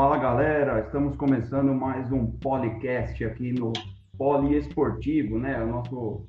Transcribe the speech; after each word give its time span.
Fala 0.00 0.16
galera, 0.16 0.80
estamos 0.80 1.14
começando 1.14 1.74
mais 1.74 2.10
um 2.10 2.26
podcast 2.38 3.22
aqui 3.22 3.52
no 3.52 3.70
Poliesportivo, 4.16 5.38
né? 5.38 5.62
O 5.62 5.66
nosso 5.66 6.26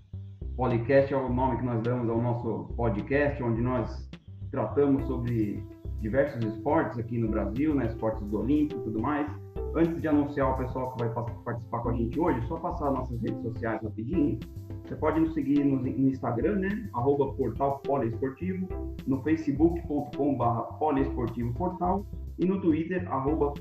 podcast 0.57 1.13
é 1.13 1.15
o 1.15 1.31
nome 1.31 1.59
que 1.59 1.63
nós 1.63 1.81
damos 1.81 2.09
ao 2.09 2.21
nosso 2.21 2.73
podcast, 2.75 3.41
onde 3.41 3.61
nós 3.61 4.09
tratamos 4.51 5.07
sobre 5.07 5.63
diversos 6.01 6.43
esportes 6.43 6.99
aqui 6.99 7.17
no 7.17 7.29
Brasil, 7.29 7.73
né? 7.73 7.85
Esportes 7.85 8.33
olímpicos 8.33 8.81
e 8.81 8.85
tudo 8.87 9.01
mais. 9.01 9.25
Antes 9.73 10.01
de 10.01 10.07
anunciar 10.09 10.51
o 10.51 10.57
pessoal 10.57 10.93
que 10.93 11.05
vai 11.05 11.13
participar 11.45 11.79
com 11.79 11.89
a 11.91 11.93
gente 11.93 12.19
hoje, 12.19 12.45
só 12.49 12.57
passar 12.57 12.91
nossas 12.91 13.21
redes 13.21 13.41
sociais 13.41 13.81
rapidinho. 13.81 14.37
Você 14.83 14.97
pode 14.97 15.17
nos 15.21 15.33
seguir 15.33 15.63
no, 15.63 15.87
Instagram, 15.87 16.57
né? 16.57 16.89
Arroba 16.93 17.31
Portal 17.35 17.79
Poliesportivo, 17.85 18.67
no 19.07 19.23
facebook.com.br 19.23 20.77
Poliesportivo 20.77 21.53
Portal 21.53 22.05
e 22.37 22.45
no 22.45 22.59
Twitter, 22.61 23.09
arroba 23.11 23.53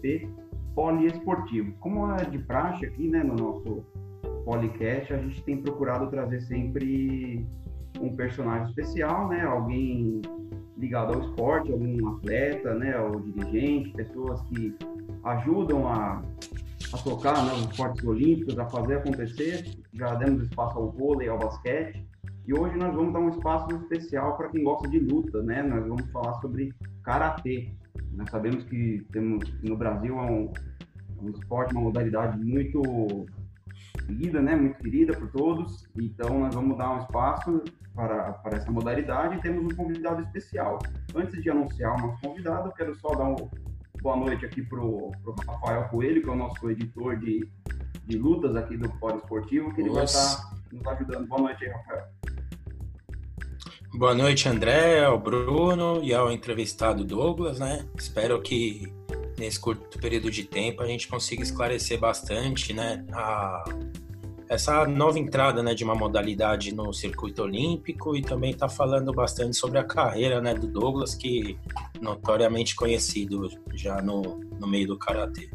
Poliesportivo. 0.75 1.73
Como 1.81 2.11
é 2.13 2.25
de 2.25 2.39
praxe 2.39 2.87
aqui, 2.87 3.09
né, 3.09 3.23
no 3.23 3.35
nosso 3.35 3.85
podcast, 4.45 5.13
a 5.13 5.19
gente 5.19 5.43
tem 5.43 5.61
procurado 5.61 6.09
trazer 6.09 6.41
sempre 6.43 7.47
um 8.01 8.15
personagem 8.17 8.69
especial, 8.69 9.29
né? 9.29 9.43
Alguém 9.43 10.23
ligado 10.79 11.15
ao 11.15 11.21
esporte, 11.21 11.71
algum 11.71 12.09
atleta, 12.17 12.75
né? 12.75 12.99
Ou 12.99 13.21
dirigente, 13.21 13.93
pessoas 13.93 14.41
que 14.43 14.75
ajudam 15.25 15.87
a, 15.87 16.23
a 16.93 16.99
tocar 16.99 17.45
né, 17.45 17.53
os 17.53 17.71
esportes 17.71 18.05
olímpicos, 18.05 18.59
a 18.59 18.67
fazer 18.67 18.97
acontecer. 18.97 19.65
Já 19.93 20.15
demos 20.15 20.45
espaço 20.45 20.79
ao 20.79 20.91
vôlei, 20.91 21.29
ao 21.29 21.39
basquete. 21.39 22.07
E 22.47 22.55
hoje 22.55 22.77
nós 22.77 22.95
vamos 22.95 23.13
dar 23.13 23.21
um 23.21 23.29
espaço 23.29 23.75
especial 23.77 24.37
para 24.37 24.49
quem 24.49 24.65
gosta 24.65 24.89
de 24.89 24.99
luta, 24.99 25.43
né? 25.43 25.63
Nós 25.63 25.87
vamos 25.87 26.11
falar 26.11 26.35
sobre 26.41 26.73
karatê. 27.03 27.71
Nós 28.13 28.31
sabemos 28.31 28.65
que 28.65 29.07
temos 29.13 29.53
no 29.63 29.77
Brasil 29.77 30.19
é 30.19 30.23
um, 30.23 30.53
um 31.23 31.31
esporte, 31.31 31.73
uma 31.73 31.83
modalidade 31.83 32.39
muito 32.39 32.83
querida, 34.07 34.41
né? 34.41 34.57
Muito 34.57 34.79
querida 34.79 35.17
por 35.17 35.31
todos. 35.31 35.89
Então 35.97 36.41
nós 36.41 36.55
vamos 36.55 36.77
dar 36.77 36.95
um 36.95 36.99
espaço 36.99 37.63
para, 37.95 38.33
para 38.33 38.57
essa 38.57 38.71
modalidade 38.71 39.37
e 39.37 39.41
temos 39.41 39.65
um 39.65 39.77
convidado 39.77 40.23
especial. 40.23 40.79
Antes 41.15 41.43
de 41.43 41.51
anunciar 41.51 41.97
o 41.97 42.07
nosso 42.07 42.21
convidado, 42.21 42.69
eu 42.69 42.73
quero 42.73 42.95
só 42.97 43.15
dar 43.15 43.25
um, 43.25 43.51
boa 44.03 44.17
noite 44.17 44.45
aqui 44.45 44.63
para 44.63 44.81
o 44.81 45.13
Rafael 45.47 45.89
Coelho, 45.89 46.23
que 46.23 46.29
é 46.29 46.33
o 46.33 46.37
nosso 46.37 46.71
editor 46.71 47.19
de, 47.19 47.49
de 48.07 48.19
lutas 48.19 48.57
aqui 48.57 48.77
do 48.77 48.91
Fórum 48.99 49.19
Esportivo, 49.19 49.75
que 49.75 49.81
ele 49.81 49.91
vai 49.91 50.05
estar 50.05 50.53
nos 50.73 50.87
ajudando. 50.87 51.27
Boa 51.27 51.43
noite 51.43 51.65
aí, 51.65 51.71
Rafael. 51.71 52.20
Boa 53.93 54.15
noite, 54.15 54.49
André, 54.49 55.05
ao 55.05 55.19
Bruno 55.19 56.01
e 56.03 56.15
ao 56.15 56.31
entrevistado 56.31 57.05
Douglas, 57.05 57.59
né? 57.59 57.85
Espero 57.99 58.41
que 58.41 58.91
nesse 59.37 59.59
curto 59.59 59.99
período 59.99 60.31
de 60.31 60.45
tempo 60.45 60.81
a 60.81 60.87
gente 60.87 61.09
consiga 61.09 61.43
esclarecer 61.43 61.99
bastante, 61.99 62.73
né, 62.73 63.05
a, 63.13 63.65
essa 64.49 64.87
nova 64.87 65.19
entrada, 65.19 65.63
né, 65.63 65.75
de 65.75 65.83
uma 65.83 65.95
modalidade 65.95 66.73
no 66.73 66.93
circuito 66.93 67.43
olímpico 67.43 68.15
e 68.15 68.23
também 68.23 68.53
está 68.53 68.69
falando 68.69 69.13
bastante 69.13 69.57
sobre 69.57 69.79
a 69.79 69.85
carreira, 69.85 70.41
né, 70.41 70.55
do 70.55 70.69
Douglas, 70.69 71.15
que 71.15 71.59
notoriamente 72.01 72.77
conhecido 72.77 73.49
já 73.75 74.01
no, 74.01 74.41
no 74.59 74.69
meio 74.69 74.87
do 74.87 74.99
karatê. 74.99 75.51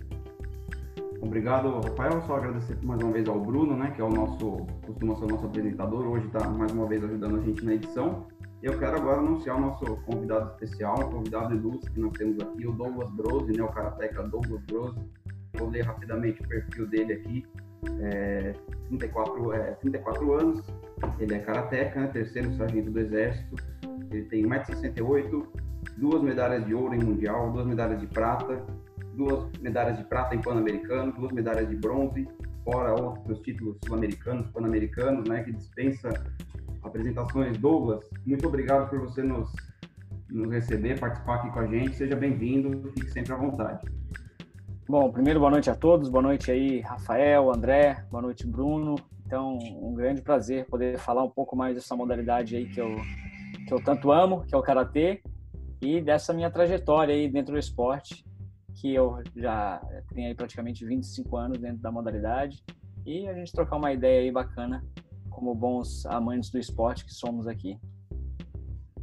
Obrigado, 1.26 1.80
Rafael. 1.82 2.22
Só 2.22 2.38
agradecer 2.38 2.78
mais 2.84 3.02
uma 3.02 3.12
vez 3.12 3.28
ao 3.28 3.40
Bruno, 3.40 3.76
né, 3.76 3.92
que 3.92 4.02
é 4.02 4.04
o 4.04 4.10
nosso, 4.10 4.66
costuma 4.86 5.16
ser 5.16 5.26
o 5.26 5.28
nosso 5.28 5.46
apresentador, 5.46 6.06
hoje 6.08 6.28
está 6.28 6.48
mais 6.48 6.72
uma 6.72 6.86
vez 6.88 7.04
ajudando 7.04 7.38
a 7.38 7.42
gente 7.42 7.66
na 7.66 7.74
edição. 7.74 8.28
Eu 8.62 8.78
quero 8.80 8.96
agora 8.98 9.20
anunciar 9.20 9.58
o 9.58 9.62
nosso 9.62 9.86
convidado 10.06 10.52
especial, 10.52 10.96
um 11.00 11.12
convidado 11.12 11.56
ilustre 11.56 11.92
que 11.92 12.00
nós 12.00 12.12
temos 12.14 12.40
aqui, 12.42 12.68
o 12.68 12.72
Douglas 12.72 13.12
Brose, 13.12 13.52
né, 13.52 13.64
o 13.64 13.68
karateca 13.68 14.24
Douglas 14.24 14.62
Brose. 14.66 15.00
Vou 15.58 15.70
ler 15.70 15.82
rapidamente 15.82 16.42
o 16.42 16.48
perfil 16.48 16.88
dele 16.88 17.14
aqui 17.14 17.46
é, 18.00 18.54
34, 18.88 19.54
é, 19.54 19.72
34 19.72 20.34
anos, 20.34 20.64
ele 21.20 21.34
é 21.36 21.40
karateca, 21.40 22.00
né, 22.00 22.08
terceiro 22.08 22.54
sargento 22.56 22.92
do 22.92 23.00
Exército, 23.00 23.56
ele 24.12 24.24
tem 24.26 24.46
1,68m, 24.46 25.46
duas 25.98 26.22
medalhas 26.22 26.66
de 26.66 26.74
ouro 26.74 26.94
em 26.94 27.04
Mundial, 27.04 27.52
duas 27.52 27.66
medalhas 27.66 28.00
de 28.00 28.08
prata, 28.08 28.64
duas 29.16 29.50
medalhas 29.62 29.98
de 29.98 30.04
prata 30.04 30.36
em 30.36 30.42
Pan-Americano, 30.42 31.14
duas 31.14 31.32
medalhas 31.32 31.68
de 31.70 31.76
bronze, 31.76 32.28
fora 32.64 32.94
outros 32.94 33.40
títulos 33.42 33.78
sul-americanos, 33.86 34.48
pan-americanos, 34.52 35.28
né, 35.28 35.44
que 35.44 35.52
dispensa 35.52 36.10
apresentações. 36.84 37.58
Douglas, 37.58 38.10
muito 38.26 38.48
obrigado 38.48 38.90
por 38.90 39.00
você 39.00 39.24
nos, 39.24 39.52
nos 40.30 40.52
receber, 40.52 41.00
participar 41.00 41.36
aqui 41.36 41.52
com 41.52 41.60
a 41.60 41.68
gente, 41.68 41.96
seja 41.96 42.16
bem-vindo, 42.16 42.92
fique 42.94 43.10
sempre 43.12 43.34
à 43.34 43.38
vontade. 43.38 43.88
Bom, 44.88 45.12
primeiro 45.12 45.40
boa 45.40 45.52
noite 45.52 45.70
a 45.70 45.76
todos, 45.76 46.10
boa 46.10 46.22
noite 46.22 46.52
aí 46.52 46.80
Rafael, 46.82 47.52
André, 47.52 48.06
boa 48.12 48.22
noite 48.22 48.46
Bruno. 48.46 48.96
Então, 49.26 49.58
um 49.82 49.96
grande 49.96 50.22
prazer 50.22 50.68
poder 50.68 51.00
falar 51.00 51.24
um 51.24 51.30
pouco 51.30 51.56
mais 51.56 51.74
dessa 51.74 51.96
modalidade 51.96 52.56
aí 52.56 52.68
que 52.68 52.80
eu, 52.80 52.96
que 53.68 53.74
eu 53.74 53.84
tanto 53.84 54.12
amo, 54.12 54.46
que 54.46 54.54
é 54.54 54.58
o 54.58 54.62
karatê, 54.62 55.24
e 55.82 56.00
dessa 56.00 56.34
minha 56.34 56.52
trajetória 56.52 57.16
aí 57.16 57.28
dentro 57.28 57.54
do 57.54 57.60
esporte, 57.60 58.24
que 58.76 58.94
eu 58.94 59.22
já 59.36 59.82
tenho 60.14 60.28
aí 60.28 60.36
praticamente 60.36 60.86
25 60.86 61.38
anos 61.38 61.60
dentro 61.60 61.82
da 61.82 61.92
modalidade, 61.92 62.64
e 63.06 63.28
a 63.28 63.34
gente 63.34 63.52
trocar 63.52 63.78
uma 63.78 63.92
ideia 63.92 64.22
aí 64.22 64.32
bacana 64.32 64.84
como 65.30 65.54
bons 65.54 66.06
amantes 66.06 66.50
do 66.50 66.58
esporte 66.58 67.06
que 67.06 67.14
somos 67.14 67.48
aqui. 67.48 67.78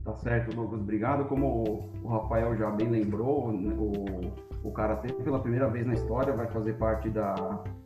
Tá 0.05 0.15
certo, 0.17 0.55
Douglas, 0.55 0.81
obrigado. 0.81 1.29
Como 1.29 1.91
o 2.03 2.09
Rafael 2.09 2.57
já 2.57 2.71
bem 2.71 2.89
lembrou, 2.89 3.51
o 3.51 4.33
o 4.65 4.71
Karatê, 4.71 5.13
pela 5.13 5.41
primeira 5.41 5.69
vez 5.69 5.87
na 5.87 5.95
história, 5.95 6.33
vai 6.35 6.47
fazer 6.49 6.75
parte 6.75 7.09
da, 7.11 7.35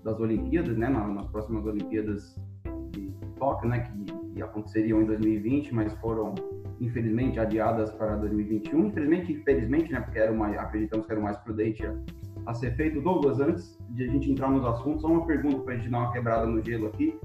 das 0.04 0.20
Olimpíadas, 0.20 0.76
né? 0.76 0.88
Nas, 0.88 1.08
nas 1.08 1.26
próximas 1.28 1.64
Olimpíadas 1.64 2.38
de 2.90 3.10
Tóquio, 3.38 3.68
né? 3.68 3.80
Que, 3.80 4.04
que, 4.34 4.42
aconteceriam 4.42 5.00
em 5.00 5.06
2020, 5.06 5.74
mas 5.74 5.92
foram, 5.94 6.34
infelizmente, 6.80 7.38
adiadas 7.38 7.90
para 7.92 8.16
2021. 8.16 8.86
Infelizmente, 8.86 9.32
infelizmente, 9.32 9.92
né? 9.92 10.00
Porque 10.00 10.18
era 10.18 10.32
uma, 10.32 10.48
acreditamos 10.48 11.06
que 11.06 11.12
era 11.12 11.20
o 11.20 11.24
mais 11.24 11.36
prudente 11.38 11.82
a, 12.46 12.54
ser 12.54 12.74
feito. 12.76 13.00
Douglas, 13.00 13.40
antes 13.40 13.78
de 13.90 14.04
a 14.04 14.06
gente 14.08 14.30
entrar 14.30 14.50
nos 14.50 14.64
assuntos, 14.64 15.02
só 15.02 15.08
uma 15.08 15.26
pergunta 15.26 15.58
para 15.60 15.74
a 15.74 15.76
gente 15.76 15.90
dar 15.90 15.98
uma 15.98 16.12
quebrada 16.12 16.46
no 16.46 16.62
gelo 16.64 16.86
aqui. 16.88 17.18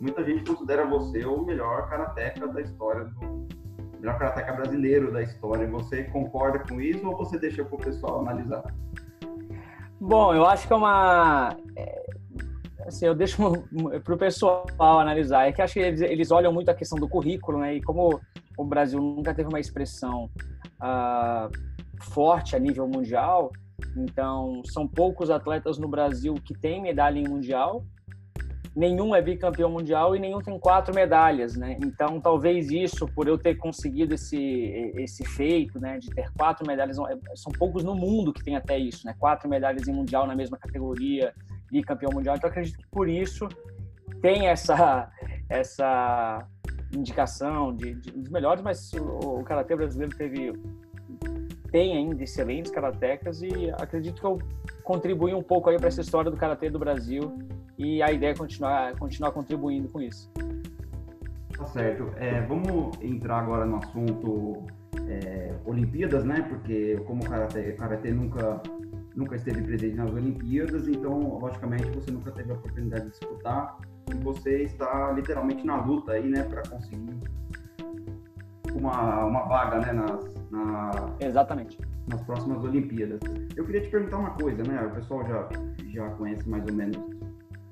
Muita 0.00 0.24
gente 0.24 0.44
considera 0.44 0.86
você 0.86 1.24
o 1.24 1.44
melhor 1.44 1.88
karateca 1.88 2.46
da 2.48 2.60
história 2.60 3.04
do, 3.04 3.46
melhor 4.00 4.18
karateca 4.18 4.52
brasileiro 4.52 5.12
da 5.12 5.22
história. 5.22 5.66
Você 5.68 6.04
concorda 6.04 6.58
com 6.58 6.80
isso 6.80 7.06
ou 7.06 7.16
você 7.16 7.38
deixa 7.38 7.64
para 7.64 7.74
o 7.74 7.78
pessoal 7.78 8.20
analisar? 8.20 8.62
Bom, 10.00 10.34
eu 10.34 10.44
acho 10.44 10.66
que 10.66 10.72
é 10.72 10.76
uma. 10.76 11.56
É, 12.84 12.88
assim, 12.88 13.06
eu 13.06 13.14
deixo 13.14 13.36
para 14.04 14.14
o 14.14 14.18
pessoal 14.18 14.66
analisar. 14.78 15.48
É 15.48 15.52
que 15.52 15.62
acho 15.62 15.74
que 15.74 15.80
eles, 15.80 16.00
eles, 16.00 16.30
olham 16.30 16.52
muito 16.52 16.70
a 16.70 16.74
questão 16.74 16.98
do 16.98 17.08
currículo, 17.08 17.58
né? 17.58 17.74
E 17.74 17.82
como 17.82 18.20
o 18.56 18.64
Brasil 18.64 19.00
nunca 19.00 19.34
teve 19.34 19.48
uma 19.48 19.60
expressão 19.60 20.30
uh, 20.80 21.50
forte 22.02 22.54
a 22.54 22.58
nível 22.58 22.86
mundial, 22.86 23.50
então 23.96 24.62
são 24.66 24.86
poucos 24.86 25.30
atletas 25.30 25.78
no 25.78 25.88
Brasil 25.88 26.34
que 26.34 26.54
têm 26.54 26.80
medalha 26.80 27.18
em 27.18 27.28
mundial 27.28 27.84
nenhum 28.74 29.14
é 29.14 29.22
bicampeão 29.22 29.70
mundial 29.70 30.16
e 30.16 30.18
nenhum 30.18 30.40
tem 30.40 30.58
quatro 30.58 30.94
medalhas, 30.94 31.54
né? 31.54 31.78
Então, 31.82 32.20
talvez 32.20 32.70
isso, 32.70 33.06
por 33.06 33.28
eu 33.28 33.38
ter 33.38 33.54
conseguido 33.56 34.14
esse, 34.14 34.36
esse 34.96 35.24
feito, 35.24 35.78
né, 35.78 35.98
de 35.98 36.10
ter 36.10 36.30
quatro 36.36 36.66
medalhas, 36.66 36.96
são 37.36 37.52
poucos 37.56 37.84
no 37.84 37.94
mundo 37.94 38.32
que 38.32 38.42
tem 38.42 38.56
até 38.56 38.76
isso, 38.76 39.06
né? 39.06 39.14
Quatro 39.18 39.48
medalhas 39.48 39.86
em 39.86 39.92
mundial 39.92 40.26
na 40.26 40.34
mesma 40.34 40.58
categoria, 40.58 41.32
bicampeão 41.80 42.10
mundial. 42.12 42.36
Então, 42.36 42.48
acredito 42.48 42.78
que 42.78 42.88
por 42.90 43.08
isso 43.08 43.48
tem 44.20 44.48
essa, 44.48 45.10
essa 45.48 46.46
indicação 46.94 47.74
de, 47.74 47.94
de 47.94 48.10
dos 48.12 48.30
melhores, 48.30 48.62
mas 48.62 48.92
o, 48.92 49.40
o 49.40 49.44
karatê 49.44 49.74
brasileiro 49.74 50.16
teve 50.16 50.52
tem 51.70 51.96
ainda 51.96 52.22
excelentes 52.22 52.70
karatecas 52.70 53.42
e 53.42 53.68
acredito 53.72 54.20
que 54.20 54.26
eu 54.26 54.38
contribuí 54.84 55.34
um 55.34 55.42
pouco 55.42 55.68
aí 55.70 55.76
para 55.76 55.88
essa 55.88 56.02
história 56.02 56.30
do 56.30 56.36
karatê 56.36 56.70
do 56.70 56.78
Brasil 56.78 57.36
e 57.76 58.00
a 58.00 58.12
ideia 58.12 58.30
é 58.30 58.34
continuar, 58.36 58.96
continuar 58.96 59.32
contribuindo 59.32 59.88
com 59.88 60.00
isso. 60.00 60.30
Tá 61.56 61.66
certo. 61.66 62.12
É, 62.16 62.40
vamos 62.42 62.96
entrar 63.00 63.38
agora 63.38 63.64
no 63.66 63.78
assunto 63.78 64.64
é, 65.08 65.52
Olimpíadas, 65.64 66.24
né? 66.24 66.46
Porque 66.48 66.96
como 67.06 67.24
o 67.24 67.28
Karatê, 67.28 67.72
Karatê 67.72 68.12
nunca, 68.12 68.62
nunca 69.16 69.36
esteve 69.36 69.62
presente 69.62 69.96
nas 69.96 70.12
Olimpíadas, 70.12 70.88
então, 70.88 71.38
logicamente, 71.38 71.88
você 71.90 72.10
nunca 72.10 72.30
teve 72.32 72.50
a 72.50 72.54
oportunidade 72.54 73.04
de 73.04 73.10
disputar 73.10 73.78
e 74.10 74.14
você 74.22 74.62
está 74.64 75.12
literalmente 75.12 75.64
na 75.66 75.76
luta 75.84 76.12
aí, 76.12 76.28
né? 76.28 76.42
Para 76.42 76.62
conseguir 76.68 77.20
uma, 78.74 79.24
uma 79.24 79.42
vaga, 79.44 79.78
né? 79.80 79.92
Nas, 79.92 80.34
na, 80.50 80.90
Exatamente. 81.20 81.78
Nas 82.08 82.20
próximas 82.22 82.62
Olimpíadas. 82.64 83.20
Eu 83.56 83.64
queria 83.64 83.80
te 83.80 83.88
perguntar 83.88 84.18
uma 84.18 84.30
coisa, 84.30 84.62
né? 84.62 84.82
O 84.82 84.90
pessoal 84.94 85.26
já, 85.26 85.48
já 85.90 86.10
conhece 86.10 86.48
mais 86.48 86.64
ou 86.66 86.74
menos 86.74 86.96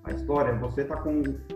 a 0.04 0.10
história, 0.10 0.52
você 0.56 0.82
está 0.82 1.00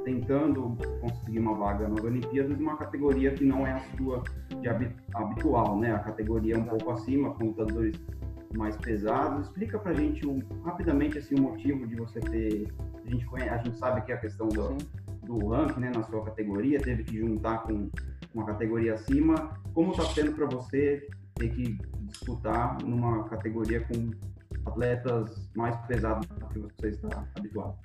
tentando 0.05 0.77
conseguir 1.01 1.41
uma 1.41 1.55
vaga 1.55 1.89
nas 1.89 2.03
Olimpíadas 2.05 2.57
uma 2.61 2.77
categoria 2.77 3.33
que 3.33 3.45
não 3.45 3.67
é 3.67 3.73
a 3.73 3.81
sua 3.97 4.23
de 4.61 4.69
habitual, 5.15 5.79
né? 5.79 5.93
A 5.93 5.99
categoria 5.99 6.55
é 6.55 6.59
um 6.59 6.65
pouco 6.65 6.91
acima, 6.93 7.35
com 7.35 7.47
lutadores 7.47 8.01
mais 8.55 8.77
pesados. 8.77 9.47
Explica 9.47 9.79
pra 9.79 9.93
gente 9.93 10.27
um, 10.27 10.41
rapidamente 10.65 11.19
assim, 11.19 11.35
o 11.35 11.43
motivo 11.43 11.87
de 11.87 11.97
você 11.97 12.21
ter. 12.21 12.69
A 13.05 13.11
gente, 13.11 13.25
conhece, 13.27 13.51
a 13.51 13.59
gente 13.59 13.79
sabe 13.79 14.03
que 14.03 14.13
a 14.13 14.17
questão 14.17 14.49
do, 14.49 14.77
do 15.23 15.49
ranking 15.49 15.81
né, 15.81 15.93
na 15.95 16.03
sua 16.03 16.25
categoria, 16.25 16.81
teve 16.81 17.05
que 17.05 17.19
juntar 17.19 17.63
com 17.63 17.91
uma 18.35 18.45
categoria 18.45 18.95
acima. 18.95 19.59
Como 19.73 19.93
está 19.93 20.05
sendo 20.07 20.33
para 20.33 20.47
você 20.47 21.07
ter 21.35 21.51
que 21.51 21.79
disputar 22.03 22.83
numa 22.83 23.25
categoria 23.29 23.81
com 23.81 24.11
atletas 24.67 25.49
mais 25.55 25.77
pesados 25.87 26.27
do 26.27 26.47
que 26.49 26.59
você 26.59 26.89
está 26.89 27.25
habituado? 27.37 27.77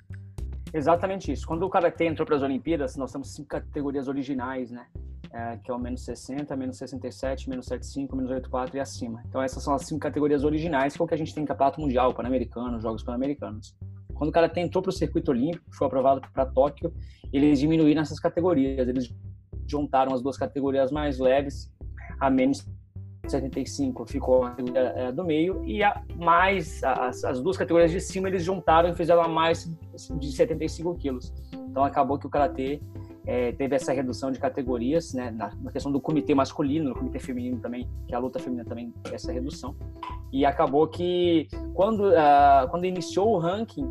Exatamente 0.74 1.30
isso. 1.30 1.46
Quando 1.46 1.64
o 1.64 1.70
Karatê 1.70 2.06
entrou 2.06 2.26
para 2.26 2.36
as 2.36 2.42
Olimpíadas, 2.42 2.96
nós 2.96 3.12
temos 3.12 3.34
cinco 3.34 3.48
categorias 3.48 4.08
originais, 4.08 4.70
né? 4.70 4.86
É, 5.34 5.56
que 5.56 5.70
é 5.70 5.74
o 5.74 5.78
menos 5.78 6.04
60, 6.04 6.54
menos 6.56 6.76
67, 6.76 7.48
menos 7.48 7.64
75, 7.64 8.14
menos 8.14 8.30
84 8.30 8.76
e 8.76 8.80
acima. 8.80 9.22
Então 9.26 9.40
essas 9.40 9.62
são 9.62 9.74
as 9.74 9.86
cinco 9.86 10.00
categorias 10.00 10.44
originais, 10.44 10.94
que 10.94 11.00
é 11.00 11.04
o 11.04 11.08
que 11.08 11.14
a 11.14 11.16
gente 11.16 11.34
tem 11.34 11.42
em 11.42 11.46
campeonato 11.46 11.80
mundial, 11.80 12.12
pan-americano, 12.12 12.78
jogos 12.82 13.02
pan-americanos. 13.02 13.74
Quando 14.14 14.28
o 14.28 14.32
Karatê 14.32 14.60
entrou 14.60 14.82
para 14.82 14.90
o 14.90 14.92
circuito 14.92 15.30
olímpico, 15.30 15.64
foi 15.74 15.86
aprovado 15.86 16.20
para 16.34 16.44
Tóquio, 16.44 16.92
eles 17.32 17.58
diminuíram 17.58 18.02
essas 18.02 18.20
categorias, 18.20 18.86
eles 18.86 19.10
juntaram 19.66 20.12
as 20.12 20.20
duas 20.20 20.36
categorias 20.36 20.92
mais 20.92 21.18
leves, 21.18 21.72
a 22.20 22.28
menos 22.28 22.66
75 23.26 24.04
ficou 24.06 24.44
a 24.44 24.56
é, 24.74 25.12
do 25.12 25.24
meio 25.24 25.64
e 25.64 25.82
a 25.82 26.02
mais 26.16 26.82
as, 26.82 27.24
as, 27.24 27.40
duas 27.40 27.56
categorias 27.56 27.90
de 27.90 28.00
cima 28.00 28.28
eles 28.28 28.42
juntaram 28.42 28.90
e 28.90 28.94
fizeram 28.94 29.22
a 29.22 29.28
mais 29.28 29.70
de 30.18 30.32
75 30.32 30.94
quilos. 30.96 31.32
Então 31.52 31.84
acabou 31.84 32.18
que 32.18 32.26
o 32.26 32.30
karatê 32.30 32.80
é, 33.26 33.52
teve 33.52 33.76
essa 33.76 33.92
redução 33.92 34.32
de 34.32 34.38
categorias, 34.38 35.14
né, 35.14 35.30
na, 35.30 35.50
na, 35.62 35.70
questão 35.70 35.92
do 35.92 36.00
comitê 36.00 36.34
masculino, 36.34 36.90
no 36.90 36.94
comitê 36.94 37.18
feminino 37.18 37.58
também, 37.60 37.88
que 38.06 38.14
a 38.14 38.18
luta 38.18 38.38
feminina 38.38 38.64
também 38.64 38.92
essa 39.12 39.32
redução. 39.32 39.76
E 40.32 40.44
acabou 40.44 40.86
que 40.88 41.46
quando 41.74 42.08
uh, 42.08 42.68
quando 42.70 42.84
iniciou 42.84 43.34
o 43.34 43.38
ranking 43.38 43.86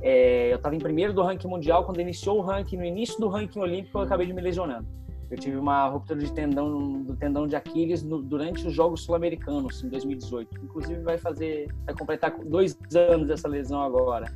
é, 0.00 0.52
eu 0.52 0.56
estava 0.56 0.76
em 0.76 0.78
primeiro 0.78 1.12
do 1.12 1.22
ranking 1.22 1.48
mundial, 1.48 1.84
quando 1.84 2.00
iniciou 2.00 2.38
o 2.38 2.40
ranking, 2.40 2.76
no 2.76 2.84
início 2.84 3.18
do 3.18 3.28
ranking 3.28 3.58
olímpico, 3.58 3.98
eu 3.98 4.02
acabei 4.02 4.26
de 4.26 4.32
me 4.32 4.40
lesionando. 4.40 4.86
Eu 5.30 5.36
tive 5.36 5.56
uma 5.56 5.86
ruptura 5.88 6.18
de 6.18 6.32
tendão 6.32 7.02
do 7.02 7.14
tendão 7.14 7.46
de 7.46 7.54
Aquiles 7.54 8.02
no, 8.02 8.22
durante 8.22 8.66
os 8.66 8.72
Jogos 8.72 9.02
Sul-Americanos 9.02 9.82
em 9.82 9.88
2018. 9.88 10.64
Inclusive 10.64 11.02
vai 11.02 11.18
fazer, 11.18 11.68
vai 11.84 11.94
completar 11.94 12.32
dois 12.44 12.78
anos 12.94 13.28
dessa 13.28 13.46
lesão 13.46 13.82
agora. 13.82 14.32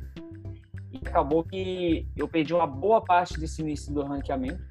E 0.93 1.07
acabou 1.07 1.43
que 1.43 2.07
eu 2.15 2.27
perdi 2.27 2.53
uma 2.53 2.67
boa 2.67 3.01
parte 3.01 3.39
desse 3.39 3.61
início 3.61 3.91
do 3.91 4.03
ranqueamento. 4.03 4.63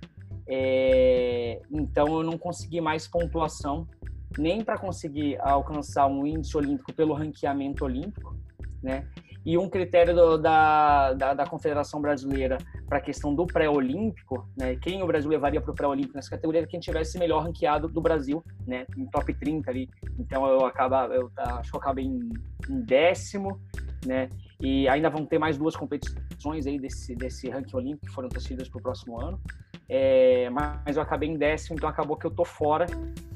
É, 0.46 1.60
então 1.70 2.06
eu 2.16 2.22
não 2.22 2.38
consegui 2.38 2.80
mais 2.80 3.08
pontuação 3.08 3.86
nem 4.38 4.64
para 4.64 4.78
conseguir 4.78 5.38
alcançar 5.40 6.06
um 6.06 6.26
índice 6.26 6.56
olímpico 6.56 6.92
pelo 6.92 7.12
ranqueamento 7.12 7.84
olímpico, 7.84 8.36
né? 8.82 9.06
E 9.44 9.58
um 9.58 9.68
critério 9.68 10.14
do, 10.14 10.38
da, 10.38 11.14
da, 11.14 11.34
da, 11.34 11.46
Confederação 11.46 12.00
Brasileira 12.00 12.58
para 12.86 12.98
a 12.98 13.00
questão 13.00 13.34
do 13.34 13.44
pré-olímpico, 13.44 14.48
né, 14.56 14.76
quem 14.76 15.02
o 15.02 15.06
Brasil 15.06 15.28
levaria 15.28 15.60
para 15.60 15.72
o 15.72 15.74
pré-olímpico 15.74 16.14
nessa 16.14 16.30
categoria 16.30 16.64
quem 16.64 16.78
tivesse 16.78 17.18
melhor 17.18 17.42
ranqueado 17.42 17.88
do 17.88 18.00
Brasil, 18.00 18.44
né, 18.64 18.86
em 18.96 19.04
top 19.06 19.34
30 19.34 19.68
ali. 19.68 19.88
Então 20.16 20.46
eu 20.46 20.64
acaba, 20.64 21.06
eu 21.06 21.28
acho 21.36 21.70
que 21.70 21.76
eu 21.76 21.80
acabei 21.80 22.04
em, 22.04 22.20
em 22.70 22.80
décimo, 22.82 23.60
né, 24.06 24.28
e 24.62 24.88
ainda 24.88 25.10
vão 25.10 25.26
ter 25.26 25.40
mais 25.40 25.58
duas 25.58 25.74
competições 25.74 26.68
aí 26.68 26.78
desse, 26.78 27.16
desse 27.16 27.50
ranking 27.50 27.76
olímpico 27.76 28.06
que 28.06 28.12
foram 28.12 28.28
transferidas 28.28 28.68
para 28.68 28.78
o 28.78 28.82
próximo 28.82 29.20
ano. 29.20 29.40
É, 29.88 30.48
mas 30.50 30.96
eu 30.96 31.02
acabei 31.02 31.28
em 31.28 31.36
décimo, 31.36 31.76
então 31.76 31.88
acabou 31.88 32.16
que 32.16 32.24
eu 32.24 32.30
tô 32.30 32.44
fora, 32.44 32.86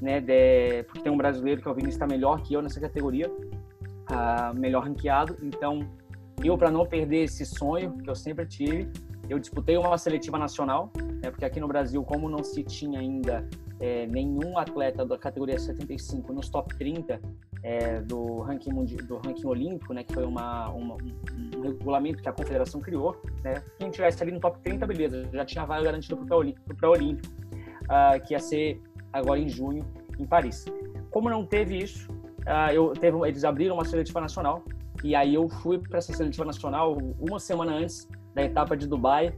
né, 0.01 0.21
de, 0.21 0.85
porque 0.85 1.01
tem 1.01 1.11
um 1.11 1.17
brasileiro 1.17 1.61
que 1.61 1.67
é 1.67 1.71
o 1.71 1.75
Vinícius 1.75 1.97
está 1.97 2.07
melhor 2.07 2.41
que 2.43 2.55
eu 2.55 2.63
nessa 2.63 2.81
categoria, 2.81 3.29
uh, 3.29 4.55
melhor 4.55 4.85
ranqueado. 4.85 5.37
Então, 5.43 5.81
eu, 6.45 6.57
para 6.57 6.71
não 6.71 6.87
perder 6.87 7.25
esse 7.25 7.45
sonho 7.45 7.99
que 7.99 8.09
eu 8.09 8.15
sempre 8.15 8.47
tive, 8.47 8.89
eu 9.29 9.41
disputei 9.41 9.77
uma 9.77 9.99
seletiva 9.99 10.39
nacional, 10.39 10.93
né, 11.23 11.29
porque 11.29 11.45
aqui 11.45 11.59
no 11.59 11.67
Brasil, 11.67 12.05
como 12.05 12.29
não 12.29 12.45
se 12.45 12.63
tinha 12.63 13.01
ainda 13.01 13.47
é, 13.81 14.07
nenhum 14.07 14.59
atleta 14.59 15.05
da 15.05 15.19
categoria 15.19 15.59
75 15.59 16.33
nos 16.33 16.49
top 16.49 16.75
30 16.77 17.21
é, 17.63 18.01
do, 18.01 18.41
ranking 18.41 18.71
do 19.07 19.17
ranking 19.17 19.47
olímpico, 19.47 19.93
né, 19.93 20.05
que 20.05 20.15
foi 20.15 20.25
uma, 20.25 20.69
uma 20.71 20.95
um, 20.95 21.61
regulamento 21.63 22.23
que 22.23 22.29
a 22.29 22.33
confederação 22.33 22.81
criou, 22.81 23.21
né, 23.43 23.63
quem 23.79 23.91
tivesse 23.91 24.23
ali 24.23 24.33
no 24.33 24.41
top 24.41 24.59
30, 24.61 24.87
beleza, 24.87 25.29
já 25.33 25.45
tinha 25.45 25.65
vaga 25.65 25.85
garantida 25.85 26.17
para 26.17 26.25
o 26.25 26.77
pré-olímpico, 26.77 27.35
uh, 27.85 28.25
que 28.27 28.35
ia 28.35 28.41
ser 28.41 28.81
agora 29.13 29.39
em 29.39 29.49
junho 29.49 29.85
em 30.19 30.27
Paris. 30.27 30.65
Como 31.11 31.29
não 31.29 31.45
teve 31.45 31.77
isso, 31.79 32.11
uh, 32.11 32.73
eu 32.73 32.93
teve, 32.93 33.17
eles 33.27 33.45
abriram 33.45 33.75
uma 33.75 33.85
seletiva 33.85 34.21
nacional 34.21 34.63
e 35.05 35.15
aí 35.15 35.35
eu 35.35 35.49
fui 35.49 35.79
para 35.79 35.99
essa 35.99 36.13
seletiva 36.13 36.45
nacional 36.45 36.97
uma 37.19 37.39
semana 37.39 37.73
antes 37.73 38.09
da 38.37 38.43
etapa 38.43 38.77
de 38.77 38.87
Dubai, 38.87 39.33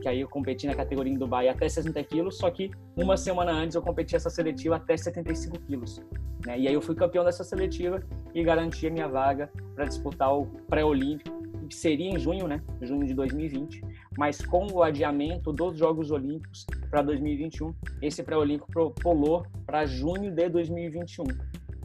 que 0.00 0.08
aí 0.08 0.20
eu 0.20 0.28
competi 0.28 0.68
na 0.68 0.74
categoria 0.74 1.12
em 1.12 1.18
Dubai 1.18 1.48
até 1.48 1.68
60 1.68 2.00
quilos, 2.04 2.38
só 2.38 2.48
que 2.48 2.70
uma 2.96 3.16
semana 3.16 3.50
antes 3.50 3.74
eu 3.74 3.82
competi 3.82 4.14
essa 4.14 4.30
seletiva 4.30 4.76
até 4.76 4.96
75 4.96 5.58
quilos. 5.62 6.00
Né? 6.46 6.60
E 6.60 6.68
aí 6.68 6.72
eu 6.72 6.80
fui 6.80 6.94
campeão 6.94 7.24
dessa 7.24 7.42
seletiva 7.42 8.00
e 8.32 8.44
garanti 8.44 8.86
a 8.86 8.90
minha 8.90 9.08
vaga 9.08 9.50
para 9.74 9.86
disputar 9.86 10.32
o 10.32 10.46
pré-olímpico, 10.68 11.36
que 11.68 11.74
seria 11.74 12.08
em 12.08 12.16
junho, 12.16 12.46
né? 12.46 12.62
Junho 12.80 13.04
de 13.04 13.12
2020, 13.12 13.82
mas 14.16 14.40
com 14.40 14.68
o 14.72 14.84
adiamento 14.84 15.52
dos 15.52 15.76
Jogos 15.76 16.12
Olímpicos 16.12 16.64
para 16.88 17.02
2021, 17.02 17.74
esse 18.00 18.22
pré-olímpico 18.22 18.94
pulou 19.02 19.44
para 19.66 19.84
junho 19.84 20.32
de 20.32 20.48
2021. 20.48 21.24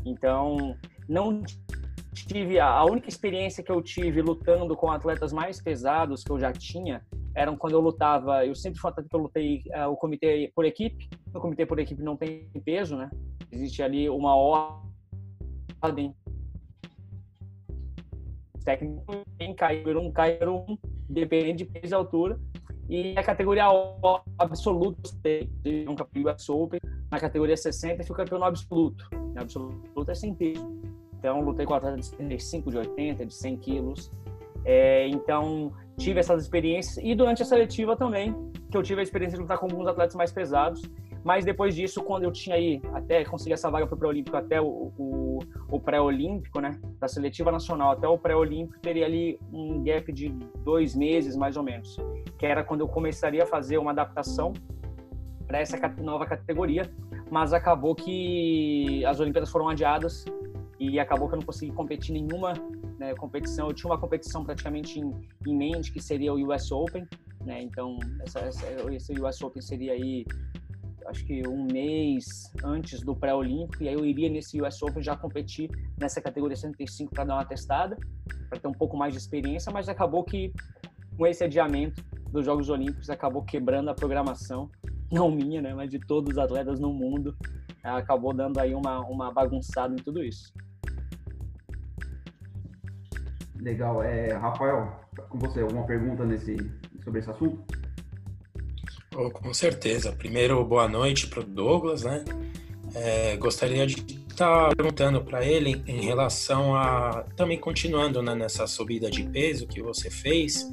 Então, 0.06 0.78
não 1.10 1.42
tive 2.14 2.60
a 2.60 2.84
única 2.86 3.10
experiência 3.10 3.64
que 3.64 3.72
eu 3.72 3.82
tive 3.82 4.22
lutando 4.22 4.76
com 4.76 4.92
atletas 4.92 5.34
mais 5.34 5.62
pesados 5.62 6.24
que 6.24 6.32
eu 6.32 6.40
já 6.40 6.54
tinha 6.54 7.04
eram 7.36 7.58
quando 7.58 7.74
eu 7.74 7.82
lutava. 7.82 8.46
Eu 8.46 8.56
sempre 8.56 8.80
fui 8.80 8.92
que 8.92 9.16
eu 9.16 9.20
lutei 9.20 9.64
uh, 9.76 9.90
o 9.90 9.98
comitê 9.98 10.52
por 10.56 10.66
equipe. 10.66 11.10
No 11.34 11.42
comitê 11.42 11.66
por 11.66 11.80
equipe 11.80 12.02
não 12.02 12.16
tem 12.16 12.50
peso, 12.64 12.96
né? 12.96 13.10
Existe 13.52 13.82
ali 13.82 14.10
uma 14.10 14.36
ordem 14.36 16.16
técnico 18.64 19.26
em 19.40 19.54
cair 19.54 19.98
um, 19.98 20.12
cair 20.12 20.48
um, 20.48 20.78
depende 21.10 21.66
de 21.66 21.66
peso 21.66 21.94
e 21.94 21.96
altura. 21.96 22.40
E 22.90 23.18
a 23.18 23.24
categoria 23.24 23.66
absoluta, 24.38 25.10
um 25.88 25.96
campeão 25.96 26.34
US 26.34 26.50
Open, 26.50 26.80
na 27.10 27.20
categoria 27.20 27.56
60, 27.56 28.04
fui 28.04 28.16
campeão 28.16 28.44
absoluto. 28.44 29.10
Absoluto 29.36 30.12
é 30.12 30.16
sem 30.16 30.34
peso. 30.36 30.93
Então, 31.24 31.40
lutei 31.40 31.66
com 31.66 31.74
atletas 31.74 32.02
de 32.02 32.06
75, 32.08 32.70
de 32.70 32.78
80, 32.80 33.26
de 33.26 33.34
100 33.34 33.58
quilos. 33.60 34.12
É, 34.66 35.08
então, 35.08 35.72
tive 35.96 36.20
essas 36.20 36.44
experiências. 36.44 36.98
E 37.02 37.16
durante 37.16 37.42
a 37.42 37.46
seletiva 37.46 37.96
também, 37.96 38.36
que 38.70 38.76
eu 38.76 38.84
tive 38.84 39.00
a 39.00 39.04
experiência 39.04 39.38
de 39.38 39.42
lutar 39.42 39.58
com 39.58 39.68
alguns 39.68 39.88
atletas 39.88 40.18
mais 40.18 40.34
pesados. 40.34 40.82
Mas 41.24 41.46
depois 41.46 41.74
disso, 41.74 42.04
quando 42.04 42.24
eu 42.24 42.32
tinha 42.34 42.58
aí, 42.58 42.82
até 42.94 43.24
conseguir 43.24 43.54
essa 43.54 43.72
vaga 43.72 43.88
para 43.88 43.96
o 43.96 43.98
pré-olímpico, 43.98 44.36
até 44.36 44.60
o, 44.60 44.92
o, 44.98 45.40
o 45.72 45.80
pré-olímpico, 45.80 46.60
né? 46.60 46.78
Da 47.00 47.08
seletiva 47.08 47.54
nacional 47.54 47.92
até 47.92 48.06
o 48.06 48.18
pré-olímpico, 48.18 48.82
teria 48.82 49.06
ali 49.06 49.40
um 49.50 49.82
gap 49.82 50.12
de 50.12 50.28
dois 50.66 50.94
meses, 50.94 51.38
mais 51.38 51.56
ou 51.56 51.64
menos. 51.64 51.96
Que 52.38 52.46
era 52.46 52.66
quando 52.66 52.82
eu 52.82 52.88
começaria 52.90 53.44
a 53.44 53.46
fazer 53.46 53.78
uma 53.78 53.92
adaptação 53.92 54.52
para 55.48 55.60
essa 55.60 55.78
nova 56.02 56.26
categoria. 56.26 56.94
Mas 57.32 57.54
acabou 57.54 57.96
que 57.96 59.06
as 59.06 59.22
Olimpíadas 59.22 59.50
foram 59.50 59.70
adiadas 59.70 60.26
e 60.80 61.00
acabou 61.00 61.28
que 61.28 61.36
eu 61.36 61.40
não 61.40 61.46
consegui 61.46 61.72
competir 61.72 62.14
nenhuma 62.14 62.54
né, 62.98 63.14
competição. 63.16 63.68
Eu 63.68 63.74
tinha 63.74 63.92
uma 63.92 64.00
competição 64.00 64.44
praticamente 64.44 65.00
em, 65.00 65.14
em, 65.48 65.56
mente, 65.56 65.92
que 65.92 66.02
seria 66.02 66.34
o 66.34 66.54
US 66.54 66.72
Open, 66.72 67.08
né? 67.42 67.62
Então, 67.62 67.98
essa, 68.26 68.40
essa, 68.40 68.94
esse 68.94 69.14
US 69.22 69.42
Open 69.42 69.62
seria 69.62 69.94
aí, 69.94 70.26
acho 71.08 71.26
que 71.26 71.48
um 71.48 71.66
mês 71.66 72.52
antes 72.64 73.02
do 73.02 73.16
pré-olímpico, 73.16 73.84
e 73.84 73.90
aí 73.90 73.94
eu 73.94 74.06
iria 74.06 74.30
nesse 74.30 74.62
US 74.62 74.82
Open 74.82 75.02
já 75.02 75.16
competir 75.16 75.70
nessa 76.00 76.22
categoria 76.22 76.56
75 76.56 77.14
para 77.14 77.24
dar 77.24 77.36
uma 77.36 77.46
testada, 77.46 77.98
para 78.50 78.60
ter 78.60 78.68
um 78.68 78.74
pouco 78.74 78.98
mais 78.98 79.14
de 79.14 79.20
experiência, 79.20 79.72
mas 79.72 79.90
acabou 79.90 80.24
que 80.24 80.52
com 81.18 81.28
esse 81.28 81.44
adiamento 81.44 82.04
dos 82.32 82.46
Jogos 82.46 82.70
Olímpicos 82.70 83.10
acabou 83.10 83.44
quebrando 83.44 83.90
a 83.90 83.94
programação, 83.94 84.70
não 85.12 85.30
minha, 85.30 85.62
né, 85.62 85.74
mas 85.74 85.90
de 85.90 86.00
todos 86.00 86.32
os 86.32 86.38
atletas 86.40 86.80
no 86.80 86.92
mundo, 86.92 87.36
acabou 87.84 88.34
dando 88.34 88.60
aí 88.60 88.74
uma, 88.74 89.00
uma 89.02 89.32
bagunçada 89.32 89.94
em 89.94 89.98
tudo 89.98 90.24
isso. 90.24 90.54
Legal. 93.60 94.04
É, 94.04 94.34
Rafael, 94.34 95.00
com 95.30 95.40
você, 95.40 95.62
alguma 95.62 95.86
pergunta 95.86 96.26
nesse, 96.26 96.56
sobre 97.04 97.20
esse 97.20 97.30
assunto? 97.30 97.64
Oh, 99.16 99.30
com 99.30 99.54
certeza. 99.54 100.12
Primeiro, 100.12 100.64
boa 100.66 100.88
noite 100.88 101.28
para 101.28 101.42
o 101.42 101.44
Douglas, 101.44 102.04
né? 102.04 102.26
É, 102.96 103.38
gostaria 103.38 103.86
de 103.86 104.02
estar 104.34 104.70
tá 104.70 104.76
perguntando 104.76 105.24
para 105.24 105.46
ele 105.46 105.84
em 105.88 106.02
relação 106.02 106.76
a 106.76 107.24
também 107.36 107.60
continuando 107.60 108.22
né, 108.22 108.36
nessa 108.36 108.68
subida 108.68 109.10
de 109.10 109.24
peso 109.24 109.68
que 109.68 109.82
você 109.82 110.10
fez, 110.10 110.70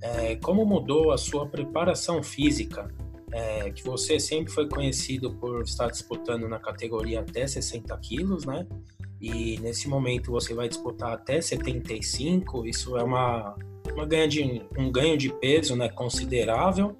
é, 0.00 0.36
como 0.36 0.64
mudou 0.66 1.12
a 1.12 1.18
sua 1.18 1.46
preparação 1.46 2.22
física? 2.22 2.92
É, 3.32 3.70
que 3.70 3.82
você 3.82 4.20
sempre 4.20 4.52
foi 4.52 4.68
conhecido 4.68 5.34
por 5.34 5.62
estar 5.62 5.90
disputando 5.90 6.48
na 6.48 6.60
categoria 6.60 7.20
até 7.20 7.46
60 7.46 7.96
quilos, 7.98 8.46
né? 8.46 8.66
e 9.20 9.58
nesse 9.60 9.88
momento 9.88 10.30
você 10.30 10.54
vai 10.54 10.68
disputar 10.68 11.12
até 11.12 11.40
75, 11.40 12.66
isso 12.66 12.96
é 12.96 13.02
uma, 13.02 13.56
uma 13.92 14.04
ganha 14.04 14.28
de, 14.28 14.62
um 14.76 14.90
ganho 14.90 15.16
de 15.16 15.32
peso 15.32 15.74
né, 15.74 15.88
considerável. 15.88 16.96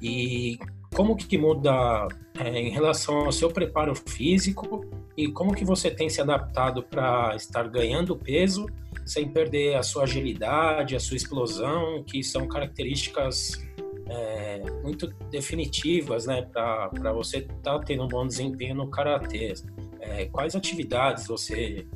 E 0.00 0.58
como 0.94 1.16
que 1.16 1.36
muda 1.36 2.06
é, 2.38 2.60
em 2.60 2.70
relação 2.70 3.26
ao 3.26 3.32
seu 3.32 3.50
preparo 3.50 3.94
físico 3.94 4.84
e 5.16 5.28
como 5.28 5.54
que 5.54 5.64
você 5.64 5.90
tem 5.90 6.08
se 6.08 6.20
adaptado 6.20 6.82
para 6.82 7.34
estar 7.34 7.68
ganhando 7.68 8.16
peso 8.16 8.66
sem 9.04 9.28
perder 9.28 9.76
a 9.76 9.82
sua 9.82 10.04
agilidade, 10.04 10.96
a 10.96 11.00
sua 11.00 11.16
explosão, 11.16 12.02
que 12.04 12.22
são 12.22 12.46
características 12.48 13.52
é, 14.08 14.62
muito 14.82 15.08
definitivas 15.30 16.26
né, 16.26 16.42
para 16.42 17.12
você 17.12 17.38
estar 17.38 17.78
tá 17.78 17.80
tendo 17.80 18.04
um 18.04 18.08
bom 18.08 18.26
desempenho 18.26 18.74
no 18.74 18.88
karatê 18.88 19.54
é, 20.00 20.26
quais 20.26 20.54
atividades 20.54 21.26
você 21.26 21.86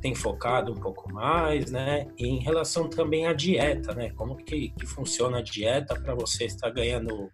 tem 0.00 0.14
focado 0.14 0.72
um 0.72 0.76
pouco 0.76 1.12
mais, 1.12 1.70
né? 1.70 2.08
E 2.18 2.26
em 2.26 2.40
relação 2.40 2.88
também 2.88 3.26
à 3.26 3.32
dieta, 3.32 3.94
né? 3.94 4.10
Como 4.10 4.34
que, 4.34 4.70
que 4.70 4.84
funciona 4.84 5.38
a 5.38 5.42
dieta 5.42 5.94
para 5.94 6.12
você 6.12 6.44
estar 6.44 6.70
ganhando 6.70 7.30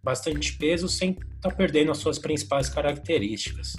bastante 0.00 0.56
peso 0.56 0.88
sem 0.88 1.10
estar 1.10 1.50
tá 1.50 1.50
perdendo 1.50 1.90
as 1.90 1.98
suas 1.98 2.18
principais 2.18 2.68
características? 2.68 3.74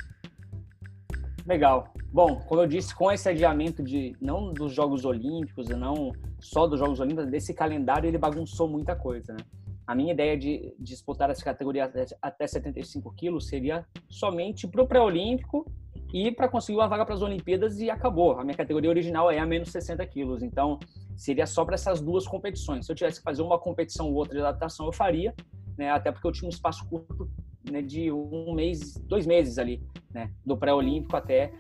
Legal. 1.46 1.94
Bom, 2.12 2.42
como 2.42 2.62
eu 2.62 2.68
disse, 2.68 2.94
com 2.94 3.10
esse 3.10 3.30
adiamento 3.30 3.82
de 3.82 4.14
não 4.20 4.52
dos 4.52 4.74
Jogos 4.74 5.06
Olímpicos, 5.06 5.70
não 5.70 6.12
só 6.40 6.68
dos 6.68 6.80
Jogos 6.80 7.00
Olímpicos, 7.00 7.32
desse 7.32 7.54
calendário 7.54 8.08
ele 8.08 8.18
bagunçou 8.18 8.68
muita 8.68 8.96
coisa, 8.96 9.34
né? 9.34 9.46
A 9.88 9.94
minha 9.94 10.14
ideia 10.14 10.38
de, 10.38 10.74
disputar 10.80 11.30
essa 11.30 11.44
categoria 11.44 11.92
até 12.22 12.48
75 12.48 13.14
quilos 13.14 13.48
seria 13.48 13.86
somente 14.10 14.68
para 14.68 14.82
o 14.82 14.88
pré-olímpico 14.88 15.66
e 16.14 16.32
para 16.32 16.48
conseguir 16.48 16.78
uma 16.78 16.88
vaga 16.88 17.06
para 17.06 17.14
as 17.14 17.22
Olimpíadas 17.22 17.80
e 17.80 17.90
acabou. 17.90 18.40
A 18.40 18.44
minha 18.44 18.56
categoria 18.56 18.90
original 18.90 19.30
é 19.30 19.38
a 19.38 19.46
menos 19.46 19.70
60 19.70 20.06
quilos, 20.08 20.42
então 20.42 20.80
seria 21.16 21.46
só 21.46 21.66
para 21.66 21.76
essas 21.76 22.02
duas 22.02 22.28
competições. 22.28 22.86
Se 22.86 22.92
eu 22.92 22.96
tivesse 22.96 23.20
que 23.20 23.24
fazer 23.24 23.42
uma 23.42 23.60
competição 23.60 24.08
ou 24.08 24.16
outra 24.16 24.34
de 24.34 24.40
adaptação, 24.40 24.86
eu 24.86 24.94
faria, 24.94 25.34
né? 25.78 25.92
Até 25.92 26.12
porque 26.12 26.28
eu 26.28 26.32
tinha 26.32 26.48
um 26.48 26.54
espaço 26.54 26.88
curto 26.88 27.30
né, 27.70 27.82
de 27.82 28.12
um 28.12 28.54
mês, 28.54 28.96
dois 29.06 29.26
meses 29.26 29.58
ali, 29.58 29.84
né? 30.14 30.32
Do 30.46 30.58
pré-olímpico 30.58 31.16
até 31.16 31.52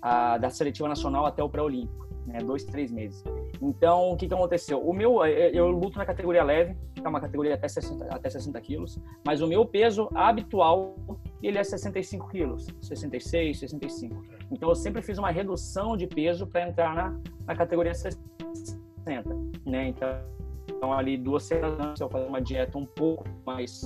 a 0.00 0.36
da 0.36 0.50
seletiva 0.50 0.88
nacional 0.88 1.24
até 1.24 1.42
o 1.42 1.48
pré-olímpico, 1.48 2.08
né? 2.26 2.38
Dois, 2.38 2.64
três 2.64 2.90
meses. 2.90 3.22
Então, 3.60 4.10
o 4.10 4.16
que, 4.16 4.26
que 4.26 4.34
aconteceu? 4.34 4.80
O 4.80 4.92
meu, 4.92 5.24
eu 5.24 5.68
luto 5.68 5.98
na 5.98 6.06
categoria 6.06 6.42
leve, 6.42 6.76
que 6.94 7.04
é 7.04 7.08
uma 7.08 7.20
categoria 7.20 7.54
até 7.54 7.68
60, 7.68 8.06
até 8.06 8.30
60 8.30 8.60
quilos, 8.60 8.98
mas 9.24 9.40
o 9.40 9.46
meu 9.46 9.64
peso 9.64 10.08
habitual 10.14 10.94
ele 11.42 11.58
é 11.58 11.64
65 11.64 12.28
quilos, 12.28 12.68
66, 12.80 13.58
65. 13.58 14.22
Então 14.50 14.68
eu 14.68 14.74
sempre 14.74 15.02
fiz 15.02 15.18
uma 15.18 15.30
redução 15.30 15.96
de 15.96 16.06
peso 16.06 16.46
para 16.46 16.68
entrar 16.68 16.94
na, 16.94 17.18
na 17.44 17.56
categoria 17.56 17.94
60, 17.94 18.20
né? 19.66 19.88
Então, 19.88 20.08
então 20.68 20.92
ali 20.92 21.16
duas 21.16 21.42
semanas 21.44 22.00
eu 22.00 22.08
fazia 22.08 22.28
uma 22.28 22.40
dieta 22.40 22.78
um 22.78 22.86
pouco 22.86 23.24
mais 23.44 23.82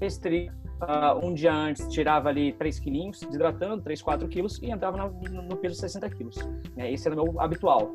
restrita. 0.00 0.59
Uh, 0.82 1.26
um 1.26 1.34
dia 1.34 1.52
antes 1.52 1.86
tirava 1.88 2.30
ali 2.30 2.52
3 2.54 2.78
quilinhos, 2.78 3.20
desidratando, 3.20 3.82
3, 3.82 4.00
4 4.00 4.28
quilos 4.28 4.58
e 4.62 4.70
entrava 4.70 4.96
no, 4.96 5.42
no 5.42 5.56
peso 5.56 5.74
60 5.74 6.08
quilos. 6.10 6.36
É, 6.76 6.90
esse 6.90 7.06
era 7.06 7.20
o 7.20 7.24
meu 7.24 7.40
habitual. 7.40 7.94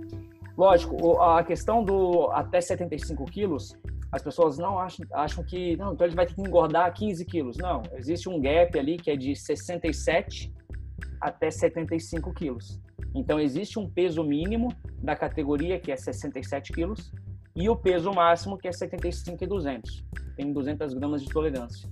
Lógico, 0.58 1.20
a 1.20 1.44
questão 1.44 1.84
do 1.84 2.30
até 2.32 2.62
75 2.62 3.25
quilos 3.25 3.75
as 4.15 4.22
pessoas 4.22 4.58
não 4.58 4.80
acham, 4.80 5.06
acham 5.12 5.44
que, 5.44 5.75
não, 5.75 5.94
então 5.94 6.08
ele 6.08 6.15
vai 6.15 6.25
ter 6.25 6.34
que 6.36 6.42
engordar 6.42 6.94
15 6.94 7.25
quilos. 7.25 7.58
Não, 7.58 7.84
existe 7.98 8.30
um 8.30 8.39
gap 8.39 8.80
ali 8.80 8.96
que 8.96 9.12
é 9.12 9.15
de 9.18 9.36
67 9.36 10.54
até 11.20 11.51
75 11.51 12.34
quilos. 12.34 12.80
Então, 13.13 13.39
existe 13.39 13.77
um 13.77 13.89
peso 13.89 14.24
mínimo 14.24 14.74
da 15.01 15.18
categoria, 15.18 15.80
que 15.80 15.92
é 15.92 15.98
67 15.98 16.72
quilos, 16.72 17.12
e 17.54 17.70
o 17.70 17.75
peso 17.75 18.12
máximo, 18.13 18.58
que 18.58 18.70
é 18.70 18.72
75 18.72 19.44
e 19.44 19.48
200. 19.48 20.06
Tem 20.38 20.51
200 20.51 20.94
gramas 20.94 21.22
de 21.22 21.30
tolerância. 21.30 21.89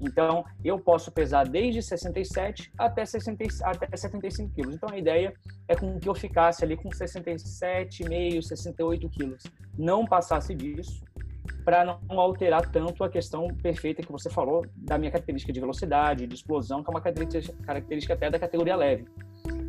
Então, 0.00 0.44
eu 0.64 0.78
posso 0.78 1.10
pesar 1.10 1.48
desde 1.48 1.82
67 1.82 2.70
até, 2.76 3.04
60, 3.04 3.44
até 3.62 3.96
75 3.96 4.54
quilos. 4.54 4.74
Então, 4.74 4.90
a 4.92 4.98
ideia 4.98 5.32
é 5.68 5.74
com 5.74 5.98
que 5.98 6.08
eu 6.08 6.14
ficasse 6.14 6.64
ali 6.64 6.76
com 6.76 6.90
67,5, 6.90 8.42
68 8.42 9.08
quilos. 9.10 9.42
Não 9.76 10.04
passasse 10.04 10.54
disso, 10.54 11.02
para 11.64 11.84
não 11.84 12.20
alterar 12.20 12.70
tanto 12.70 13.02
a 13.02 13.08
questão 13.08 13.48
perfeita 13.48 14.02
que 14.02 14.12
você 14.12 14.30
falou 14.30 14.64
da 14.76 14.98
minha 14.98 15.10
característica 15.10 15.52
de 15.52 15.60
velocidade, 15.60 16.26
de 16.26 16.34
explosão, 16.34 16.82
que 16.82 16.88
é 16.88 16.92
uma 16.92 17.00
característica, 17.00 17.56
característica 17.62 18.14
até 18.14 18.30
da 18.30 18.38
categoria 18.38 18.76
leve. 18.76 19.06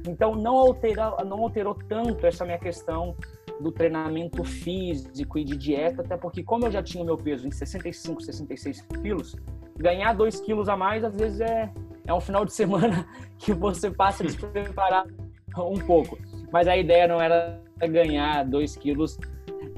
Então, 0.07 0.36
não, 0.36 0.55
altera, 0.55 1.15
não 1.25 1.39
alterou 1.43 1.74
tanto 1.74 2.25
essa 2.25 2.46
minha 2.46 2.60
questão 2.60 3.15
do 3.60 3.72
treinamento 3.72 4.43
físico 4.43 5.39
e 5.39 5.43
de 5.43 5.57
dieta, 5.57 6.01
até 6.01 6.15
porque, 6.15 6.43
como 6.43 6.65
eu 6.65 6.72
já 6.72 6.84
tinha 6.84 7.01
o 7.03 7.05
meu 7.05 7.17
peso 7.17 7.48
em 7.48 7.51
65, 7.51 8.22
66 8.22 8.81
quilos, 9.01 9.36
ganhar 9.77 10.13
2 10.13 10.41
quilos 10.41 10.67
a 10.67 10.75
mais, 10.75 11.03
às 11.03 11.15
vezes, 11.15 11.39
é, 11.41 11.72
é 12.05 12.13
um 12.13 12.19
final 12.19 12.46
de 12.46 12.53
semana 12.53 13.07
que 13.38 13.53
você 13.53 13.91
passa 13.91 14.24
despreparado 14.24 15.13
um 15.57 15.79
pouco. 15.79 16.17
Mas 16.51 16.67
a 16.67 16.77
ideia 16.77 17.07
não 17.07 17.22
era 17.22 17.62
ganhar 17.79 18.43
2 18.46 18.75
quilos 18.77 19.17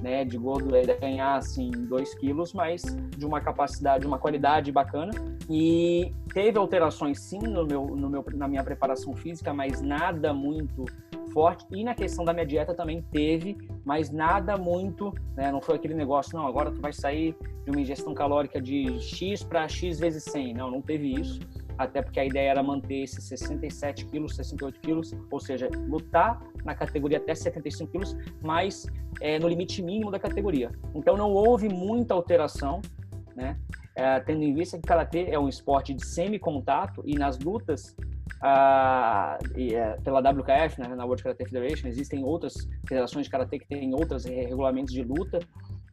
né, 0.01 0.23
de 0.23 0.37
gordo 0.37 0.75
é 0.75 0.83
ganhar 0.83 1.35
assim 1.35 1.71
2 1.71 2.15
quilos, 2.15 2.53
mas 2.53 2.83
de 3.17 3.25
uma 3.25 3.41
capacidade, 3.41 4.07
uma 4.07 4.17
qualidade 4.17 4.71
bacana. 4.71 5.11
E 5.49 6.13
teve 6.33 6.57
alterações 6.57 7.19
sim 7.19 7.39
no 7.39 7.65
meu, 7.65 7.85
no 7.87 8.09
meu, 8.09 8.23
na 8.33 8.47
minha 8.47 8.63
preparação 8.63 9.15
física, 9.15 9.53
mas 9.53 9.81
nada 9.81 10.33
muito 10.33 10.85
forte. 11.31 11.65
E 11.71 11.83
na 11.83 11.93
questão 11.93 12.23
da 12.25 12.33
minha 12.33 12.45
dieta 12.45 12.73
também 12.73 13.01
teve, 13.01 13.57
mas 13.85 14.09
nada 14.09 14.57
muito, 14.57 15.13
né, 15.35 15.51
não 15.51 15.61
foi 15.61 15.75
aquele 15.75 15.93
negócio, 15.93 16.37
não, 16.37 16.47
agora 16.47 16.71
tu 16.71 16.81
vai 16.81 16.93
sair 16.93 17.35
de 17.63 17.71
uma 17.71 17.81
ingestão 17.81 18.13
calórica 18.13 18.61
de 18.61 18.99
X 18.99 19.43
para 19.43 19.67
X 19.67 19.99
vezes 19.99 20.23
100. 20.23 20.53
Não, 20.53 20.71
não 20.71 20.81
teve 20.81 21.13
isso 21.13 21.39
até 21.79 22.01
porque 22.01 22.19
a 22.19 22.25
ideia 22.25 22.49
era 22.49 22.61
manter 22.61 23.03
esses 23.03 23.23
67 23.23 24.05
quilos, 24.07 24.35
68 24.35 24.79
quilos, 24.81 25.15
ou 25.31 25.39
seja, 25.39 25.69
lutar 25.87 26.41
na 26.65 26.75
categoria 26.75 27.17
até 27.17 27.33
75 27.33 27.89
quilos, 27.89 28.17
mas 28.41 28.85
é, 29.21 29.39
no 29.39 29.47
limite 29.47 29.81
mínimo 29.81 30.11
da 30.11 30.19
categoria. 30.19 30.71
Então 30.93 31.15
não 31.15 31.31
houve 31.31 31.69
muita 31.69 32.13
alteração, 32.13 32.81
né? 33.33 33.57
É, 33.99 34.17
tendo 34.21 34.41
em 34.43 34.53
vista 34.53 34.77
que 34.77 34.87
karatê 34.87 35.25
é 35.29 35.37
um 35.37 35.49
esporte 35.49 35.93
de 35.93 36.05
semi-contato 36.05 37.03
e 37.05 37.15
nas 37.15 37.37
lutas 37.37 37.93
ah, 38.41 39.37
e, 39.57 39.75
é, 39.75 39.97
pela 39.97 40.21
WKF, 40.21 40.79
né, 40.79 40.95
na 40.95 41.03
World 41.03 41.21
Karate 41.21 41.43
Federation, 41.43 41.89
existem 41.89 42.23
outras 42.23 42.53
federações 42.87 43.25
de 43.25 43.29
karatê 43.29 43.59
que 43.59 43.67
têm 43.67 43.93
outros 43.93 44.23
regulamentos 44.23 44.93
de 44.93 45.03
luta, 45.03 45.39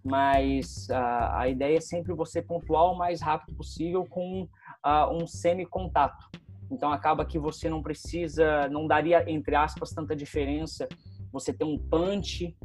mas 0.04 0.88
ah, 0.88 1.40
a 1.40 1.48
ideia 1.48 1.78
é 1.78 1.80
sempre 1.80 2.14
você 2.14 2.40
pontuar 2.40 2.92
o 2.92 2.96
mais 2.96 3.20
rápido 3.20 3.56
possível 3.56 4.06
com 4.08 4.42
uh, 4.42 5.12
um 5.12 5.26
semi-contato. 5.26 6.28
Então 6.70 6.92
acaba 6.92 7.25
que 7.25 7.40
você 7.40 7.68
não 7.68 7.82
precisa, 7.82 8.68
não 8.68 8.86
daria 8.86 9.28
entre 9.28 9.56
aspas 9.56 9.90
tanta 9.90 10.14
diferença 10.14 10.88
você 11.32 11.52
ter 11.52 11.64
um 11.64 11.76
punch, 11.76 12.56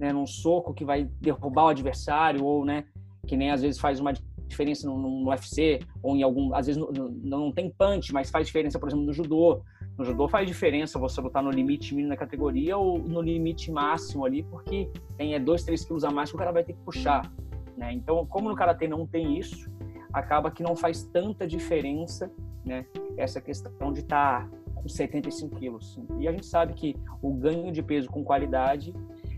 né, 0.00 0.10
num 0.10 0.26
soco 0.26 0.72
que 0.72 0.86
vai 0.86 1.04
derrubar 1.20 1.64
o 1.64 1.68
adversário 1.68 2.42
ou, 2.42 2.64
né, 2.64 2.86
que 3.26 3.36
nem 3.36 3.50
às 3.50 3.60
vezes 3.60 3.78
faz 3.78 4.00
uma 4.00 4.14
diferença 4.46 4.86
no, 4.88 4.96
no 4.96 5.28
UFC 5.28 5.80
ou 6.02 6.16
em 6.16 6.22
algum, 6.22 6.54
às 6.54 6.66
vezes 6.66 6.80
não, 6.80 7.08
não 7.08 7.52
tem 7.52 7.70
punch, 7.70 8.12
mas 8.12 8.30
faz 8.30 8.46
diferença, 8.46 8.78
por 8.78 8.88
exemplo, 8.88 9.04
no 9.04 9.12
judô. 9.12 9.62
No 9.98 10.04
judô 10.04 10.28
faz 10.28 10.46
diferença 10.46 10.98
você 10.98 11.20
lutar 11.20 11.42
no 11.42 11.50
limite 11.50 11.94
mínimo 11.94 12.10
da 12.10 12.16
categoria 12.16 12.76
ou 12.76 12.98
no 12.98 13.20
limite 13.20 13.70
máximo 13.70 14.24
ali, 14.24 14.42
porque 14.42 14.90
tem 15.16 15.34
é 15.34 15.40
2, 15.40 15.64
3 15.64 15.84
quilos 15.84 16.04
a 16.04 16.10
mais 16.10 16.30
que 16.30 16.36
o 16.36 16.38
cara 16.38 16.52
vai 16.52 16.62
ter 16.62 16.74
que 16.74 16.80
puxar. 16.80 17.30
Né? 17.76 17.92
Então, 17.92 18.24
como 18.26 18.48
no 18.48 18.56
karatê 18.56 18.86
não 18.88 19.06
tem 19.06 19.38
isso, 19.38 19.70
acaba 20.12 20.50
que 20.50 20.62
não 20.62 20.74
faz 20.74 21.02
tanta 21.02 21.46
diferença, 21.46 22.30
né? 22.64 22.86
Essa 23.16 23.40
questão 23.40 23.92
de 23.92 24.00
estar 24.00 24.48
tá 24.48 24.56
com 24.74 24.88
75 24.88 25.56
quilos. 25.56 26.00
E 26.18 26.26
a 26.26 26.32
gente 26.32 26.46
sabe 26.46 26.72
que 26.74 26.96
o 27.20 27.32
ganho 27.32 27.70
de 27.70 27.82
peso 27.82 28.08
com 28.08 28.24
qualidade, 28.24 28.94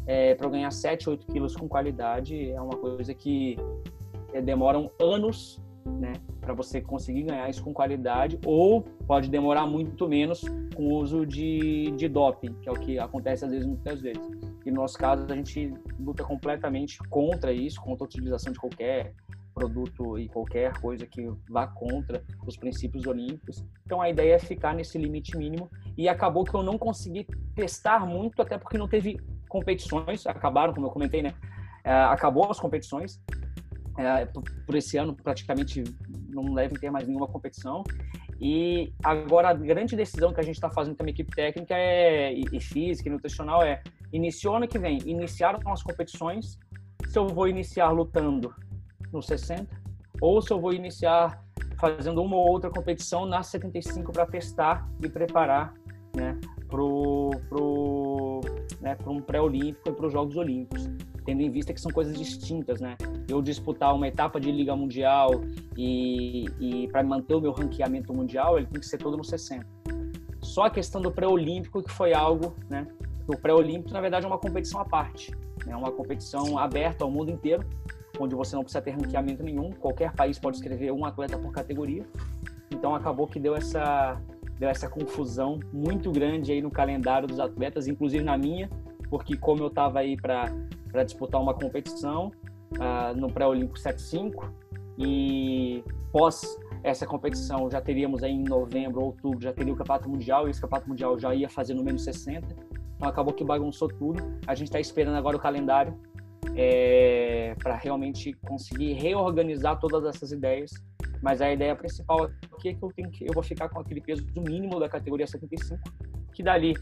é, 0.06 0.34
para 0.34 0.48
ganhar 0.48 0.70
7, 0.70 1.10
8 1.10 1.26
quilos 1.26 1.56
com 1.56 1.68
qualidade, 1.68 2.50
é 2.50 2.60
uma 2.60 2.76
coisa 2.76 3.12
que 3.12 3.56
demoram 4.42 4.90
anos, 5.00 5.60
né? 5.84 6.12
Para 6.40 6.54
você 6.54 6.80
conseguir 6.80 7.22
ganhar 7.22 7.48
isso 7.48 7.62
com 7.62 7.72
qualidade, 7.72 8.38
ou 8.44 8.82
pode 8.82 9.30
demorar 9.30 9.66
muito 9.66 10.08
menos 10.08 10.42
com 10.74 10.84
o 10.84 10.94
uso 10.94 11.26
de, 11.26 11.90
de 11.92 12.08
doping, 12.08 12.54
que 12.54 12.68
é 12.68 12.72
o 12.72 12.74
que 12.74 12.98
acontece 12.98 13.44
às 13.44 13.50
vezes, 13.50 13.66
muitas 13.66 14.00
vezes. 14.00 14.22
E 14.64 14.70
no 14.70 14.82
nosso 14.82 14.98
caso, 14.98 15.26
a 15.28 15.34
gente 15.34 15.72
luta 15.98 16.24
completamente 16.24 16.98
contra 17.08 17.52
isso, 17.52 17.80
contra 17.80 18.04
a 18.04 18.06
utilização 18.06 18.52
de 18.52 18.58
qualquer 18.58 19.14
produto 19.58 20.18
e 20.18 20.28
qualquer 20.28 20.72
coisa 20.80 21.04
que 21.04 21.28
vá 21.50 21.66
contra 21.66 22.22
os 22.46 22.56
princípios 22.56 23.06
olímpicos. 23.06 23.64
Então 23.84 24.00
a 24.00 24.08
ideia 24.08 24.34
é 24.34 24.38
ficar 24.38 24.74
nesse 24.74 24.96
limite 24.96 25.36
mínimo 25.36 25.68
e 25.96 26.08
acabou 26.08 26.44
que 26.44 26.54
eu 26.54 26.62
não 26.62 26.78
consegui 26.78 27.26
testar 27.56 28.06
muito, 28.06 28.40
até 28.40 28.56
porque 28.56 28.78
não 28.78 28.86
teve 28.86 29.18
competições, 29.48 30.26
acabaram, 30.26 30.72
como 30.72 30.86
eu 30.86 30.90
comentei, 30.90 31.22
né? 31.22 31.34
É, 31.84 31.92
acabou 31.92 32.48
as 32.50 32.60
competições. 32.60 33.20
É, 33.98 34.24
por 34.26 34.76
esse 34.76 34.96
ano 34.96 35.12
praticamente 35.12 35.82
não 36.28 36.54
deve 36.54 36.76
ter 36.76 36.88
mais 36.88 37.06
nenhuma 37.06 37.26
competição. 37.26 37.82
E 38.40 38.92
agora 39.02 39.48
a 39.48 39.54
grande 39.54 39.96
decisão 39.96 40.32
que 40.32 40.38
a 40.38 40.42
gente 40.44 40.54
está 40.54 40.70
fazendo 40.70 40.96
a 41.00 41.10
equipe 41.10 41.34
técnica 41.34 41.74
é, 41.74 42.32
e, 42.32 42.44
e 42.52 42.60
física 42.60 43.08
e 43.08 43.12
nutricional 43.12 43.60
é 43.62 43.82
iniciou 44.12 44.56
ano 44.56 44.68
que 44.68 44.78
vem, 44.78 44.98
iniciar 45.04 45.58
as 45.66 45.82
competições, 45.82 46.56
se 47.08 47.18
eu 47.18 47.26
vou 47.26 47.48
iniciar 47.48 47.90
lutando 47.90 48.54
no 49.12 49.20
60 49.20 49.66
ou 50.20 50.40
se 50.40 50.52
eu 50.52 50.60
vou 50.60 50.72
iniciar 50.72 51.42
fazendo 51.78 52.22
uma 52.22 52.36
ou 52.36 52.48
outra 52.48 52.70
competição 52.70 53.26
na 53.26 53.42
75 53.42 54.12
para 54.12 54.26
testar 54.26 54.88
e 55.02 55.08
preparar 55.08 55.74
né, 56.14 56.38
para 56.58 56.78
pro, 57.48 58.40
né, 58.80 58.96
um 59.06 59.20
pré-olímpico 59.20 59.88
e 59.88 59.92
para 59.92 60.06
os 60.06 60.12
Jogos 60.12 60.36
Olímpicos, 60.36 60.88
tendo 61.28 61.42
em 61.42 61.50
vista 61.50 61.74
que 61.74 61.80
são 61.80 61.90
coisas 61.90 62.16
distintas, 62.16 62.80
né? 62.80 62.96
Eu 63.28 63.42
disputar 63.42 63.94
uma 63.94 64.08
etapa 64.08 64.40
de 64.40 64.50
Liga 64.50 64.74
Mundial 64.74 65.30
e, 65.76 66.46
e 66.58 66.88
para 66.88 67.02
manter 67.02 67.34
o 67.34 67.40
meu 67.42 67.52
ranqueamento 67.52 68.14
mundial, 68.14 68.56
ele 68.56 68.66
tem 68.66 68.80
que 68.80 68.86
ser 68.86 68.96
todo 68.96 69.14
no 69.14 69.22
60. 69.22 69.66
Só 70.40 70.62
a 70.62 70.70
questão 70.70 71.02
do 71.02 71.12
pré-olímpico 71.12 71.82
que 71.82 71.92
foi 71.92 72.14
algo, 72.14 72.56
né? 72.70 72.86
O 73.26 73.36
pré-olímpico, 73.36 73.92
na 73.92 74.00
verdade, 74.00 74.24
é 74.24 74.26
uma 74.26 74.38
competição 74.38 74.80
à 74.80 74.86
parte. 74.86 75.30
É 75.66 75.68
né? 75.68 75.76
uma 75.76 75.92
competição 75.92 76.56
aberta 76.56 77.04
ao 77.04 77.10
mundo 77.10 77.30
inteiro, 77.30 77.62
onde 78.18 78.34
você 78.34 78.56
não 78.56 78.62
precisa 78.62 78.80
ter 78.80 78.92
ranqueamento 78.92 79.42
nenhum. 79.42 79.70
Qualquer 79.72 80.14
país 80.14 80.38
pode 80.38 80.56
escrever 80.56 80.92
um 80.92 81.04
atleta 81.04 81.36
por 81.36 81.52
categoria. 81.52 82.06
Então, 82.70 82.94
acabou 82.94 83.26
que 83.26 83.38
deu 83.38 83.54
essa, 83.54 84.18
deu 84.58 84.70
essa 84.70 84.88
confusão 84.88 85.60
muito 85.74 86.10
grande 86.10 86.52
aí 86.52 86.62
no 86.62 86.70
calendário 86.70 87.28
dos 87.28 87.38
atletas, 87.38 87.86
inclusive 87.86 88.24
na 88.24 88.38
minha, 88.38 88.70
porque 89.10 89.36
como 89.36 89.62
eu 89.62 89.68
estava 89.68 89.98
aí 89.98 90.16
para 90.16 90.50
disputar 91.04 91.40
uma 91.40 91.54
competição 91.54 92.32
uh, 92.72 93.16
no 93.16 93.32
pré-olímpico 93.32 93.78
75 93.78 94.52
e 94.98 95.82
pós 96.12 96.58
essa 96.82 97.06
competição 97.06 97.70
já 97.70 97.80
teríamos 97.80 98.22
aí 98.22 98.32
em 98.32 98.44
novembro, 98.44 99.02
outubro, 99.02 99.40
já 99.40 99.52
teria 99.52 99.72
o 99.72 99.76
campeonato 99.76 100.08
mundial 100.08 100.46
e 100.46 100.50
esse 100.50 100.60
campeonato 100.60 100.88
mundial 100.88 101.18
já 101.18 101.34
ia 101.34 101.48
fazer 101.48 101.74
no 101.74 101.82
menos 101.82 102.04
60. 102.04 102.46
Então 102.96 103.08
acabou 103.08 103.34
que 103.34 103.44
bagunçou 103.44 103.88
tudo. 103.88 104.22
A 104.46 104.54
gente 104.54 104.68
está 104.68 104.78
esperando 104.78 105.16
agora 105.16 105.36
o 105.36 105.40
calendário 105.40 105.98
é, 106.56 107.54
para 107.62 107.74
realmente 107.74 108.32
conseguir 108.46 108.92
reorganizar 108.92 109.78
todas 109.78 110.04
essas 110.04 110.32
ideias 110.32 110.70
mas 111.22 111.40
a 111.40 111.52
ideia 111.52 111.74
principal 111.74 112.24
aqui 112.52 112.68
é 112.68 112.74
que 112.74 112.82
eu 112.82 112.92
tenho 112.92 113.10
que 113.10 113.24
eu 113.24 113.32
vou 113.32 113.42
ficar 113.42 113.68
com 113.68 113.80
aquele 113.80 114.00
peso 114.00 114.24
do 114.26 114.42
mínimo 114.42 114.78
da 114.78 114.88
categoria 114.88 115.26
75, 115.26 115.80
que 116.32 116.42
dali 116.42 116.74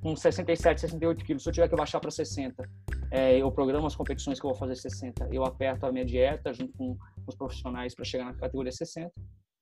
com 0.00 0.16
67, 0.16 0.80
68 0.80 1.24
quilos, 1.24 1.42
se 1.42 1.48
eu 1.48 1.52
tiver 1.52 1.68
que 1.68 1.76
baixar 1.76 2.00
para 2.00 2.10
60, 2.10 2.68
é, 3.12 3.36
eu 3.36 3.52
programo 3.52 3.86
as 3.86 3.94
competições 3.94 4.40
que 4.40 4.46
eu 4.46 4.50
vou 4.50 4.58
fazer 4.58 4.74
60, 4.74 5.28
eu 5.30 5.44
aperto 5.44 5.84
a 5.84 5.92
minha 5.92 6.04
dieta 6.04 6.50
junto 6.54 6.72
com 6.72 6.96
os 7.26 7.36
profissionais 7.36 7.94
para 7.94 8.06
chegar 8.06 8.24
na 8.24 8.32
categoria 8.32 8.72
60 8.72 9.12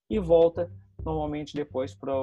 e 0.09 0.19
volta 0.19 0.71
normalmente 1.03 1.53
depois 1.53 1.93
para 1.93 2.13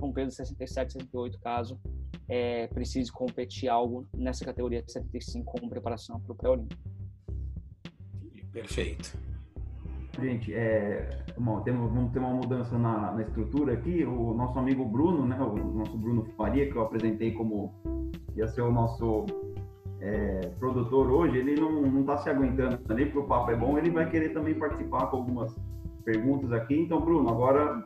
um 0.00 0.12
peso 0.12 0.32
67, 0.32 0.94
68, 0.94 1.38
caso 1.38 1.80
é, 2.28 2.66
precise 2.66 3.12
competir 3.12 3.68
algo 3.68 4.08
nessa 4.12 4.44
categoria 4.44 4.82
75 4.84 5.44
como 5.44 5.70
preparação 5.70 6.18
para 6.18 6.32
o 6.32 6.34
pré-olímpico. 6.34 6.82
Perfeito. 8.52 9.16
Gente, 10.20 10.52
é, 10.52 11.24
bom, 11.38 11.60
temos, 11.60 11.92
vamos 11.92 12.12
ter 12.12 12.18
uma 12.18 12.30
mudança 12.30 12.76
na, 12.76 13.12
na, 13.12 13.22
estrutura 13.22 13.74
aqui. 13.74 14.04
O 14.04 14.34
nosso 14.34 14.58
amigo 14.58 14.84
Bruno, 14.84 15.24
né, 15.26 15.38
o 15.38 15.54
nosso 15.54 15.96
Bruno 15.96 16.24
Faria, 16.36 16.68
que 16.68 16.76
eu 16.76 16.82
apresentei 16.82 17.30
como 17.30 17.72
ia 18.34 18.48
ser 18.48 18.62
o 18.62 18.72
nosso 18.72 19.26
é, 20.00 20.50
produtor 20.58 21.10
hoje, 21.10 21.38
ele 21.38 21.58
não 21.60 22.00
está 22.00 22.18
se 22.18 22.28
aguentando 22.28 22.78
ali, 22.88 23.06
porque 23.06 23.18
o 23.18 23.24
papo 23.24 23.50
é 23.50 23.56
bom. 23.56 23.78
Ele 23.78 23.90
vai 23.90 24.08
querer 24.08 24.30
também 24.30 24.54
participar 24.54 25.06
com 25.06 25.16
algumas 25.18 25.54
perguntas 26.04 26.52
aqui. 26.52 26.78
Então, 26.78 27.00
Bruno, 27.00 27.28
agora 27.28 27.82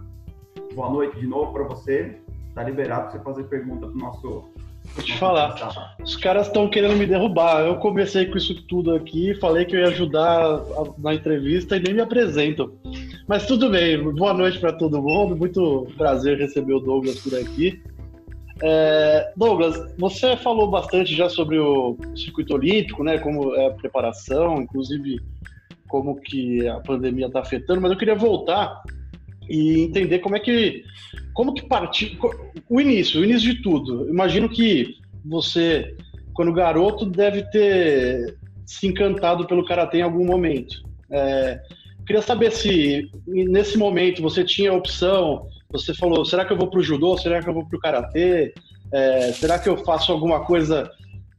boa 0.74 0.90
noite 0.90 1.18
de 1.18 1.26
novo 1.26 1.52
para 1.52 1.64
você. 1.64 2.18
Está 2.48 2.64
liberado 2.64 3.02
para 3.02 3.12
você 3.12 3.24
fazer 3.24 3.44
pergunta 3.44 3.86
para 3.86 3.96
o 3.96 3.98
nosso 3.98 4.50
Vou 4.94 5.04
te 5.04 5.16
falar, 5.18 5.54
os 6.02 6.16
caras 6.16 6.48
estão 6.48 6.68
querendo 6.68 6.96
me 6.96 7.06
derrubar. 7.06 7.64
Eu 7.64 7.76
comecei 7.76 8.26
com 8.26 8.36
isso 8.36 8.60
tudo 8.66 8.94
aqui, 8.94 9.34
falei 9.34 9.64
que 9.64 9.76
eu 9.76 9.80
ia 9.80 9.88
ajudar 9.88 10.60
na 10.98 11.14
entrevista 11.14 11.76
e 11.76 11.80
nem 11.80 11.94
me 11.94 12.00
apresento. 12.00 12.74
Mas 13.28 13.46
tudo 13.46 13.70
bem, 13.70 14.02
boa 14.02 14.34
noite 14.34 14.58
para 14.58 14.72
todo 14.72 15.00
mundo. 15.00 15.36
Muito 15.36 15.86
prazer 15.96 16.38
receber 16.38 16.74
o 16.74 16.80
Douglas 16.80 17.20
por 17.20 17.38
aqui. 17.38 17.80
É, 18.62 19.32
Douglas, 19.36 19.94
você 19.98 20.36
falou 20.36 20.70
bastante 20.70 21.14
já 21.14 21.28
sobre 21.28 21.58
o 21.58 21.96
circuito 22.14 22.54
olímpico, 22.54 23.02
né? 23.02 23.18
Como 23.18 23.54
é 23.54 23.66
a 23.66 23.70
preparação, 23.70 24.60
inclusive 24.60 25.20
como 25.88 26.20
que 26.20 26.66
a 26.68 26.78
pandemia 26.80 27.26
está 27.26 27.40
afetando, 27.40 27.80
mas 27.80 27.90
eu 27.90 27.98
queria 27.98 28.14
voltar 28.14 28.80
e 29.48 29.80
entender 29.80 30.20
como 30.20 30.36
é 30.36 30.40
que 30.40 30.84
como 31.34 31.54
que 31.54 31.66
partiu 31.66 32.10
o 32.68 32.80
início, 32.80 33.20
o 33.20 33.24
início 33.24 33.54
de 33.54 33.62
tudo. 33.62 34.08
Imagino 34.08 34.48
que 34.48 34.96
você, 35.24 35.96
quando 36.34 36.52
garoto, 36.52 37.06
deve 37.06 37.42
ter 37.50 38.36
se 38.66 38.86
encantado 38.86 39.46
pelo 39.46 39.64
karatê 39.64 39.98
em 39.98 40.02
algum 40.02 40.24
momento. 40.24 40.82
É, 41.10 41.60
queria 42.06 42.22
saber 42.22 42.52
se 42.52 43.10
nesse 43.26 43.78
momento 43.78 44.22
você 44.22 44.44
tinha 44.44 44.72
opção. 44.72 45.46
Você 45.72 45.94
falou, 45.94 46.24
será 46.24 46.44
que 46.44 46.52
eu 46.52 46.56
vou 46.56 46.68
para 46.68 46.80
o 46.80 46.82
judô? 46.82 47.16
Será 47.16 47.42
que 47.42 47.48
eu 47.48 47.54
vou 47.54 47.66
para 47.66 47.76
o 47.76 47.80
karatê? 47.80 48.52
É, 48.92 49.32
será 49.32 49.58
que 49.58 49.68
eu 49.68 49.76
faço 49.78 50.10
alguma 50.10 50.44
coisa 50.44 50.90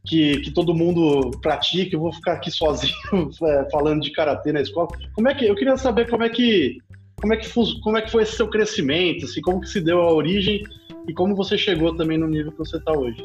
que, 0.04 0.40
que 0.40 0.50
todo 0.50 0.74
mundo 0.74 1.30
pratica? 1.42 1.94
Eu 1.94 2.00
vou 2.00 2.12
ficar 2.12 2.34
aqui 2.34 2.50
sozinho 2.50 2.94
é, 3.44 3.70
falando 3.70 4.02
de 4.02 4.10
karatê 4.10 4.52
na 4.52 4.62
escola? 4.62 4.88
Como 5.14 5.28
é 5.28 5.34
que 5.34 5.46
eu 5.46 5.54
queria 5.54 5.76
saber 5.76 6.08
como 6.08 6.24
é 6.24 6.28
que 6.28 6.78
como 7.20 7.34
é 7.34 7.36
que, 7.36 7.48
como 7.82 7.96
é 7.96 8.02
que 8.02 8.10
foi 8.10 8.24
esse 8.24 8.34
seu 8.34 8.48
crescimento, 8.48 9.26
assim, 9.26 9.40
como 9.40 9.60
que 9.60 9.68
se 9.68 9.80
deu 9.80 10.00
a 10.00 10.12
origem 10.12 10.64
e 11.06 11.14
como 11.14 11.36
você 11.36 11.56
chegou 11.56 11.94
também 11.94 12.18
no 12.18 12.26
nível 12.26 12.50
que 12.50 12.58
você 12.58 12.78
está 12.78 12.92
hoje? 12.92 13.24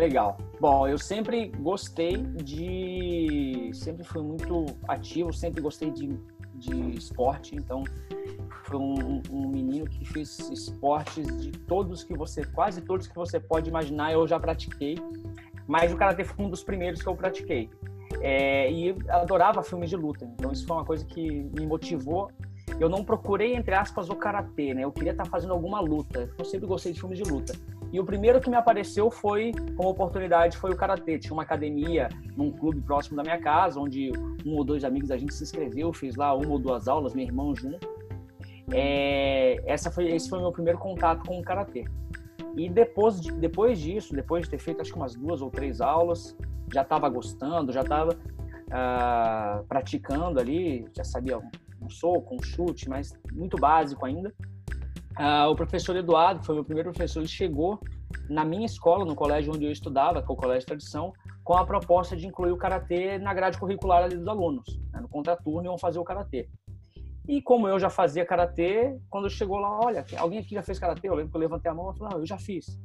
Legal. 0.00 0.38
Bom, 0.58 0.88
eu 0.88 0.96
sempre 0.96 1.48
gostei 1.58 2.16
de. 2.16 3.70
Sempre 3.74 4.02
fui 4.02 4.22
muito 4.22 4.64
ativo, 4.88 5.30
sempre 5.30 5.60
gostei 5.60 5.90
de, 5.90 6.18
de 6.54 6.96
esporte, 6.96 7.54
então 7.54 7.84
fui 8.64 8.78
um, 8.78 9.20
um, 9.30 9.48
menino 9.50 9.84
que 9.84 10.02
fez 10.06 10.38
esportes 10.48 11.26
de 11.42 11.50
todos 11.52 12.02
que 12.02 12.16
você, 12.16 12.46
quase 12.46 12.80
todos 12.80 13.06
que 13.06 13.14
você 13.14 13.38
pode 13.38 13.68
imaginar, 13.68 14.10
eu 14.14 14.26
já 14.26 14.40
pratiquei, 14.40 14.96
mas 15.66 15.92
o 15.92 15.98
karatê 15.98 16.24
foi 16.24 16.46
um 16.46 16.48
dos 16.48 16.64
primeiros 16.64 17.02
que 17.02 17.08
eu 17.08 17.14
pratiquei. 17.14 17.68
É, 18.22 18.72
e 18.72 18.96
adorava 19.10 19.62
filmes 19.62 19.90
de 19.90 19.96
luta, 19.96 20.24
então 20.24 20.50
isso 20.50 20.66
foi 20.66 20.76
uma 20.78 20.84
coisa 20.84 21.04
que 21.04 21.42
me 21.54 21.66
motivou 21.66 22.30
eu 22.78 22.88
não 22.88 23.04
procurei, 23.04 23.54
entre 23.54 23.74
aspas, 23.74 24.08
o 24.08 24.14
karatê, 24.14 24.72
né? 24.74 24.84
Eu 24.84 24.92
queria 24.92 25.12
estar 25.12 25.26
fazendo 25.26 25.52
alguma 25.52 25.80
luta. 25.80 26.30
Eu 26.38 26.44
sempre 26.44 26.66
gostei 26.66 26.92
de 26.92 27.00
filmes 27.00 27.18
de 27.18 27.30
luta. 27.30 27.52
E 27.92 27.98
o 27.98 28.04
primeiro 28.04 28.40
que 28.40 28.48
me 28.48 28.56
apareceu 28.56 29.10
foi, 29.10 29.52
como 29.76 29.88
oportunidade, 29.88 30.56
foi 30.56 30.70
o 30.70 30.76
karatê. 30.76 31.18
Tinha 31.18 31.32
uma 31.32 31.42
academia 31.42 32.08
num 32.36 32.52
clube 32.52 32.80
próximo 32.80 33.16
da 33.16 33.22
minha 33.22 33.40
casa, 33.40 33.80
onde 33.80 34.12
um 34.46 34.56
ou 34.56 34.64
dois 34.64 34.84
amigos 34.84 35.08
da 35.08 35.16
gente 35.16 35.34
se 35.34 35.42
inscreveu, 35.42 35.92
fez 35.92 36.14
lá 36.14 36.32
uma 36.34 36.50
ou 36.50 36.58
duas 36.58 36.86
aulas, 36.86 37.14
meu 37.14 37.24
irmão 37.24 37.54
junto. 37.54 37.88
É, 38.72 39.60
essa 39.66 39.90
foi, 39.90 40.08
esse 40.12 40.28
foi 40.28 40.38
o 40.38 40.42
meu 40.42 40.52
primeiro 40.52 40.78
contato 40.78 41.26
com 41.26 41.40
o 41.40 41.42
karatê. 41.42 41.84
E 42.56 42.68
depois, 42.68 43.20
de, 43.20 43.32
depois 43.32 43.78
disso, 43.78 44.14
depois 44.14 44.44
de 44.44 44.50
ter 44.50 44.58
feito 44.58 44.80
acho 44.80 44.92
que 44.92 44.98
umas 44.98 45.14
duas 45.14 45.42
ou 45.42 45.50
três 45.50 45.80
aulas, 45.80 46.36
já 46.72 46.82
estava 46.82 47.08
gostando, 47.08 47.72
já 47.72 47.80
estava 47.80 48.12
uh, 48.12 48.16
ah, 48.70 49.62
praticando 49.68 50.38
ali, 50.38 50.86
já 50.94 51.02
sabia 51.02 51.38
um 51.80 51.88
soco, 51.88 52.36
um 52.36 52.42
chute, 52.42 52.88
mas 52.88 53.18
muito 53.32 53.56
básico 53.56 54.04
ainda. 54.06 54.32
Ah, 55.22 55.50
o 55.50 55.54
professor 55.54 55.94
Eduardo, 55.96 56.40
que 56.40 56.46
foi 56.46 56.54
meu 56.54 56.64
primeiro 56.64 56.92
professor, 56.92 57.20
ele 57.20 57.28
chegou 57.28 57.78
na 58.30 58.42
minha 58.42 58.64
escola, 58.64 59.04
no 59.04 59.14
colégio 59.14 59.52
onde 59.52 59.66
eu 59.66 59.70
estudava, 59.70 60.22
que 60.22 60.30
é 60.30 60.32
o 60.32 60.36
Colégio 60.36 60.60
de 60.60 60.66
Tradição, 60.66 61.12
com 61.44 61.52
a 61.58 61.66
proposta 61.66 62.16
de 62.16 62.26
incluir 62.26 62.52
o 62.52 62.56
karatê 62.56 63.18
na 63.18 63.34
grade 63.34 63.58
curricular 63.58 64.08
dos 64.08 64.26
alunos. 64.26 64.80
Né? 64.90 64.98
No 64.98 65.10
contraturno 65.10 65.66
iam 65.66 65.76
fazer 65.76 65.98
o 65.98 66.04
karatê. 66.04 66.48
E 67.28 67.42
como 67.42 67.68
eu 67.68 67.78
já 67.78 67.90
fazia 67.90 68.24
karatê, 68.24 68.98
quando 69.10 69.28
chegou 69.28 69.58
lá, 69.58 69.78
olha, 69.84 70.06
alguém 70.16 70.38
aqui 70.38 70.54
já 70.54 70.62
fez 70.62 70.78
karatê? 70.78 71.10
Eu 71.10 71.14
lembro 71.14 71.30
que 71.30 71.36
eu 71.36 71.40
levantei 71.42 71.70
a 71.70 71.74
mão 71.74 71.92
e 71.92 71.98
falei, 71.98 72.14
não, 72.14 72.20
eu 72.20 72.26
já 72.26 72.38
fiz. 72.38 72.80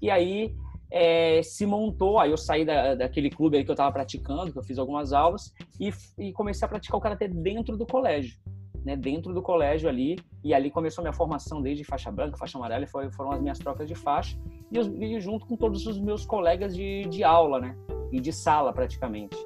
E 0.00 0.10
aí 0.10 0.56
é, 0.90 1.42
se 1.42 1.66
montou, 1.66 2.18
aí 2.18 2.30
eu 2.30 2.38
saí 2.38 2.64
da, 2.64 2.94
daquele 2.94 3.28
clube 3.28 3.62
que 3.62 3.70
eu 3.70 3.74
estava 3.74 3.92
praticando, 3.92 4.50
que 4.50 4.58
eu 4.58 4.64
fiz 4.64 4.78
algumas 4.78 5.12
aulas, 5.12 5.52
e, 5.78 5.92
e 6.18 6.32
comecei 6.32 6.64
a 6.64 6.68
praticar 6.68 6.96
o 6.96 7.02
karatê 7.02 7.28
dentro 7.28 7.76
do 7.76 7.84
colégio. 7.84 8.38
Né, 8.84 8.94
dentro 8.96 9.32
do 9.32 9.40
colégio 9.40 9.88
ali, 9.88 10.18
e 10.42 10.52
ali 10.52 10.70
começou 10.70 11.02
minha 11.02 11.12
formação 11.12 11.62
desde 11.62 11.82
faixa 11.84 12.12
branca, 12.12 12.36
faixa 12.36 12.58
amarela, 12.58 12.86
foi, 12.86 13.10
foram 13.10 13.32
as 13.32 13.40
minhas 13.40 13.58
trocas 13.58 13.88
de 13.88 13.94
faixa, 13.94 14.38
e, 14.70 14.76
eu, 14.76 15.20
junto 15.20 15.46
com 15.46 15.56
todos 15.56 15.86
os 15.86 15.98
meus 15.98 16.26
colegas 16.26 16.76
de, 16.76 17.06
de 17.06 17.24
aula, 17.24 17.58
né, 17.60 17.74
e 18.12 18.20
de 18.20 18.30
sala 18.30 18.74
praticamente, 18.74 19.36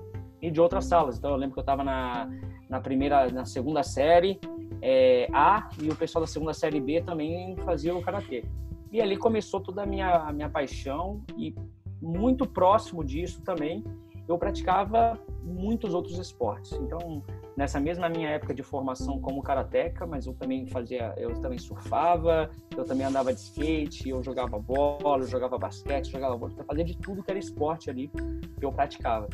e 0.43 0.51
de 0.51 0.61
outras 0.61 0.87
salas. 0.87 1.19
Então 1.19 1.31
eu 1.31 1.37
lembro 1.37 1.55
que 1.55 1.61
eu 1.61 1.63
estava 1.63 1.85
na, 1.85 2.29
na 2.69 2.81
primeira, 2.81 3.31
na 3.31 3.45
segunda 3.45 3.85
série 3.85 4.41
é, 4.83 5.29
A, 5.33 5.69
e 5.81 5.89
o 5.89 5.95
pessoal 5.95 6.25
da 6.25 6.27
segunda 6.27 6.53
série 6.53 6.81
B 6.81 7.01
também 7.01 7.57
fazia 7.59 7.95
o 7.95 8.03
karatê. 8.03 8.45
E 8.91 9.01
ali 9.01 9.17
começou 9.17 9.61
toda 9.61 9.83
a 9.83 9.87
minha, 9.87 10.17
a 10.17 10.33
minha 10.33 10.49
paixão 10.49 11.23
e 11.37 11.55
muito 12.01 12.45
próximo 12.45 13.05
disso 13.05 13.41
também 13.43 13.85
eu 14.29 14.37
praticava 14.37 15.19
muitos 15.43 15.95
outros 15.95 16.19
esportes. 16.19 16.73
Então, 16.73 17.23
nessa 17.59 17.81
mesma 17.81 18.09
minha 18.09 18.31
época 18.31 18.55
de 18.55 18.63
formação 18.63 19.21
como 19.21 19.43
karateca, 19.43 20.07
mas 20.07 20.27
eu 20.27 20.33
também 20.33 20.65
fazia, 20.69 21.13
eu 21.17 21.35
também 21.41 21.59
surfava, 21.59 22.49
eu 22.77 22.85
também 22.85 23.05
andava 23.05 23.35
de 23.35 23.41
skate, 23.41 24.09
eu 24.09 24.23
jogava 24.23 24.61
bola, 24.61 25.25
eu 25.25 25.27
jogava 25.27 25.59
basquete, 25.59 26.13
jogava 26.13 26.37
vôlei, 26.37 26.57
fazia 26.65 26.85
de 26.85 26.97
tudo 26.97 27.21
que 27.21 27.29
era 27.33 27.39
esporte 27.39 27.91
ali 27.91 28.13
que 28.57 28.65
eu 28.65 28.71
praticava. 28.71 29.29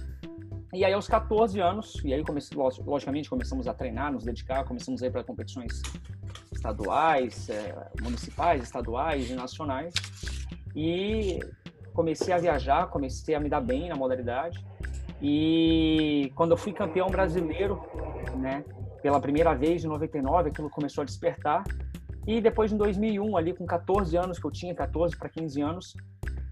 E 0.72 0.86
aí 0.86 0.94
aos 0.94 1.06
14 1.06 1.60
anos, 1.60 2.00
e 2.02 2.14
aí 2.14 2.24
comecei, 2.24 2.56
logicamente 2.56 3.28
começamos 3.28 3.68
a 3.68 3.74
treinar, 3.74 4.10
nos 4.10 4.24
dedicar, 4.24 4.64
começamos 4.64 5.02
a 5.02 5.06
ir 5.06 5.10
para 5.10 5.22
competições 5.22 5.82
estaduais, 6.50 7.50
é, 7.50 7.90
municipais, 8.00 8.62
estaduais 8.62 9.28
e 9.28 9.34
nacionais. 9.34 9.92
E 10.74 11.40
comecei 11.92 12.32
a 12.32 12.38
viajar, 12.38 12.86
comecei 12.86 13.34
a 13.34 13.40
me 13.40 13.50
dar 13.50 13.60
bem 13.60 13.90
na 13.90 13.96
modalidade. 13.96 14.64
E 15.26 16.30
quando 16.34 16.50
eu 16.50 16.56
fui 16.58 16.70
campeão 16.74 17.08
brasileiro, 17.08 17.80
né, 18.36 18.62
pela 19.00 19.18
primeira 19.18 19.54
vez 19.54 19.82
em 19.82 19.88
99, 19.88 20.50
aquilo 20.50 20.68
começou 20.68 21.00
a 21.00 21.04
despertar. 21.06 21.64
E 22.26 22.42
depois 22.42 22.70
em 22.70 22.76
2001, 22.76 23.34
ali 23.34 23.54
com 23.54 23.64
14 23.64 24.14
anos 24.18 24.38
que 24.38 24.46
eu 24.46 24.50
tinha, 24.50 24.74
14 24.74 25.16
para 25.16 25.30
15 25.30 25.62
anos, 25.62 25.94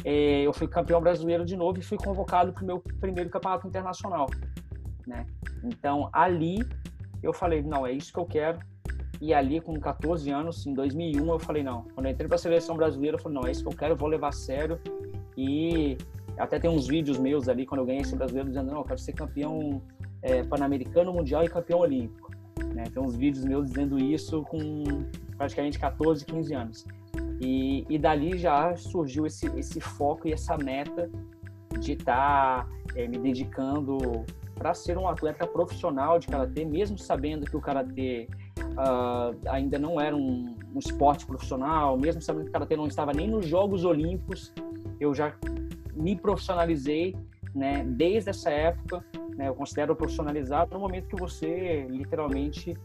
é, 0.06 0.40
eu 0.40 0.54
fui 0.54 0.66
campeão 0.66 1.02
brasileiro 1.02 1.44
de 1.44 1.54
novo 1.54 1.80
e 1.80 1.82
fui 1.82 1.98
convocado 1.98 2.54
para 2.54 2.62
o 2.62 2.66
meu 2.66 2.80
primeiro 2.98 3.28
campeonato 3.28 3.68
internacional, 3.68 4.30
né? 5.06 5.26
Então 5.62 6.08
ali 6.10 6.66
eu 7.22 7.34
falei, 7.34 7.62
não, 7.62 7.86
é 7.86 7.92
isso 7.92 8.10
que 8.10 8.18
eu 8.18 8.26
quero. 8.26 8.58
E 9.20 9.34
ali 9.34 9.60
com 9.60 9.78
14 9.78 10.30
anos, 10.30 10.66
em 10.66 10.72
2001, 10.72 11.28
eu 11.30 11.38
falei, 11.38 11.62
não. 11.62 11.82
Quando 11.94 12.06
eu 12.06 12.12
entrei 12.12 12.26
para 12.26 12.36
a 12.36 12.38
seleção 12.38 12.74
brasileira, 12.74 13.18
eu 13.18 13.22
falei, 13.22 13.38
não, 13.38 13.46
é 13.46 13.50
isso 13.50 13.62
que 13.62 13.68
eu 13.68 13.76
quero, 13.76 13.92
eu 13.92 13.98
vou 13.98 14.08
levar 14.08 14.28
a 14.28 14.32
sério. 14.32 14.80
E 15.36 15.98
até 16.38 16.58
tem 16.58 16.70
uns 16.70 16.86
vídeos 16.86 17.18
meus 17.18 17.48
ali, 17.48 17.66
quando 17.66 17.80
eu 17.80 17.86
ganhei 17.86 18.02
esse 18.02 18.16
brasileiro, 18.16 18.48
dizendo, 18.48 18.70
não, 18.70 18.78
eu 18.78 18.84
quero 18.84 18.98
ser 18.98 19.12
campeão 19.12 19.82
é, 20.22 20.42
pan-americano, 20.42 21.12
mundial 21.12 21.44
e 21.44 21.48
campeão 21.48 21.80
olímpico. 21.80 22.30
Né? 22.74 22.84
Tem 22.92 23.02
uns 23.02 23.16
vídeos 23.16 23.44
meus 23.44 23.68
dizendo 23.68 23.98
isso 23.98 24.42
com 24.42 24.84
praticamente 25.36 25.78
14, 25.78 26.24
15 26.24 26.54
anos. 26.54 26.86
E, 27.40 27.84
e 27.88 27.98
dali 27.98 28.38
já 28.38 28.74
surgiu 28.76 29.26
esse, 29.26 29.46
esse 29.58 29.80
foco 29.80 30.28
e 30.28 30.32
essa 30.32 30.56
meta 30.56 31.10
de 31.80 31.92
estar 31.92 32.64
tá, 32.64 32.68
é, 32.94 33.08
me 33.08 33.18
dedicando 33.18 34.24
para 34.54 34.74
ser 34.74 34.96
um 34.96 35.08
atleta 35.08 35.46
profissional 35.46 36.18
de 36.18 36.28
karatê, 36.28 36.64
mesmo 36.64 36.96
sabendo 36.96 37.46
que 37.46 37.56
o 37.56 37.60
karatê 37.60 38.28
uh, 38.60 39.36
ainda 39.48 39.78
não 39.78 40.00
era 40.00 40.14
um, 40.14 40.54
um, 40.72 40.78
esporte 40.78 41.26
profissional, 41.26 41.98
mesmo 41.98 42.22
sabendo 42.22 42.44
que 42.44 42.50
o 42.50 42.52
karatê 42.52 42.76
não 42.76 42.86
estava 42.86 43.12
nem 43.12 43.26
nos 43.26 43.46
Jogos 43.46 43.84
Olímpicos, 43.84 44.52
eu 45.00 45.12
já 45.12 45.34
me 45.94 46.16
profissionalizei, 46.16 47.16
né? 47.54 47.84
Desde 47.84 48.30
essa 48.30 48.50
época, 48.50 49.04
né, 49.36 49.48
eu 49.48 49.54
considero 49.54 49.94
profissionalizado 49.94 50.74
no 50.74 50.80
momento 50.80 51.08
que 51.08 51.16
você 51.16 51.86
literalmente 51.88 52.76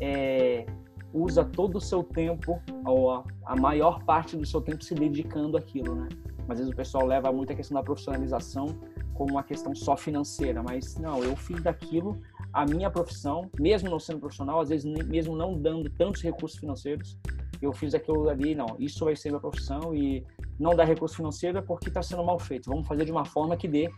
é, 0.00 0.66
usa 1.12 1.44
todo 1.44 1.76
o 1.76 1.80
seu 1.80 2.02
tempo, 2.02 2.60
ou 2.84 3.24
a, 3.44 3.56
maior 3.56 4.02
parte 4.04 4.36
do 4.36 4.46
seu 4.46 4.60
tempo 4.60 4.84
se 4.84 4.94
dedicando 4.94 5.56
àquilo, 5.56 5.94
né? 5.94 6.08
Às 6.48 6.58
vezes 6.58 6.72
o 6.72 6.76
pessoal 6.76 7.06
leva 7.06 7.30
muito 7.32 7.52
a 7.52 7.56
questão 7.56 7.76
da 7.76 7.82
profissionalização 7.82 8.66
como 9.14 9.32
uma 9.32 9.42
questão 9.42 9.74
só 9.74 9.96
financeira, 9.96 10.62
mas 10.62 10.96
não, 10.96 11.22
eu 11.22 11.36
fiz 11.36 11.62
daquilo 11.62 12.20
a 12.52 12.64
minha 12.64 12.90
profissão, 12.90 13.50
mesmo 13.58 13.88
não 13.88 14.00
sendo 14.00 14.18
profissional, 14.18 14.60
às 14.60 14.70
vezes 14.70 14.84
mesmo 15.06 15.36
não 15.36 15.56
dando 15.56 15.88
tantos 15.90 16.22
recursos 16.22 16.58
financeiros, 16.58 17.16
eu 17.60 17.72
fiz 17.72 17.94
aquilo 17.94 18.28
ali, 18.28 18.54
não, 18.54 18.76
isso 18.78 19.04
vai 19.04 19.14
ser 19.14 19.28
minha 19.28 19.40
profissão 19.40 19.94
e 19.94 20.24
não 20.58 20.74
dá 20.74 20.84
recurso 20.84 21.16
financeiro 21.16 21.58
é 21.58 21.62
porque 21.62 21.88
está 21.88 22.02
sendo 22.02 22.24
mal 22.24 22.38
feito. 22.38 22.70
Vamos 22.70 22.86
fazer 22.86 23.04
de 23.04 23.12
uma 23.12 23.24
forma 23.24 23.56
que 23.56 23.68
dê, 23.68 23.90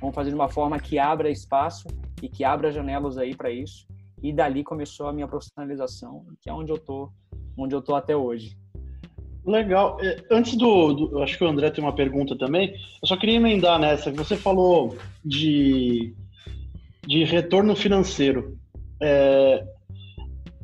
vamos 0.00 0.14
fazer 0.14 0.30
de 0.30 0.36
uma 0.36 0.48
forma 0.48 0.78
que 0.78 0.98
abra 0.98 1.30
espaço 1.30 1.88
e 2.22 2.28
que 2.28 2.44
abra 2.44 2.70
janelas 2.70 3.18
aí 3.18 3.34
para 3.34 3.50
isso 3.50 3.86
e 4.22 4.32
dali 4.32 4.62
começou 4.62 5.06
a 5.06 5.12
minha 5.12 5.26
profissionalização, 5.26 6.24
que 6.40 6.50
é 6.50 6.52
onde 6.52 6.70
eu 6.70 6.78
tô, 6.78 7.10
onde 7.56 7.74
eu 7.74 7.82
tô 7.82 7.94
até 7.94 8.14
hoje. 8.14 8.56
Legal. 9.44 9.96
É, 10.02 10.22
antes 10.30 10.54
do, 10.54 10.92
do, 10.92 11.22
acho 11.22 11.38
que 11.38 11.44
o 11.44 11.48
André 11.48 11.70
tem 11.70 11.82
uma 11.82 11.94
pergunta 11.94 12.36
também. 12.36 12.74
Eu 13.02 13.08
só 13.08 13.16
queria 13.16 13.36
emendar 13.36 13.78
nessa. 13.78 14.12
Você 14.12 14.36
falou 14.36 14.98
de 15.24 16.14
de 17.06 17.24
retorno 17.24 17.74
financeiro. 17.74 18.58
É, 19.00 19.64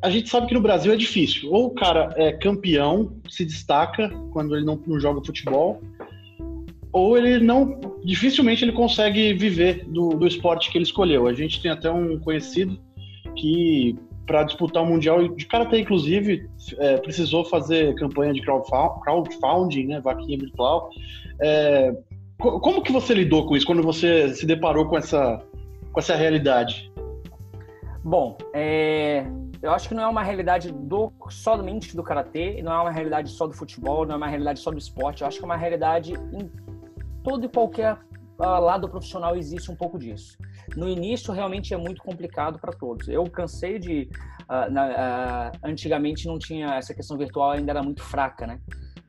a 0.06 0.10
gente 0.10 0.28
sabe 0.28 0.46
que 0.46 0.54
no 0.54 0.60
Brasil 0.60 0.92
é 0.92 0.96
difícil. 0.96 1.50
Ou 1.50 1.66
o 1.66 1.70
cara 1.70 2.14
é 2.16 2.30
campeão, 2.30 3.16
se 3.28 3.44
destaca 3.44 4.08
quando 4.32 4.54
ele 4.54 4.64
não, 4.64 4.80
não 4.86 5.00
joga 5.00 5.24
futebol, 5.24 5.82
ou 6.92 7.18
ele 7.18 7.44
não, 7.44 7.80
dificilmente 8.04 8.64
ele 8.64 8.70
consegue 8.70 9.34
viver 9.34 9.84
do, 9.88 10.10
do 10.10 10.24
esporte 10.24 10.70
que 10.70 10.78
ele 10.78 10.84
escolheu. 10.84 11.26
A 11.26 11.32
gente 11.32 11.60
tem 11.60 11.72
até 11.72 11.90
um 11.90 12.20
conhecido 12.20 12.78
que 13.34 13.96
para 14.24 14.44
disputar 14.44 14.84
o 14.84 14.86
mundial 14.86 15.26
de 15.26 15.44
karatê 15.44 15.80
inclusive 15.80 16.48
é, 16.78 16.96
precisou 16.98 17.44
fazer 17.44 17.94
campanha 17.96 18.32
de 18.32 18.42
crowdfunding, 18.42 19.86
né, 19.88 20.00
vaquinha 20.00 20.38
virtual. 20.38 20.88
É, 21.40 21.92
como 22.38 22.80
que 22.80 22.92
você 22.92 23.12
lidou 23.12 23.44
com 23.46 23.56
isso 23.56 23.66
quando 23.66 23.82
você 23.82 24.32
se 24.34 24.46
deparou 24.46 24.86
com 24.86 24.96
essa 24.96 25.42
com 25.92 25.98
essa 25.98 26.14
realidade? 26.14 26.92
Bom, 28.04 28.38
é, 28.54 29.26
eu 29.66 29.72
acho 29.72 29.88
que 29.88 29.94
não 29.94 30.04
é 30.04 30.06
uma 30.06 30.22
realidade 30.22 30.70
do, 30.72 31.12
somente 31.28 31.96
do 31.96 32.02
karatê, 32.02 32.62
não 32.62 32.72
é 32.72 32.80
uma 32.82 32.90
realidade 32.90 33.30
só 33.30 33.46
do 33.46 33.52
futebol, 33.52 34.06
não 34.06 34.14
é 34.14 34.16
uma 34.16 34.28
realidade 34.28 34.60
só 34.60 34.70
do 34.70 34.78
esporte. 34.78 35.22
Eu 35.22 35.28
acho 35.28 35.38
que 35.38 35.44
é 35.44 35.46
uma 35.46 35.56
realidade 35.56 36.12
em 36.12 36.50
todo 37.24 37.44
e 37.44 37.48
qualquer 37.48 37.94
uh, 38.38 38.60
lado 38.60 38.88
profissional 38.88 39.36
existe 39.36 39.70
um 39.70 39.74
pouco 39.74 39.98
disso. 39.98 40.38
No 40.76 40.88
início, 40.88 41.32
realmente 41.32 41.74
é 41.74 41.76
muito 41.76 42.00
complicado 42.00 42.58
para 42.60 42.72
todos. 42.72 43.08
Eu 43.08 43.24
cansei 43.24 43.78
de. 43.78 44.08
Uh, 44.42 44.70
na, 44.70 44.86
uh, 44.86 45.58
antigamente 45.64 46.26
não 46.26 46.38
tinha. 46.38 46.76
Essa 46.76 46.94
questão 46.94 47.18
virtual 47.18 47.50
ainda 47.50 47.72
era 47.72 47.82
muito 47.82 48.02
fraca, 48.02 48.46
né? 48.46 48.60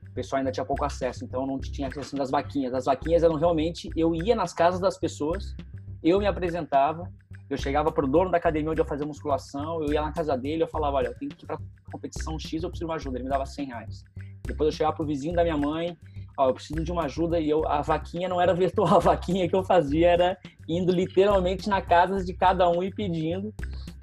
O 0.09 0.13
pessoal 0.13 0.39
ainda 0.39 0.51
tinha 0.51 0.65
pouco 0.65 0.83
acesso, 0.83 1.23
então 1.23 1.45
não 1.45 1.59
tinha 1.59 1.87
a 1.87 1.91
questão 1.91 2.17
das 2.17 2.31
vaquinhas. 2.31 2.73
As 2.73 2.85
vaquinhas 2.85 3.21
eram 3.21 3.35
realmente. 3.35 3.89
Eu 3.95 4.15
ia 4.15 4.35
nas 4.35 4.53
casas 4.53 4.79
das 4.79 4.97
pessoas 4.97 5.55
eu 6.03 6.19
me 6.19 6.27
apresentava, 6.27 7.11
eu 7.49 7.57
chegava 7.57 7.91
pro 7.91 8.07
dono 8.07 8.29
da 8.29 8.37
academia 8.37 8.71
onde 8.71 8.81
eu 8.81 8.85
fazia 8.85 9.05
musculação, 9.05 9.81
eu 9.81 9.93
ia 9.93 10.01
na 10.01 10.11
casa 10.11 10.37
dele, 10.37 10.63
eu 10.63 10.67
falava, 10.67 10.97
olha, 10.97 11.07
eu 11.07 11.15
tenho 11.15 11.31
que 11.31 11.45
ir 11.45 11.47
pra 11.47 11.57
competição 11.91 12.37
X, 12.37 12.63
eu 12.63 12.69
preciso 12.69 12.85
de 12.85 12.91
uma 12.91 12.95
ajuda. 12.95 13.17
Ele 13.17 13.23
me 13.23 13.29
dava 13.29 13.45
100 13.45 13.65
reais. 13.67 14.03
Depois 14.45 14.67
eu 14.67 14.71
chegava 14.71 14.95
pro 14.95 15.05
vizinho 15.05 15.33
da 15.33 15.43
minha 15.43 15.57
mãe, 15.57 15.97
ó, 16.37 16.49
eu 16.49 16.53
preciso 16.53 16.83
de 16.83 16.91
uma 16.91 17.03
ajuda 17.05 17.39
e 17.39 17.49
eu, 17.49 17.67
a 17.67 17.81
vaquinha 17.81 18.29
não 18.29 18.39
era 18.39 18.53
virtual, 18.53 18.95
a 18.95 18.99
vaquinha 18.99 19.47
que 19.47 19.55
eu 19.55 19.63
fazia 19.63 20.09
era 20.09 20.37
indo 20.67 20.91
literalmente 20.91 21.69
na 21.69 21.81
casa 21.81 22.23
de 22.23 22.33
cada 22.33 22.69
um 22.69 22.83
e 22.83 22.93
pedindo, 22.93 23.53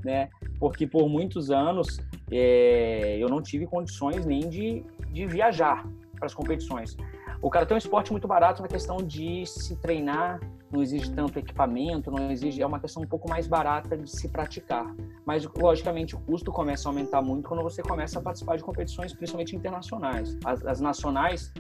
né? 0.02 0.28
Porque 0.58 0.86
por 0.86 1.08
muitos 1.08 1.50
anos 1.50 1.98
é, 2.30 3.16
eu 3.18 3.28
não 3.28 3.42
tive 3.42 3.66
condições 3.66 4.24
nem 4.24 4.48
de, 4.48 4.84
de 5.10 5.26
viajar 5.26 5.86
para 6.16 6.26
as 6.26 6.34
competições. 6.34 6.96
O 7.40 7.50
cara 7.50 7.66
tem 7.66 7.74
um 7.74 7.78
esporte 7.78 8.10
muito 8.10 8.26
barato 8.26 8.62
na 8.62 8.68
questão 8.68 8.96
de 8.96 9.44
se 9.44 9.76
treinar, 9.76 10.40
não 10.74 10.82
exige 10.82 11.10
tanto 11.12 11.38
equipamento, 11.38 12.10
não 12.10 12.30
exige, 12.30 12.60
é 12.60 12.66
uma 12.66 12.80
questão 12.80 13.02
um 13.02 13.06
pouco 13.06 13.28
mais 13.28 13.46
barata 13.46 13.96
de 13.96 14.10
se 14.10 14.28
praticar. 14.28 14.92
Mas, 15.24 15.46
logicamente, 15.56 16.16
o 16.16 16.18
custo 16.20 16.50
começa 16.50 16.88
a 16.88 16.90
aumentar 16.90 17.22
muito 17.22 17.48
quando 17.48 17.62
você 17.62 17.82
começa 17.82 18.18
a 18.18 18.22
participar 18.22 18.56
de 18.56 18.64
competições, 18.64 19.12
principalmente 19.12 19.54
internacionais. 19.54 20.36
As, 20.44 20.66
as 20.66 20.80
nacionais 20.80 21.52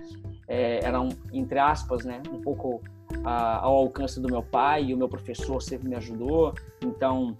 é, 0.48 0.84
eram, 0.84 1.08
entre 1.32 1.58
aspas, 1.58 2.04
né, 2.04 2.20
um 2.30 2.40
pouco 2.40 2.82
a, 3.24 3.60
ao 3.64 3.76
alcance 3.76 4.20
do 4.20 4.28
meu 4.28 4.42
pai, 4.42 4.86
e 4.86 4.94
o 4.94 4.98
meu 4.98 5.08
professor 5.08 5.62
sempre 5.62 5.88
me 5.88 5.94
ajudou, 5.94 6.52
então, 6.82 7.36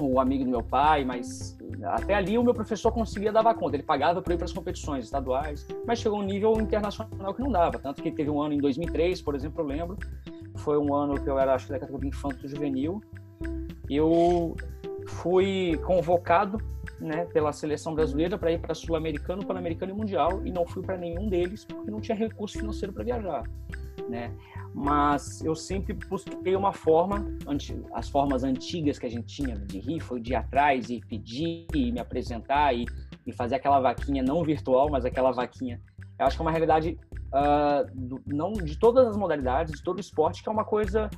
o 0.00 0.20
amigo 0.20 0.44
do 0.44 0.50
meu 0.50 0.62
pai, 0.62 1.04
mas 1.04 1.55
até 1.84 2.14
ali 2.14 2.38
o 2.38 2.42
meu 2.42 2.54
professor 2.54 2.92
conseguia 2.92 3.32
dar 3.32 3.54
conta, 3.54 3.76
ele 3.76 3.82
pagava 3.82 4.20
para 4.22 4.34
ir 4.34 4.36
para 4.36 4.44
as 4.44 4.52
competições 4.52 5.04
estaduais, 5.04 5.66
mas 5.86 5.98
chegou 5.98 6.18
um 6.18 6.22
nível 6.22 6.52
internacional 6.60 7.34
que 7.34 7.40
não 7.42 7.50
dava, 7.50 7.78
tanto 7.78 8.02
que 8.02 8.10
teve 8.10 8.30
um 8.30 8.40
ano 8.40 8.54
em 8.54 8.58
2003, 8.58 9.22
por 9.22 9.34
exemplo, 9.34 9.62
eu 9.62 9.66
lembro, 9.66 9.96
foi 10.56 10.78
um 10.78 10.94
ano 10.94 11.20
que 11.20 11.28
eu 11.28 11.38
era, 11.38 11.54
acho 11.54 11.66
que 11.66 11.72
da 11.72 11.78
categoria 11.78 12.08
infanto 12.08 12.48
juvenil, 12.48 13.00
eu 13.88 14.56
fui 15.06 15.78
convocado 15.84 16.58
né, 17.00 17.24
pela 17.26 17.52
seleção 17.52 17.94
brasileira 17.94 18.38
para 18.38 18.52
ir 18.52 18.60
para 18.60 18.74
Sul-Americano, 18.74 19.44
Pan-Americano 19.44 19.92
e 19.92 19.94
Mundial 19.94 20.44
e 20.44 20.50
não 20.50 20.66
fui 20.66 20.82
para 20.82 20.96
nenhum 20.96 21.28
deles 21.28 21.64
porque 21.64 21.90
não 21.90 22.00
tinha 22.00 22.16
recurso 22.16 22.58
financeiro 22.58 22.92
para 22.92 23.04
viajar, 23.04 23.42
né? 24.08 24.32
Mas 24.78 25.42
eu 25.42 25.54
sempre 25.54 25.94
busquei 25.94 26.54
uma 26.54 26.70
forma, 26.70 27.24
as 27.94 28.10
formas 28.10 28.44
antigas 28.44 28.98
que 28.98 29.06
a 29.06 29.08
gente 29.08 29.26
tinha 29.26 29.56
de 29.56 29.78
rir, 29.78 30.00
foi 30.00 30.20
de 30.20 30.32
ir 30.32 30.34
atrás 30.34 30.90
e 30.90 31.00
pedir 31.00 31.66
e 31.74 31.90
me 31.90 31.98
apresentar 31.98 32.74
e, 32.74 32.84
e 33.26 33.32
fazer 33.32 33.54
aquela 33.54 33.80
vaquinha 33.80 34.22
não 34.22 34.44
virtual, 34.44 34.90
mas 34.90 35.06
aquela 35.06 35.32
vaquinha. 35.32 35.80
Eu 36.18 36.26
acho 36.26 36.36
que 36.36 36.42
é 36.42 36.44
uma 36.44 36.50
realidade 36.50 36.98
uh, 37.28 37.90
do, 37.94 38.20
não 38.26 38.52
de 38.52 38.78
todas 38.78 39.06
as 39.06 39.16
modalidades, 39.16 39.72
de 39.72 39.82
todo 39.82 39.96
o 39.96 40.00
esporte, 40.00 40.42
que 40.42 40.48
é 40.50 40.52
uma 40.52 40.64
coisa, 40.64 41.08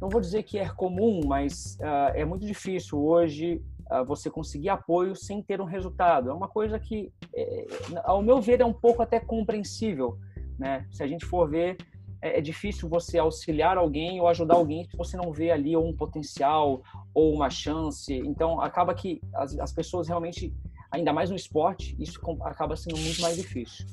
não 0.00 0.08
vou 0.08 0.20
dizer 0.20 0.44
que 0.44 0.56
é 0.56 0.68
comum, 0.68 1.22
mas 1.26 1.76
uh, 1.80 2.14
é 2.14 2.24
muito 2.24 2.46
difícil 2.46 3.04
hoje 3.04 3.60
uh, 3.90 4.04
você 4.04 4.30
conseguir 4.30 4.68
apoio 4.68 5.16
sem 5.16 5.42
ter 5.42 5.60
um 5.60 5.64
resultado. 5.64 6.30
É 6.30 6.32
uma 6.32 6.46
coisa 6.46 6.78
que, 6.78 7.12
é, 7.34 7.66
ao 8.04 8.22
meu 8.22 8.40
ver, 8.40 8.60
é 8.60 8.64
um 8.64 8.72
pouco 8.72 9.02
até 9.02 9.18
compreensível, 9.18 10.16
né? 10.56 10.86
Se 10.92 11.02
a 11.02 11.06
gente 11.08 11.26
for 11.26 11.50
ver 11.50 11.76
é, 12.26 12.38
é, 12.38 12.40
difícil 12.40 12.88
você 12.88 13.18
auxiliar 13.18 13.78
alguém 13.78 14.20
ou 14.20 14.26
ajudar 14.26 14.54
alguém 14.54 14.84
se 14.84 14.96
você 14.96 15.16
não 15.16 15.32
vê 15.32 15.50
ali 15.50 15.76
um 15.76 15.92
potencial 15.94 16.82
ou 17.14 17.32
uma 17.32 17.48
chance. 17.48 18.12
Então, 18.12 18.60
acaba 18.60 18.94
que 18.94 19.20
as, 19.34 19.56
as 19.58 19.72
pessoas 19.72 20.08
realmente, 20.08 20.52
ainda 20.90 21.12
mais 21.12 21.30
no 21.30 21.36
esporte, 21.36 21.96
isso 21.98 22.20
acaba 22.42 22.74
sendo 22.76 22.98
muito 22.98 23.20
mais 23.22 23.36
difícil. 23.36 23.86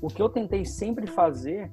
O 0.00 0.08
que 0.08 0.22
eu 0.22 0.28
tentei 0.28 0.64
sempre 0.64 1.06
fazer, 1.06 1.70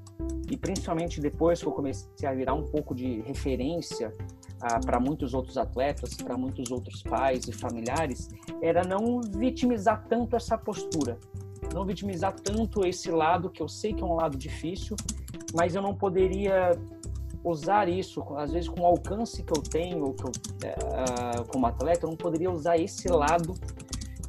e 0.49 0.57
principalmente 0.57 1.21
depois 1.21 1.61
que 1.61 1.67
eu 1.67 1.71
comecei 1.71 2.27
a 2.27 2.33
virar 2.33 2.55
um 2.55 2.65
pouco 2.65 2.95
de 2.95 3.21
referência 3.21 4.13
ah, 4.61 4.79
para 4.79 4.99
muitos 4.99 5.33
outros 5.33 5.57
atletas, 5.57 6.15
para 6.15 6.37
muitos 6.37 6.71
outros 6.71 7.03
pais 7.03 7.47
e 7.47 7.51
familiares, 7.51 8.29
era 8.61 8.83
não 8.83 9.21
vitimizar 9.21 10.05
tanto 10.07 10.35
essa 10.35 10.57
postura, 10.57 11.19
não 11.73 11.85
vitimizar 11.85 12.33
tanto 12.33 12.85
esse 12.85 13.11
lado 13.11 13.49
que 13.49 13.61
eu 13.61 13.67
sei 13.67 13.93
que 13.93 14.01
é 14.01 14.05
um 14.05 14.15
lado 14.15 14.37
difícil, 14.37 14.95
mas 15.53 15.75
eu 15.75 15.81
não 15.81 15.93
poderia 15.93 16.77
usar 17.43 17.87
isso, 17.87 18.21
às 18.35 18.51
vezes 18.51 18.69
com 18.69 18.81
o 18.81 18.85
alcance 18.85 19.43
que 19.43 19.51
eu 19.57 19.61
tenho 19.61 20.13
que 20.13 20.23
eu, 20.23 20.29
uh, 20.29 21.45
como 21.47 21.65
atleta, 21.67 22.05
eu 22.05 22.09
não 22.09 22.17
poderia 22.17 22.51
usar 22.51 22.77
esse 22.77 23.07
lado 23.07 23.53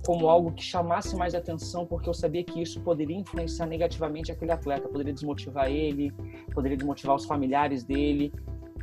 como 0.04 0.28
algo 0.28 0.52
que 0.52 0.62
chamasse 0.62 1.14
mais 1.14 1.34
atenção, 1.34 1.84
porque 1.84 2.08
eu 2.08 2.14
sabia 2.14 2.42
que 2.42 2.60
isso 2.60 2.80
poderia 2.80 3.16
influenciar 3.16 3.66
negativamente 3.66 4.32
aquele 4.32 4.52
atleta, 4.52 4.88
poderia 4.88 5.12
desmotivar 5.12 5.70
ele, 5.70 6.12
poderia 6.54 6.76
desmotivar 6.76 7.16
os 7.16 7.24
familiares 7.24 7.84
dele. 7.84 8.32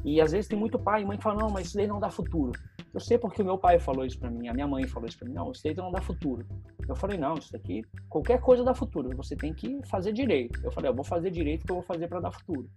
E 0.06 0.22
às 0.22 0.32
vezes 0.32 0.48
tem 0.48 0.58
muito 0.58 0.78
pai 0.78 1.02
e 1.02 1.06
mãe 1.06 1.18
que 1.18 1.24
falam: 1.24 1.40
não, 1.40 1.50
mas 1.50 1.68
isso 1.68 1.78
daí 1.78 1.88
não 1.88 2.00
dá 2.00 2.10
futuro. 2.10 2.52
Eu 2.94 3.00
sei 3.00 3.18
porque 3.18 3.42
o 3.42 3.46
meu 3.46 3.58
pai 3.58 3.80
falou 3.80 4.06
isso 4.06 4.20
para 4.20 4.32
mim, 4.32 4.48
a 4.48 4.54
minha 4.54 4.68
mãe 4.68 4.88
falou 4.88 5.08
isso 5.08 5.20
para 5.20 5.28
mim: 5.28 5.34
não, 5.34 5.52
isso 5.52 5.64
daí 5.64 5.76
não 5.76 5.92
dá 5.92 6.02
futuro. 6.02 6.46
Eu 6.88 6.96
falei: 6.96 7.18
não, 7.18 7.36
isso 7.36 7.52
daqui, 7.52 7.84
qualquer 8.10 8.40
coisa 8.40 8.64
dá 8.64 8.74
futuro, 8.74 9.10
você 9.16 9.36
tem 9.36 9.54
que 9.54 9.80
fazer 9.88 10.14
direito. 10.14 10.60
Eu 10.64 10.72
falei: 10.72 10.90
eu 10.90 10.96
vou 10.96 11.06
fazer 11.06 11.32
direito 11.32 11.66
que 11.66 11.72
eu 11.72 11.78
vou 11.78 11.86
fazer 11.86 12.08
para 12.08 12.20
dar 12.20 12.32
futuro. 12.32 12.70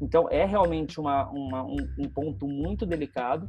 Então 0.00 0.28
é 0.28 0.44
realmente 0.44 1.00
uma, 1.00 1.30
uma 1.30 1.64
um, 1.64 1.76
um 1.98 2.08
ponto 2.08 2.46
muito 2.46 2.84
delicado 2.84 3.48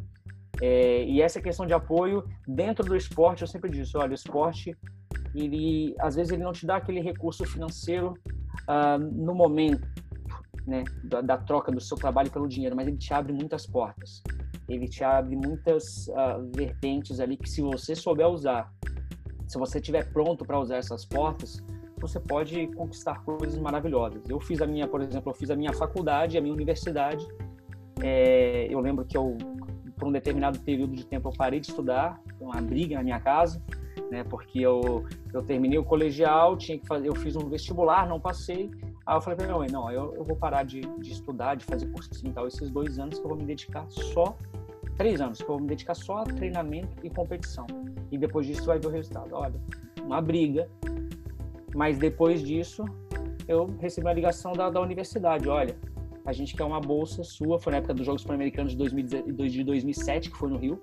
é, 0.61 1.03
e 1.03 1.21
essa 1.21 1.41
questão 1.41 1.65
de 1.65 1.73
apoio 1.73 2.23
dentro 2.47 2.85
do 2.85 2.95
esporte, 2.95 3.41
eu 3.41 3.47
sempre 3.47 3.69
disse, 3.69 3.97
olha, 3.97 4.11
o 4.11 4.15
esporte, 4.15 4.75
ele, 5.33 5.93
às 5.99 6.15
vezes 6.15 6.31
ele 6.31 6.43
não 6.43 6.53
te 6.53 6.65
dá 6.65 6.77
aquele 6.77 7.01
recurso 7.01 7.45
financeiro 7.45 8.13
uh, 8.69 8.97
no 8.97 9.35
momento, 9.35 9.85
né, 10.65 10.83
da, 11.03 11.21
da, 11.21 11.37
troca 11.37 11.71
do 11.71 11.81
seu 11.81 11.97
trabalho 11.97 12.31
pelo 12.31 12.47
dinheiro, 12.47 12.75
mas 12.75 12.87
ele 12.87 12.97
te 12.97 13.13
abre 13.13 13.33
muitas 13.33 13.67
portas. 13.67 14.23
Ele 14.67 14.87
te 14.87 15.03
abre 15.03 15.35
muitas 15.35 16.07
uh, 16.07 16.49
vertentes 16.55 17.19
ali 17.19 17.37
que 17.37 17.49
se 17.49 17.61
você 17.61 17.95
souber 17.95 18.27
usar, 18.27 18.73
se 19.47 19.57
você 19.59 19.77
estiver 19.77 20.11
pronto 20.11 20.43
para 20.43 20.59
usar 20.59 20.77
essas 20.77 21.05
portas, 21.05 21.63
você 21.99 22.19
pode 22.19 22.67
conquistar 22.67 23.23
coisas 23.23 23.57
maravilhosas. 23.57 24.21
Eu 24.27 24.39
fiz 24.39 24.61
a 24.61 24.67
minha, 24.67 24.87
por 24.87 25.01
exemplo, 25.01 25.31
eu 25.31 25.35
fiz 25.35 25.49
a 25.49 25.55
minha 25.55 25.73
faculdade, 25.73 26.37
a 26.37 26.41
minha 26.41 26.53
universidade. 26.53 27.25
É, 28.01 28.67
eu 28.69 28.79
lembro 28.79 29.05
que 29.05 29.17
eu 29.17 29.37
por 29.97 30.09
um 30.09 30.11
determinado 30.11 30.59
período 30.59 30.93
de 30.93 31.05
tempo 31.05 31.29
eu 31.29 31.33
parei 31.33 31.59
de 31.59 31.69
estudar, 31.69 32.21
uma 32.39 32.61
briga 32.61 32.97
na 32.97 33.03
minha 33.03 33.19
casa, 33.19 33.61
né? 34.11 34.23
Porque 34.25 34.59
eu 34.59 35.05
eu 35.33 35.41
terminei 35.43 35.77
o 35.77 35.85
colegial, 35.85 36.57
tinha 36.57 36.77
que 36.77 36.85
fazer, 36.85 37.07
eu 37.07 37.15
fiz 37.15 37.35
um 37.35 37.47
vestibular, 37.49 38.07
não 38.07 38.19
passei. 38.19 38.69
Aí 39.05 39.15
eu 39.15 39.21
falei 39.21 39.37
para 39.37 39.45
minha 39.45 39.57
mãe, 39.57 39.69
não, 39.71 39.89
eu, 39.91 40.15
eu 40.15 40.23
vou 40.23 40.35
parar 40.35 40.63
de, 40.63 40.81
de 40.81 41.11
estudar, 41.11 41.55
de 41.55 41.63
fazer 41.63 41.85
curso 41.87 42.09
e 42.25 42.31
tal, 42.31 42.47
esses 42.47 42.69
dois 42.69 42.97
anos 42.99 43.19
que 43.19 43.25
eu 43.25 43.29
vou 43.29 43.37
me 43.37 43.45
dedicar 43.45 43.85
só 43.89 44.35
três 44.97 45.21
anos 45.21 45.37
que 45.37 45.43
eu 45.43 45.49
vou 45.49 45.59
me 45.59 45.67
dedicar 45.67 45.95
só 45.95 46.19
a 46.19 46.23
treinamento 46.23 46.95
e 47.03 47.09
competição. 47.09 47.65
E 48.11 48.17
depois 48.17 48.45
disso 48.45 48.65
vai 48.65 48.79
ver 48.79 48.87
o 48.87 48.91
resultado. 48.91 49.33
Olha, 49.33 49.55
uma 50.01 50.21
briga. 50.21 50.69
Mas 51.75 51.97
depois 51.97 52.41
disso, 52.41 52.85
eu 53.47 53.75
recebi 53.79 54.07
uma 54.07 54.13
ligação 54.13 54.53
da, 54.53 54.69
da 54.69 54.79
universidade. 54.79 55.49
Olha, 55.49 55.75
a 56.25 56.31
gente 56.31 56.55
quer 56.55 56.63
uma 56.63 56.79
bolsa 56.79 57.23
sua. 57.23 57.59
Foi 57.59 57.71
na 57.71 57.77
época 57.77 57.93
dos 57.93 58.05
Jogos 58.05 58.23
Pan-Americanos 58.23 58.75
de, 58.75 59.63
2007, 59.63 60.31
que 60.31 60.37
foi 60.37 60.49
no 60.49 60.57
Rio. 60.57 60.79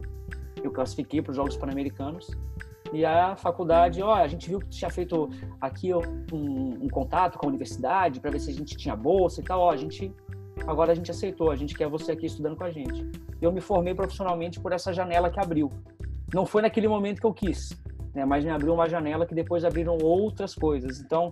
Eu 0.63 0.71
classifiquei 0.71 1.23
para 1.23 1.31
os 1.31 1.37
Jogos 1.37 1.57
Pan-Americanos. 1.57 2.31
E 2.93 3.07
a 3.07 3.35
faculdade, 3.37 4.03
ó, 4.03 4.15
a 4.15 4.29
gente 4.29 4.49
viu 4.51 4.59
que 4.61 4.69
tinha 4.69 4.91
feito 4.91 5.31
aqui 5.59 5.95
um, 5.95 6.85
um 6.85 6.89
contato 6.91 7.39
com 7.39 7.47
a 7.47 7.49
universidade 7.49 8.21
para 8.21 8.31
ver 8.31 8.39
se 8.39 8.51
a 8.51 8.55
gente 8.55 8.77
tinha 8.77 8.95
bolsa 8.95 9.41
e 9.41 9.45
tal. 9.45 9.61
Ó, 9.61 9.71
a 9.71 9.77
gente 9.77 10.15
agora 10.67 10.93
a 10.93 10.95
gente 10.95 11.11
aceitou, 11.11 11.51
a 11.51 11.57
gente 11.57 11.75
quer 11.75 11.89
você 11.89 12.13
aqui 12.13 12.27
estudando 12.27 12.57
com 12.57 12.65
a 12.65 12.71
gente. 12.71 13.07
Eu 13.41 13.53
me 13.53 13.61
formei 13.61 13.95
profissionalmente 13.95 14.61
por 14.61 14.73
essa 14.73 14.93
janela 14.93 15.31
que 15.31 15.41
abriu. 15.41 15.71
Não 16.33 16.47
foi 16.47 16.63
naquele 16.63 16.89
momento 16.89 17.21
que 17.21 17.27
eu 17.27 17.35
quis, 17.35 17.71
né? 18.15 18.25
Mas 18.25 18.45
me 18.45 18.51
abriu 18.51 18.73
uma 18.73 18.89
janela 18.89 19.27
que 19.27 19.35
depois 19.35 19.65
abriram 19.65 19.99
outras 20.03 20.55
coisas. 20.55 21.01
Então, 21.01 21.31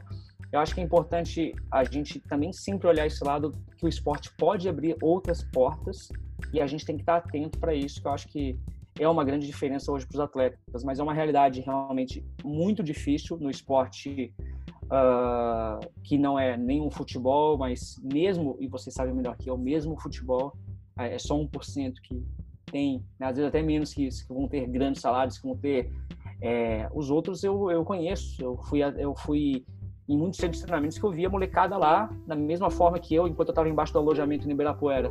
eu 0.52 0.58
acho 0.58 0.74
que 0.74 0.80
é 0.80 0.84
importante 0.84 1.54
a 1.70 1.84
gente 1.84 2.18
também 2.20 2.52
sempre 2.52 2.88
olhar 2.88 3.06
esse 3.06 3.22
lado 3.22 3.52
que 3.76 3.84
o 3.84 3.88
esporte 3.88 4.30
pode 4.36 4.68
abrir 4.68 4.96
outras 5.00 5.44
portas 5.44 6.08
e 6.52 6.60
a 6.60 6.66
gente 6.66 6.84
tem 6.84 6.96
que 6.96 7.02
estar 7.02 7.16
atento 7.16 7.58
para 7.58 7.74
isso, 7.74 8.00
que 8.00 8.06
eu 8.08 8.12
acho 8.12 8.28
que 8.28 8.58
é 9.00 9.08
uma 9.08 9.24
grande 9.24 9.46
diferença 9.46 9.90
hoje 9.90 10.06
para 10.06 10.14
os 10.14 10.20
atletas, 10.20 10.84
mas 10.84 10.98
é 10.98 11.02
uma 11.02 11.14
realidade 11.14 11.62
realmente 11.62 12.22
muito 12.44 12.82
difícil 12.82 13.38
no 13.38 13.48
esporte 13.48 14.34
uh, 14.84 15.80
que 16.04 16.18
não 16.18 16.38
é 16.38 16.54
nenhum 16.54 16.90
futebol, 16.90 17.56
mas 17.56 17.98
mesmo, 18.02 18.58
e 18.60 18.68
você 18.68 18.90
sabe 18.90 19.10
melhor 19.14 19.38
que 19.38 19.48
é 19.48 19.52
o 19.52 19.56
mesmo 19.56 19.98
futebol, 19.98 20.52
é 20.98 21.18
só 21.18 21.34
1% 21.34 21.94
que 22.02 22.22
tem, 22.66 23.02
né, 23.18 23.28
às 23.28 23.36
vezes 23.36 23.48
até 23.48 23.62
menos 23.62 23.94
que 23.94 24.06
isso, 24.06 24.26
que 24.26 24.34
vão 24.34 24.46
ter 24.46 24.66
grandes 24.66 25.00
salários, 25.00 25.38
que 25.38 25.46
vão 25.46 25.56
ter. 25.56 25.90
É, 26.42 26.86
os 26.94 27.10
outros 27.10 27.42
eu, 27.42 27.70
eu 27.70 27.82
conheço, 27.86 28.42
eu 28.42 28.58
fui, 28.64 28.80
eu 28.82 29.14
fui 29.14 29.64
em 30.06 30.16
muitos 30.16 30.38
centros 30.38 30.58
de 30.58 30.66
treinamentos 30.66 30.98
que 30.98 31.04
eu 31.04 31.10
via 31.10 31.30
molecada 31.30 31.78
lá, 31.78 32.10
da 32.26 32.36
mesma 32.36 32.70
forma 32.70 32.98
que 32.98 33.14
eu, 33.14 33.26
enquanto 33.26 33.48
eu 33.48 33.52
estava 33.52 33.68
embaixo 33.68 33.94
do 33.94 33.98
alojamento 33.98 34.46
em 34.46 34.52
Ibirapuera, 34.52 35.10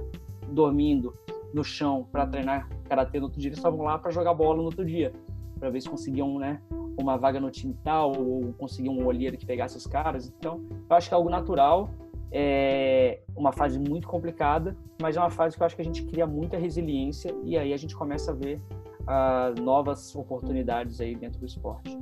dormindo 0.51 1.13
no 1.53 1.63
chão 1.63 2.07
para 2.11 2.25
treinar 2.27 2.69
karatê 2.87 3.19
no 3.19 3.25
outro 3.25 3.39
dia, 3.39 3.49
eles 3.49 3.59
estavam 3.59 3.81
lá 3.81 3.97
para 3.97 4.11
jogar 4.11 4.33
bola 4.33 4.57
no 4.57 4.63
outro 4.63 4.85
dia, 4.85 5.13
para 5.59 5.69
ver 5.69 5.81
se 5.81 5.89
conseguiam, 5.89 6.37
né, 6.37 6.61
uma 6.99 7.17
vaga 7.17 7.39
no 7.39 7.49
time 7.49 7.75
tal 7.83 8.11
ou 8.17 8.53
conseguiam 8.53 8.95
um 8.95 9.05
olheiro 9.05 9.37
que 9.37 9.45
pegasse 9.45 9.77
os 9.77 9.87
caras. 9.87 10.27
Então, 10.37 10.61
eu 10.89 10.95
acho 10.95 11.07
que 11.07 11.13
é 11.13 11.17
algo 11.17 11.29
natural, 11.29 11.89
é 12.31 13.21
uma 13.35 13.51
fase 13.51 13.79
muito 13.79 14.07
complicada, 14.07 14.75
mas 15.01 15.17
é 15.17 15.19
uma 15.19 15.29
fase 15.29 15.55
que 15.55 15.63
eu 15.63 15.65
acho 15.65 15.75
que 15.75 15.81
a 15.81 15.85
gente 15.85 16.03
cria 16.05 16.27
muita 16.27 16.57
resiliência 16.57 17.33
e 17.43 17.57
aí 17.57 17.73
a 17.73 17.77
gente 17.77 17.95
começa 17.95 18.31
a 18.31 18.35
ver 18.35 18.61
uh, 19.01 19.61
novas 19.61 20.15
oportunidades 20.15 21.01
aí 21.01 21.15
dentro 21.15 21.39
do 21.39 21.45
esporte 21.45 21.97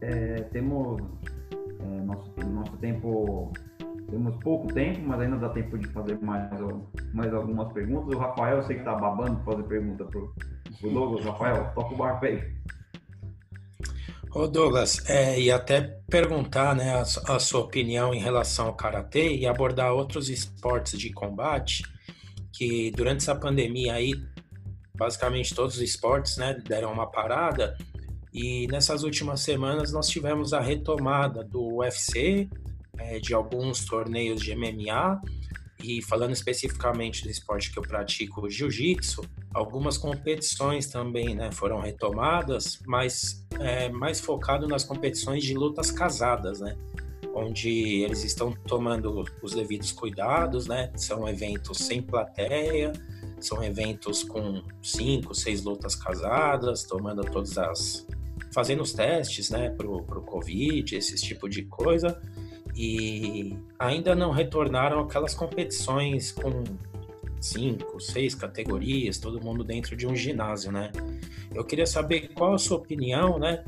é, 0.00 0.42
temos 0.52 1.00
é, 1.80 2.02
nosso, 2.02 2.32
nosso 2.46 2.76
tempo, 2.78 3.52
temos 4.10 4.42
pouco 4.42 4.72
tempo, 4.72 5.00
mas 5.06 5.20
ainda 5.20 5.36
dá 5.36 5.48
tempo 5.50 5.78
de 5.78 5.86
fazer 5.88 6.18
mais, 6.20 6.48
mais 7.12 7.32
algumas 7.32 7.72
perguntas. 7.72 8.14
O 8.14 8.18
Rafael, 8.18 8.56
eu 8.56 8.62
sei 8.64 8.76
que 8.76 8.82
está 8.82 8.94
babando 8.94 9.42
fazer 9.44 9.62
pergunta 9.64 10.04
pro, 10.04 10.34
pro 10.80 10.90
Douglas. 10.90 11.24
Rafael, 11.24 11.72
toca 11.74 11.94
o 11.94 11.96
barco 11.96 12.24
aí. 12.24 12.58
Ô 14.34 14.46
Douglas, 14.46 15.08
é, 15.08 15.40
e 15.40 15.50
até 15.50 15.80
perguntar 16.08 16.76
né, 16.76 16.94
a, 16.94 17.00
a, 17.02 17.38
sua 17.38 17.60
opinião 17.60 18.12
em 18.12 18.20
relação 18.20 18.66
ao 18.66 18.74
karatê 18.74 19.34
e 19.36 19.46
abordar 19.46 19.92
outros 19.92 20.28
esportes 20.28 20.98
de 20.98 21.10
combate 21.12 21.82
que 22.52 22.90
durante 22.90 23.18
essa 23.18 23.34
pandemia 23.34 23.94
aí, 23.94 24.12
basicamente 24.94 25.54
todos 25.54 25.76
os 25.76 25.82
esportes 25.82 26.36
né, 26.36 26.60
deram 26.66 26.92
uma 26.92 27.10
parada 27.10 27.76
e 28.32 28.66
nessas 28.66 29.02
últimas 29.02 29.40
semanas 29.40 29.92
nós 29.92 30.08
tivemos 30.08 30.52
a 30.52 30.60
retomada 30.60 31.42
do 31.42 31.76
UFC, 31.76 32.50
é, 33.08 33.18
de 33.18 33.34
alguns 33.34 33.84
torneios 33.84 34.40
de 34.40 34.54
MMA, 34.54 35.20
e 35.82 36.02
falando 36.02 36.32
especificamente 36.32 37.22
do 37.22 37.30
esporte 37.30 37.72
que 37.72 37.78
eu 37.78 37.82
pratico, 37.82 38.50
jiu-jitsu, 38.50 39.22
algumas 39.54 39.96
competições 39.96 40.88
também 40.88 41.34
né, 41.34 41.52
foram 41.52 41.80
retomadas, 41.80 42.80
mas 42.84 43.46
é, 43.60 43.88
mais 43.88 44.20
focado 44.20 44.66
nas 44.66 44.84
competições 44.84 45.44
de 45.44 45.54
lutas 45.54 45.90
casadas, 45.90 46.60
né? 46.60 46.76
Onde 47.32 48.02
eles 48.02 48.24
estão 48.24 48.52
tomando 48.66 49.24
os 49.40 49.54
devidos 49.54 49.92
cuidados, 49.92 50.66
né? 50.66 50.90
São 50.96 51.28
eventos 51.28 51.78
sem 51.78 52.02
plateia, 52.02 52.92
são 53.38 53.62
eventos 53.62 54.24
com 54.24 54.62
cinco, 54.82 55.32
seis 55.34 55.62
lutas 55.62 55.94
casadas, 55.94 56.82
tomando 56.82 57.22
todas 57.22 57.56
as 57.56 58.06
fazendo 58.52 58.82
os 58.82 58.92
testes, 58.92 59.50
né, 59.50 59.70
pro, 59.70 60.02
pro 60.02 60.22
Covid, 60.22 60.96
esse 60.96 61.14
tipo 61.16 61.48
de 61.48 61.62
coisa, 61.62 62.20
e 62.78 63.58
ainda 63.76 64.14
não 64.14 64.30
retornaram 64.30 65.00
aquelas 65.00 65.34
competições 65.34 66.30
com 66.30 66.62
cinco, 67.40 68.00
seis 68.00 68.36
categorias, 68.36 69.18
todo 69.18 69.40
mundo 69.40 69.64
dentro 69.64 69.96
de 69.96 70.06
um 70.06 70.14
ginásio, 70.14 70.70
né? 70.70 70.92
Eu 71.52 71.64
queria 71.64 71.86
saber 71.86 72.28
qual 72.34 72.54
a 72.54 72.58
sua 72.58 72.76
opinião, 72.76 73.36
né, 73.36 73.64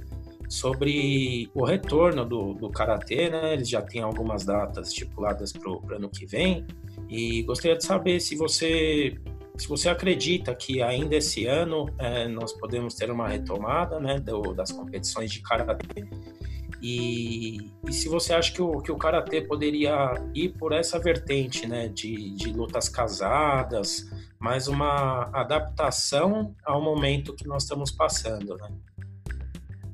sobre 0.49 1.51
o 1.53 1.64
retorno 1.64 2.25
do, 2.25 2.55
do 2.55 2.70
Karatê, 2.70 3.29
né? 3.29 3.55
Eles 3.55 3.68
já 3.68 3.83
têm 3.83 4.01
algumas 4.01 4.44
datas 4.44 4.88
estipuladas 4.88 5.53
para 5.53 5.68
o 5.68 5.83
ano 5.92 6.09
que 6.09 6.25
vem, 6.25 6.64
e 7.09 7.42
gostaria 7.42 7.77
de 7.77 7.85
saber 7.85 8.20
se 8.20 8.37
você 8.37 9.18
se 9.59 9.68
você 9.68 9.90
acredita 9.90 10.55
que 10.55 10.81
ainda 10.81 11.16
esse 11.16 11.44
ano 11.46 11.87
é, 11.99 12.27
nós 12.29 12.51
podemos 12.53 12.94
ter 12.94 13.11
uma 13.11 13.29
retomada 13.29 14.01
né, 14.01 14.18
do, 14.18 14.55
das 14.55 14.73
competições 14.73 15.31
de 15.31 15.42
karatê 15.42 16.07
E, 16.82 17.70
e 17.86 17.92
se 17.92 18.08
você 18.08 18.32
acha 18.32 18.52
que 18.52 18.62
o, 18.62 18.80
que 18.80 18.90
o 18.90 18.96
Karatê 18.96 19.42
poderia 19.42 20.14
ir 20.34 20.50
por 20.50 20.72
essa 20.72 20.98
vertente, 20.98 21.66
né, 21.66 21.88
de, 21.88 22.30
de 22.34 22.52
lutas 22.52 22.88
casadas, 22.88 24.10
mais 24.38 24.66
uma 24.66 25.30
adaptação 25.32 26.54
ao 26.64 26.80
momento 26.82 27.34
que 27.34 27.46
nós 27.46 27.64
estamos 27.64 27.90
passando, 27.90 28.56
né? 28.56 28.70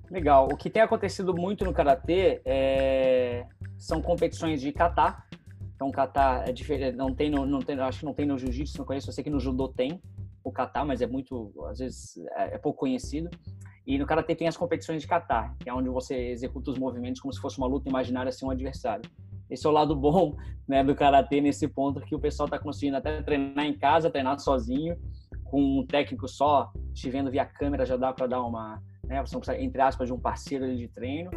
Legal. 0.08 0.48
O 0.52 0.56
que 0.56 0.70
tem 0.70 0.82
acontecido 0.82 1.34
muito 1.34 1.64
no 1.64 1.72
Karatê 1.72 2.40
é... 2.44 3.44
são 3.76 4.00
competições 4.00 4.60
de 4.60 4.72
kata. 4.72 5.22
Então, 5.74 5.90
kata 5.90 6.44
é 6.46 6.52
diferente, 6.52 6.96
não 6.96 7.14
tem 7.14 7.28
no, 7.28 7.44
não 7.44 7.58
tem, 7.60 7.78
acho 7.80 7.98
que 7.98 8.04
não 8.06 8.14
tem 8.14 8.24
no 8.24 8.38
jiu-jitsu, 8.38 8.78
não 8.78 8.86
conheço, 8.86 9.10
eu 9.10 9.12
sei 9.12 9.22
que 9.22 9.28
no 9.28 9.38
judô 9.38 9.68
tem 9.68 10.00
o 10.42 10.50
kata, 10.50 10.84
mas 10.84 11.02
é 11.02 11.06
muito, 11.06 11.52
às 11.68 11.80
vezes, 11.80 12.16
é, 12.36 12.54
é 12.54 12.58
pouco 12.58 12.80
conhecido. 12.80 13.28
E 13.86 13.96
no 13.98 14.06
karatê 14.06 14.34
tem 14.34 14.48
as 14.48 14.56
competições 14.56 15.02
de 15.02 15.08
kata, 15.08 15.54
que 15.60 15.70
é 15.70 15.74
onde 15.74 15.88
você 15.88 16.30
executa 16.30 16.70
os 16.70 16.78
movimentos 16.78 17.20
como 17.20 17.32
se 17.32 17.40
fosse 17.40 17.56
uma 17.56 17.68
luta 17.68 17.88
imaginária 17.88 18.32
sem 18.32 18.46
um 18.46 18.50
adversário. 18.50 19.08
Esse 19.48 19.64
é 19.64 19.70
o 19.70 19.72
lado 19.72 19.94
bom 19.94 20.36
né, 20.66 20.82
do 20.82 20.94
karatê 20.94 21.40
nesse 21.40 21.68
ponto 21.68 22.00
que 22.00 22.14
o 22.14 22.18
pessoal 22.18 22.46
está 22.46 22.58
conseguindo 22.58 22.96
até 22.96 23.22
treinar 23.22 23.64
em 23.64 23.78
casa, 23.78 24.10
treinar 24.10 24.40
sozinho, 24.40 24.96
com 25.44 25.80
um 25.80 25.86
técnico 25.86 26.26
só, 26.26 26.72
te 26.92 27.08
vendo 27.08 27.30
via 27.30 27.46
câmera 27.46 27.86
já 27.86 27.96
dá 27.96 28.12
para 28.12 28.26
dar 28.26 28.42
uma, 28.42 28.82
né, 29.04 29.24
você 29.24 29.34
não 29.34 29.40
precisa, 29.40 29.62
entre 29.62 29.80
aspas, 29.80 30.08
de 30.08 30.12
um 30.12 30.18
parceiro 30.18 30.76
de 30.76 30.88
treino, 30.88 31.30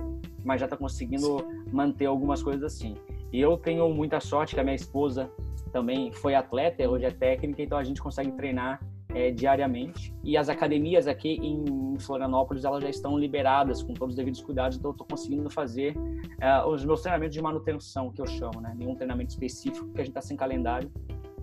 mas 0.44 0.60
já 0.60 0.66
está 0.66 0.76
conseguindo 0.76 1.38
manter 1.72 2.08
algumas 2.08 2.42
coisas 2.42 2.64
assim. 2.64 2.96
E 3.32 3.40
eu 3.40 3.58
tenho 3.58 3.88
muita 3.94 4.20
sorte 4.20 4.56
que 4.56 4.60
a 4.60 4.64
minha 4.64 4.76
esposa 4.76 5.30
também 5.72 6.12
foi 6.12 6.34
atleta, 6.34 6.90
hoje 6.90 7.06
é 7.06 7.12
técnica, 7.12 7.62
então 7.62 7.78
a 7.78 7.84
gente 7.84 8.02
consegue 8.02 8.32
treinar 8.32 8.82
é, 9.14 9.32
diariamente. 9.32 10.14
E 10.24 10.38
as 10.38 10.50
academias 10.50 11.08
aqui 11.08 11.40
em 11.42 11.98
Florianópolis 12.00 12.64
elas 12.64 12.84
já 12.84 12.90
estão 12.90 13.18
liberadas 13.18 13.82
com 13.82 13.94
todos 13.94 14.14
os 14.14 14.18
devidos 14.18 14.42
cuidados, 14.42 14.78
então 14.78 14.90
eu 14.90 14.94
estou 14.94 15.08
conseguindo 15.08 15.50
fazer 15.50 15.96
é, 16.40 16.64
os 16.64 16.86
meus 16.86 17.02
treinamentos 17.02 17.34
de 17.34 17.42
manutenção, 17.42 18.12
que 18.12 18.22
eu 18.22 18.28
chamo, 18.28 18.62
né? 18.62 18.74
Nenhum 18.78 18.96
treinamento 18.96 19.32
específico, 19.32 19.86
porque 19.86 20.02
a 20.02 20.04
gente 20.04 20.12
está 20.12 20.22
sem 20.22 20.38
calendário, 20.38 20.92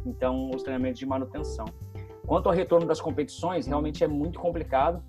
então 0.05 0.51
os 0.55 0.63
treinamentos 0.63 0.99
de 0.99 1.07
manutenção. 1.07 1.67
Quanto 2.27 2.49
ao 2.49 2.55
retorno 2.55 2.87
das 2.87 3.01
competições, 3.01 3.67
realmente 3.67 4.03
é 4.03 4.09
muito 4.09 4.39
complicado. 4.39 5.03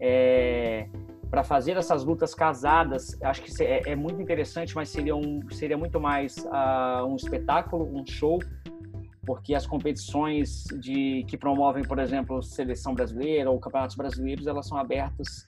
É, 0.00 0.88
para 1.30 1.44
fazer 1.44 1.76
essas 1.76 2.04
lutas 2.04 2.34
casadas, 2.34 3.16
acho 3.22 3.42
que 3.42 3.62
é, 3.62 3.90
é, 3.90 3.96
muito 3.96 4.20
interessante, 4.20 4.74
mas 4.74 4.88
seria, 4.88 5.14
um, 5.14 5.40
seria 5.50 5.76
muito 5.76 6.00
mais 6.00 6.38
uh, 6.38 7.04
um 7.06 7.16
espetáculo, 7.16 7.84
um 7.84 8.04
show 8.06 8.38
porque 9.28 9.54
as 9.54 9.66
competições 9.66 10.64
de 10.80 11.22
que 11.28 11.36
promovem, 11.36 11.84
por 11.84 11.98
exemplo, 11.98 12.42
seleção 12.42 12.94
brasileira 12.94 13.50
ou 13.50 13.60
campeonatos 13.60 13.94
brasileiros, 13.94 14.46
elas 14.46 14.66
são 14.66 14.78
abertas 14.78 15.46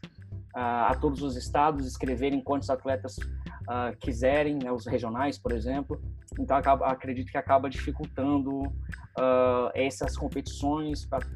uh, 0.55 0.85
a 0.91 0.95
todos 1.01 1.23
os 1.23 1.35
estados 1.35 1.87
escreverem 1.87 2.43
quantos 2.43 2.69
atletas 2.69 3.17
uh, 3.17 3.97
quiserem, 3.99 4.59
né, 4.63 4.71
os 4.71 4.87
regionais, 4.87 5.39
por 5.39 5.53
exemplo. 5.53 5.99
Então, 6.39 6.59
acaba, 6.59 6.89
acredito 6.89 7.33
que 7.33 7.39
acaba 7.39 7.71
dificultando 7.71 8.61
uh, 8.61 9.71
essas 9.75 10.15
competições 10.15 11.07
para 11.07 11.27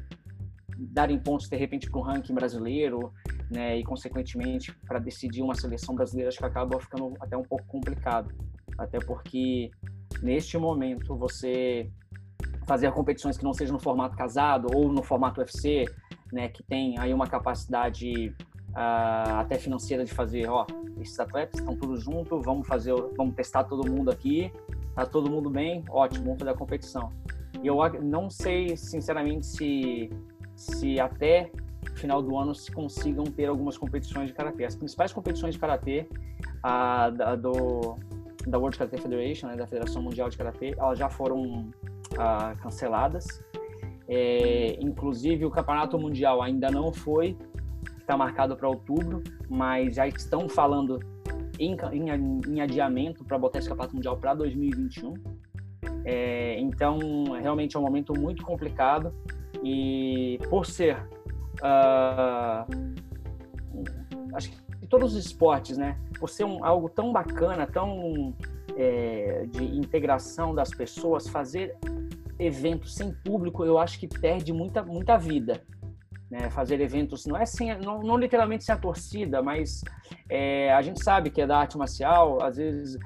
darem 0.77 1.17
pontos 1.17 1.49
de 1.49 1.57
repente 1.57 1.89
para 1.89 1.99
o 1.99 2.03
ranking 2.03 2.35
brasileiro, 2.35 3.11
né, 3.49 3.75
e 3.79 3.83
consequentemente 3.83 4.71
para 4.85 4.99
decidir 4.99 5.41
uma 5.41 5.55
seleção 5.55 5.95
brasileira, 5.95 6.29
acho 6.29 6.37
que 6.37 6.45
acaba 6.45 6.79
ficando 6.79 7.11
até 7.19 7.35
um 7.35 7.41
pouco 7.43 7.65
complicado, 7.65 8.31
até 8.77 8.99
porque 8.99 9.71
neste 10.21 10.59
momento 10.59 11.17
você 11.17 11.89
fazer 12.65 12.91
competições 12.91 13.37
que 13.37 13.43
não 13.43 13.53
sejam 13.53 13.73
no 13.73 13.79
formato 13.79 14.15
casado 14.15 14.67
ou 14.73 14.91
no 14.91 15.03
formato 15.03 15.39
UFC, 15.39 15.85
né, 16.31 16.49
que 16.49 16.63
tem 16.63 16.97
aí 16.99 17.13
uma 17.13 17.27
capacidade 17.27 18.35
uh, 18.71 19.39
até 19.39 19.57
financeira 19.57 20.03
de 20.03 20.13
fazer, 20.13 20.49
ó, 20.49 20.65
esses 20.99 21.19
atletas 21.19 21.59
estão 21.59 21.75
todos 21.75 22.03
juntos, 22.03 22.43
vamos 22.43 22.67
fazer, 22.67 22.93
vamos 23.15 23.35
testar 23.35 23.63
todo 23.65 23.89
mundo 23.89 24.09
aqui, 24.09 24.51
tá 24.93 25.05
todo 25.05 25.29
mundo 25.29 25.49
bem, 25.49 25.83
ótimo, 25.89 26.25
vamos 26.25 26.39
fazer 26.39 26.51
a 26.51 26.55
competição. 26.55 27.11
E 27.61 27.67
eu 27.67 27.77
não 28.01 28.29
sei, 28.29 28.75
sinceramente, 28.75 29.45
se, 29.45 30.09
se 30.55 30.99
até 30.99 31.51
final 31.95 32.21
do 32.21 32.37
ano 32.37 32.53
se 32.53 32.71
consigam 32.71 33.23
ter 33.23 33.45
algumas 33.45 33.77
competições 33.77 34.27
de 34.27 34.33
karatê. 34.33 34.65
As 34.65 34.75
principais 34.75 35.13
competições 35.13 35.53
de 35.53 35.59
karatê 35.59 36.07
uh, 36.57 37.15
da, 37.15 37.35
do, 37.35 37.95
da 38.47 38.57
World 38.57 38.77
Karate 38.77 39.01
Federation, 39.01 39.47
né, 39.47 39.55
da 39.55 39.67
Federação 39.67 40.01
Mundial 40.01 40.29
de 40.29 40.37
Karatê, 40.37 40.75
elas 40.77 40.97
já 40.99 41.09
foram 41.09 41.71
uh, 42.13 42.57
canceladas. 42.61 43.25
É, 44.07 44.77
inclusive, 44.79 45.45
o 45.45 45.51
Campeonato 45.51 45.97
Mundial 45.97 46.41
ainda 46.41 46.69
não 46.69 46.93
foi, 46.93 47.37
está 47.99 48.15
marcado 48.15 48.55
para 48.55 48.67
outubro, 48.67 49.23
mas 49.49 49.95
já 49.95 50.07
estão 50.07 50.47
falando 50.47 50.99
em, 51.59 51.75
em, 51.91 52.41
em 52.47 52.61
adiamento 52.61 53.23
para 53.23 53.37
botar 53.37 53.59
esse 53.59 53.67
Campeonato 53.67 53.95
Mundial 53.95 54.17
para 54.17 54.33
2021. 54.35 55.13
É, 56.03 56.59
então, 56.59 56.99
realmente 57.41 57.75
é 57.75 57.79
um 57.79 57.81
momento 57.81 58.13
muito 58.17 58.43
complicado 58.43 59.13
e 59.63 60.37
por 60.49 60.65
ser, 60.65 60.97
uh, 61.63 62.65
acho 64.35 64.51
que 64.51 64.64
todos 64.85 65.15
os 65.15 65.25
esportes, 65.25 65.77
né, 65.77 65.97
por 66.19 66.29
ser 66.29 66.43
um, 66.43 66.63
algo 66.63 66.89
tão 66.89 67.11
bacana, 67.11 67.65
tão 67.65 68.35
é, 68.75 69.45
de 69.49 69.63
integração 69.63 70.53
das 70.53 70.69
pessoas, 70.69 71.27
fazer 71.27 71.75
eventos 72.37 72.95
sem 72.95 73.13
público, 73.13 73.63
eu 73.63 73.77
acho 73.77 73.99
que 73.99 74.07
perde 74.07 74.51
muita, 74.51 74.83
muita 74.83 75.17
vida. 75.17 75.61
Né? 76.29 76.49
Fazer 76.49 76.81
eventos, 76.81 77.25
não 77.25 77.37
é 77.37 77.45
sem, 77.45 77.77
não, 77.79 78.01
não 78.01 78.17
literalmente 78.17 78.63
sem 78.63 78.73
a 78.73 78.77
torcida, 78.77 79.41
mas 79.41 79.81
é, 80.29 80.73
a 80.73 80.81
gente 80.81 81.03
sabe 81.03 81.29
que 81.29 81.41
é 81.41 81.47
da 81.47 81.57
arte 81.57 81.77
marcial, 81.77 82.41
às 82.43 82.57
vezes 82.57 82.97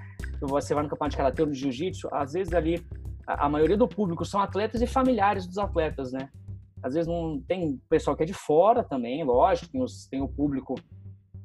você 0.42 0.74
vai 0.74 0.84
no 0.84 0.90
campeonato 0.90 1.12
de 1.12 1.18
karatê 1.18 1.42
ou 1.42 1.50
de 1.50 1.60
jiu-jitsu, 1.60 2.08
às 2.12 2.34
vezes 2.34 2.54
ali 2.54 2.84
a, 3.28 3.46
a, 3.46 3.50
maioria 3.50 3.78
do 3.78 3.88
público 3.88 4.24
são 4.24 4.42
atletas 4.42 4.82
e 4.82 4.88
familiares 4.88 5.46
dos 5.46 5.58
atletas, 5.58 6.14
né? 6.14 6.30
Às 6.82 6.94
vezes 6.94 7.08
não 7.08 7.42
tem 7.42 7.80
pessoal 7.90 8.16
que 8.16 8.24
é 8.24 8.26
de 8.26 8.34
fora 8.34 8.84
também, 8.84 9.22
lógico, 9.24 9.70
tem, 9.70 9.84
os, 9.84 10.08
tem 10.08 10.22
o 10.22 10.30
público 10.30 10.76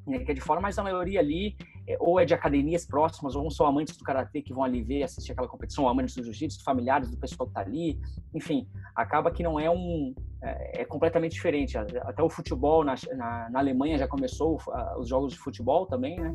né, 0.07 0.19
que 0.19 0.31
é 0.31 0.35
de 0.35 0.41
fora, 0.41 0.61
mas 0.61 0.79
a 0.79 0.83
maioria 0.83 1.21
ali 1.21 1.57
é, 1.87 1.97
ou 2.01 2.19
é 2.19 2.25
de 2.25 2.35
academias 2.35 2.87
próximas, 2.87 3.35
ou 3.37 3.51
são 3.51 3.67
amantes 3.67 3.97
do 3.97 4.05
karatê 4.05 4.43
que 4.43 4.53
vão 4.53 4.65
ali 4.65 4.83
ver, 4.83 5.03
assistir 5.03 5.33
aquela 5.33 5.49
competição, 5.49 5.85
ou 5.85 5.91
amantes 5.91 6.15
do 6.15 6.23
jiu-jitsu, 6.23 6.63
familiares 6.63 7.11
do 7.11 7.17
pessoal 7.17 7.47
que 7.47 7.55
tá 7.55 7.61
ali, 7.61 7.99
enfim, 8.35 8.69
acaba 8.95 9.31
que 9.31 9.43
não 9.43 9.59
é 9.59 9.71
um 9.71 10.15
é, 10.43 10.83
é 10.83 10.85
completamente 10.85 11.33
diferente. 11.33 11.77
Até 11.77 12.23
o 12.23 12.29
futebol 12.29 12.85
na, 12.85 12.95
na, 13.17 13.51
na 13.51 13.59
Alemanha 13.59 13.99
já 13.99 14.07
começou 14.07 14.59
os 14.99 15.09
jogos 15.09 15.33
de 15.33 15.39
futebol 15.39 15.87
também, 15.87 16.19
né? 16.21 16.35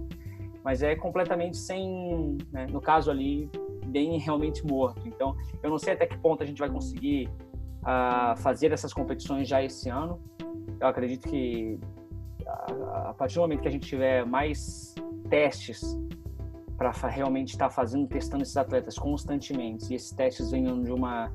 Mas 0.63 0.83
é 0.83 0.95
completamente 0.95 1.55
sem, 1.55 2.37
né, 2.51 2.67
no 2.67 2.81
caso 2.81 3.09
ali, 3.09 3.49
bem 3.85 4.19
realmente 4.19 4.65
morto. 4.65 5.07
Então, 5.07 5.35
eu 5.63 5.69
não 5.69 5.77
sei 5.77 5.93
até 5.93 6.05
que 6.05 6.17
ponto 6.17 6.43
a 6.43 6.45
gente 6.45 6.59
vai 6.59 6.69
conseguir 6.69 7.29
uh, 7.81 8.35
fazer 8.37 8.71
essas 8.71 8.93
competições 8.93 9.47
já 9.47 9.63
esse 9.63 9.89
ano. 9.89 10.19
Eu 10.79 10.87
acredito 10.87 11.27
que 11.29 11.79
a, 13.09 13.13
partir 13.17 13.35
do 13.35 13.41
momento 13.41 13.61
que 13.61 13.67
a 13.67 13.71
gente 13.71 13.87
tiver 13.87 14.25
mais 14.25 14.95
testes 15.29 15.97
para 16.77 16.91
realmente 17.07 17.49
estar 17.49 17.67
tá 17.67 17.69
fazendo, 17.69 18.07
testando 18.07 18.43
esses 18.43 18.55
atletas 18.55 18.97
constantemente, 18.97 19.91
e 19.91 19.95
esses 19.95 20.11
testes 20.11 20.49
venham 20.51 20.81
de 20.81 20.91
uma 20.91 21.27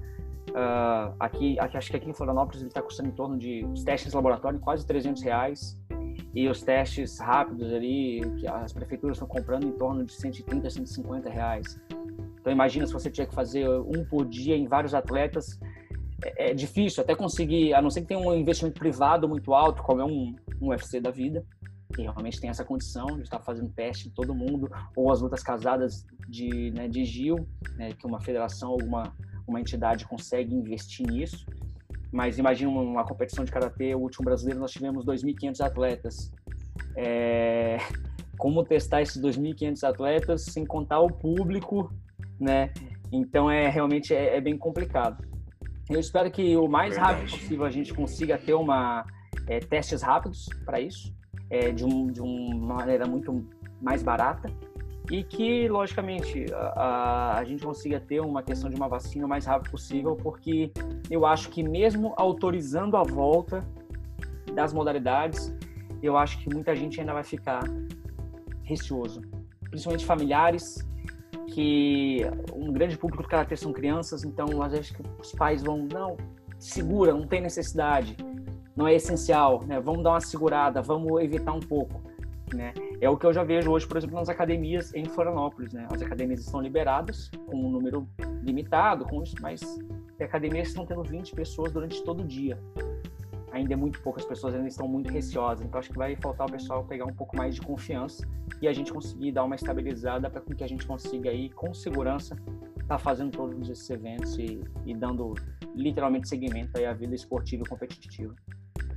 uh, 0.50 1.14
aqui, 1.20 1.59
aqui, 1.59 1.77
acho 1.77 1.90
que 1.90 1.96
aqui 1.96 2.09
em 2.09 2.14
Florianópolis 2.14 2.61
ele 2.61 2.68
está 2.68 2.81
custando 2.81 3.11
em 3.11 3.12
torno 3.12 3.37
de 3.37 3.64
os 3.66 3.85
testes 3.85 4.12
laboratório 4.14 4.59
quase 4.59 4.87
300 4.87 5.22
reais 5.22 5.79
e 6.35 6.48
os 6.48 6.62
testes 6.62 7.18
rápidos 7.18 7.72
ali 7.72 8.20
que 8.38 8.46
as 8.46 8.72
prefeituras 8.72 9.16
estão 9.16 9.29
comprando 9.29 9.64
em 9.64 9.72
torno 9.72 10.05
de 10.05 10.12
130, 10.12 10.68
150 10.68 11.31
reais. 11.31 11.81
Então 12.40 12.53
imagina 12.53 12.87
se 12.87 12.92
você 12.92 13.11
tiver 13.11 13.27
que 13.27 13.35
fazer 13.35 13.68
um 13.68 14.05
por 14.05 14.27
dia 14.27 14.57
em 14.57 14.66
vários 14.66 14.94
atletas, 14.94 15.59
é, 16.22 16.50
é 16.50 16.55
difícil 16.55 17.03
até 17.03 17.14
conseguir, 17.14 17.74
a 17.74 17.83
não 17.83 17.90
ser 17.90 18.03
que 18.03 18.09
tenha 18.09 18.20
um 18.20 18.35
investimento 18.35 18.79
privado 18.79 19.29
muito 19.29 19.53
alto, 19.55 19.83
como 19.83 20.00
é 20.00 20.05
um, 20.05 20.35
um 20.61 20.68
UFC 20.68 21.00
da 21.00 21.11
vida, 21.11 21.44
que 21.94 22.03
realmente 22.03 22.40
tem 22.40 22.50
essa 22.50 22.64
condição 22.64 23.07
de 23.07 23.22
estar 23.22 23.40
fazendo 23.40 23.70
teste 23.70 24.09
em 24.09 24.11
todo 24.11 24.35
mundo, 24.35 24.70
ou 24.96 25.12
as 25.12 25.20
lutas 25.20 25.42
casadas 25.42 26.05
de, 26.29 26.70
né, 26.72 26.88
de 26.88 27.05
GIL, 27.05 27.46
né, 27.77 27.92
que 27.92 28.07
uma 28.07 28.20
federação, 28.20 28.70
alguma 28.70 29.12
uma 29.46 29.61
entidade 29.61 30.07
consegue 30.07 30.55
investir 30.55 31.07
nisso. 31.07 31.46
Mas 32.11 32.38
imagina 32.38 32.70
uma 32.70 33.05
competição 33.05 33.45
de 33.45 33.53
karatê, 33.53 33.95
o 33.95 33.99
último 33.99 34.24
brasileiro 34.24 34.61
nós 34.61 34.70
tivemos 34.70 35.05
2.500 35.05 35.61
atletas. 35.61 36.32
É... 36.97 37.78
Como 38.39 38.64
testar 38.64 39.01
esses 39.01 39.20
2.500 39.22 39.84
atletas 39.84 40.45
sem 40.47 40.66
contar 40.66 41.01
o 41.01 41.09
público, 41.09 41.93
né? 42.39 42.72
Então 43.12 43.49
é 43.49 43.68
realmente 43.68 44.12
é, 44.12 44.36
é 44.36 44.41
bem 44.41 44.59
complicado. 44.59 45.24
Eu 45.89 46.01
espero 46.01 46.30
que 46.30 46.57
o 46.57 46.68
mais 46.68 46.95
Verdade. 46.95 47.14
rápido 47.14 47.30
possível 47.30 47.64
a 47.64 47.70
gente 47.70 47.93
consiga 47.93 48.39
ter 48.39 48.55
uma 48.55 49.05
é, 49.47 49.61
testes 49.61 50.03
rápidos 50.03 50.49
para 50.64 50.80
isso, 50.80 51.14
é, 51.51 51.70
de, 51.70 51.85
um, 51.85 52.07
de 52.07 52.20
uma 52.20 52.76
maneira 52.76 53.07
muito 53.07 53.47
mais 53.80 54.03
barata 54.03 54.51
e 55.11 55.22
que, 55.22 55.68
logicamente, 55.68 56.47
a, 56.55 56.57
a, 56.57 57.39
a, 57.39 57.45
gente 57.45 57.62
consiga 57.62 58.01
ter 58.01 58.20
uma 58.20 58.43
questão 58.43 58.70
de 58.70 58.76
uma 58.76 58.89
vacina 58.89 59.26
o 59.26 59.28
mais 59.28 59.45
rápido 59.45 59.70
possível, 59.70 60.16
porque 60.16 60.72
eu 61.11 61.26
acho 61.26 61.51
que 61.51 61.62
mesmo 61.62 62.14
autorizando 62.16 62.97
a 62.97 63.03
volta 63.03 63.62
das 64.55 64.72
modalidades, 64.72 65.55
eu 66.03 66.16
acho 66.16 66.39
que 66.39 66.49
muita 66.49 66.74
gente 66.74 66.99
ainda 67.01 67.12
vai 67.12 67.24
ficar 67.24 67.62
receoso 68.62 69.20
principalmente 69.74 70.07
familiares, 70.07 70.87
que 71.47 72.22
um 72.55 72.72
grande 72.72 72.97
público 72.97 73.22
do 73.22 73.28
karatê 73.28 73.57
são 73.57 73.72
crianças, 73.72 74.24
então 74.24 74.62
às 74.62 74.72
vezes 74.72 74.92
os 75.20 75.32
pais 75.32 75.62
vão, 75.62 75.86
não, 75.92 76.16
segura, 76.59 77.12
não 77.12 77.26
tem 77.26 77.40
necessidade, 77.40 78.16
não 78.76 78.88
é 78.88 78.95
essencial, 78.95 79.62
né? 79.66 79.80
Vamos 79.80 80.03
dar 80.03 80.11
uma 80.11 80.20
segurada, 80.20 80.82
vamos 80.82 81.22
evitar 81.22 81.53
um 81.53 81.61
pouco, 81.61 82.03
né? 82.53 82.72
É 83.01 83.09
o 83.09 83.16
que 83.16 83.26
eu 83.26 83.32
já 83.32 83.45
vejo 83.45 83.70
hoje, 83.70 83.86
por 83.86 83.97
exemplo, 83.97 84.16
nas 84.16 84.28
academias 84.28 84.95
em 84.95 85.05
Florianópolis, 85.05 85.72
né? 85.72 85.86
As 85.90 86.03
academias 86.03 86.40
estão 86.40 86.61
liberadas 86.61 87.30
com 87.47 87.57
um 87.57 87.70
número 87.70 88.09
limitado, 88.42 89.05
com 89.05 89.22
isso, 89.22 89.36
mas 89.40 89.61
academias 90.20 90.68
estão 90.68 90.86
tendo 90.86 91.03
20 91.03 91.34
pessoas 91.34 91.70
durante 91.70 92.03
todo 92.03 92.22
o 92.22 92.26
dia 92.26 92.59
ainda 93.55 93.72
é 93.72 93.76
muito 93.76 94.00
poucas 94.02 94.24
pessoas 94.24 94.55
ainda 94.55 94.68
estão 94.68 94.88
muito 94.88 95.11
receosas. 95.11 95.64
Então 95.64 95.78
acho 95.78 95.90
que 95.90 95.96
vai 95.96 96.16
faltar 96.16 96.48
o 96.48 96.52
pessoal 96.52 96.84
pegar 96.84 97.07
um 97.07 97.14
pouco 97.14 97.36
mais 97.36 97.55
de 97.55 97.61
confiança 97.61 98.26
e 98.61 98.66
a 98.66 98.72
gente 98.72 98.92
conseguir 98.92 99.32
dar 99.32 99.44
uma 99.44 99.55
estabilizada 99.55 100.28
para 100.28 100.42
que 100.42 100.64
a 100.64 100.66
gente 100.66 100.86
consiga 100.86 101.30
aí 101.30 101.50
com 101.50 101.72
segurança 101.72 102.34
estar 102.34 102.86
tá 102.86 102.98
fazendo 102.98 103.30
todos 103.30 103.70
esses 103.70 103.88
eventos 103.88 104.36
e, 104.36 104.61
e 104.84 104.94
dando 104.94 105.34
literalmente 105.74 106.28
seguimento 106.28 106.76
aí 106.76 106.84
à 106.84 106.92
vida 106.92 107.14
esportiva 107.14 107.62
e 107.64 107.68
competitiva. 107.68 108.34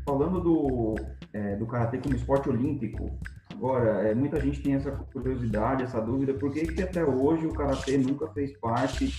Falando 0.06 0.42
do, 0.42 0.96
é, 1.34 1.56
do 1.56 1.66
karatê 1.68 1.98
como 1.98 2.16
esporte 2.16 2.50
olímpico, 2.50 3.12
Agora, 3.58 4.08
é, 4.08 4.14
muita 4.14 4.40
gente 4.40 4.62
tem 4.62 4.76
essa 4.76 4.92
curiosidade, 5.12 5.82
essa 5.82 6.00
dúvida, 6.00 6.32
por 6.32 6.52
que, 6.52 6.68
que 6.68 6.84
até 6.84 7.04
hoje 7.04 7.48
o 7.48 7.54
Karatê 7.54 7.98
nunca 7.98 8.28
fez 8.28 8.56
parte 8.60 9.10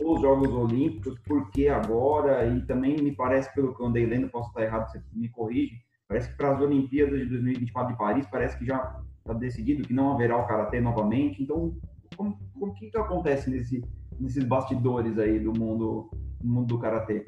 dos 0.00 0.20
Jogos 0.20 0.50
Olímpicos, 0.50 1.18
por 1.20 1.50
que 1.50 1.68
agora? 1.68 2.46
E 2.46 2.60
também 2.62 2.96
me 2.96 3.12
parece, 3.12 3.52
pelo 3.54 3.74
que 3.74 3.82
eu 3.82 3.86
andei 3.86 4.06
lendo, 4.06 4.28
posso 4.28 4.48
estar 4.48 4.62
errado, 4.62 4.90
você 4.90 5.02
me 5.12 5.28
corrige, 5.28 5.76
parece 6.08 6.30
que 6.30 6.36
para 6.36 6.52
as 6.52 6.60
Olimpíadas 6.60 7.20
de 7.20 7.26
2024 7.26 7.92
de 7.92 7.98
Paris, 7.98 8.26
parece 8.30 8.58
que 8.58 8.64
já 8.64 9.00
está 9.18 9.32
decidido 9.34 9.86
que 9.86 9.92
não 9.92 10.12
haverá 10.12 10.36
o 10.36 10.46
Karatê 10.46 10.80
novamente. 10.80 11.42
Então, 11.42 11.74
como, 12.16 12.38
como 12.58 12.74
que, 12.74 12.90
que 12.90 12.98
acontece 12.98 13.50
nesse, 13.50 13.84
nesses 14.18 14.44
bastidores 14.44 15.18
aí 15.18 15.38
do 15.38 15.52
mundo, 15.52 16.10
do 16.40 16.48
mundo 16.48 16.66
do 16.66 16.78
Karatê? 16.78 17.26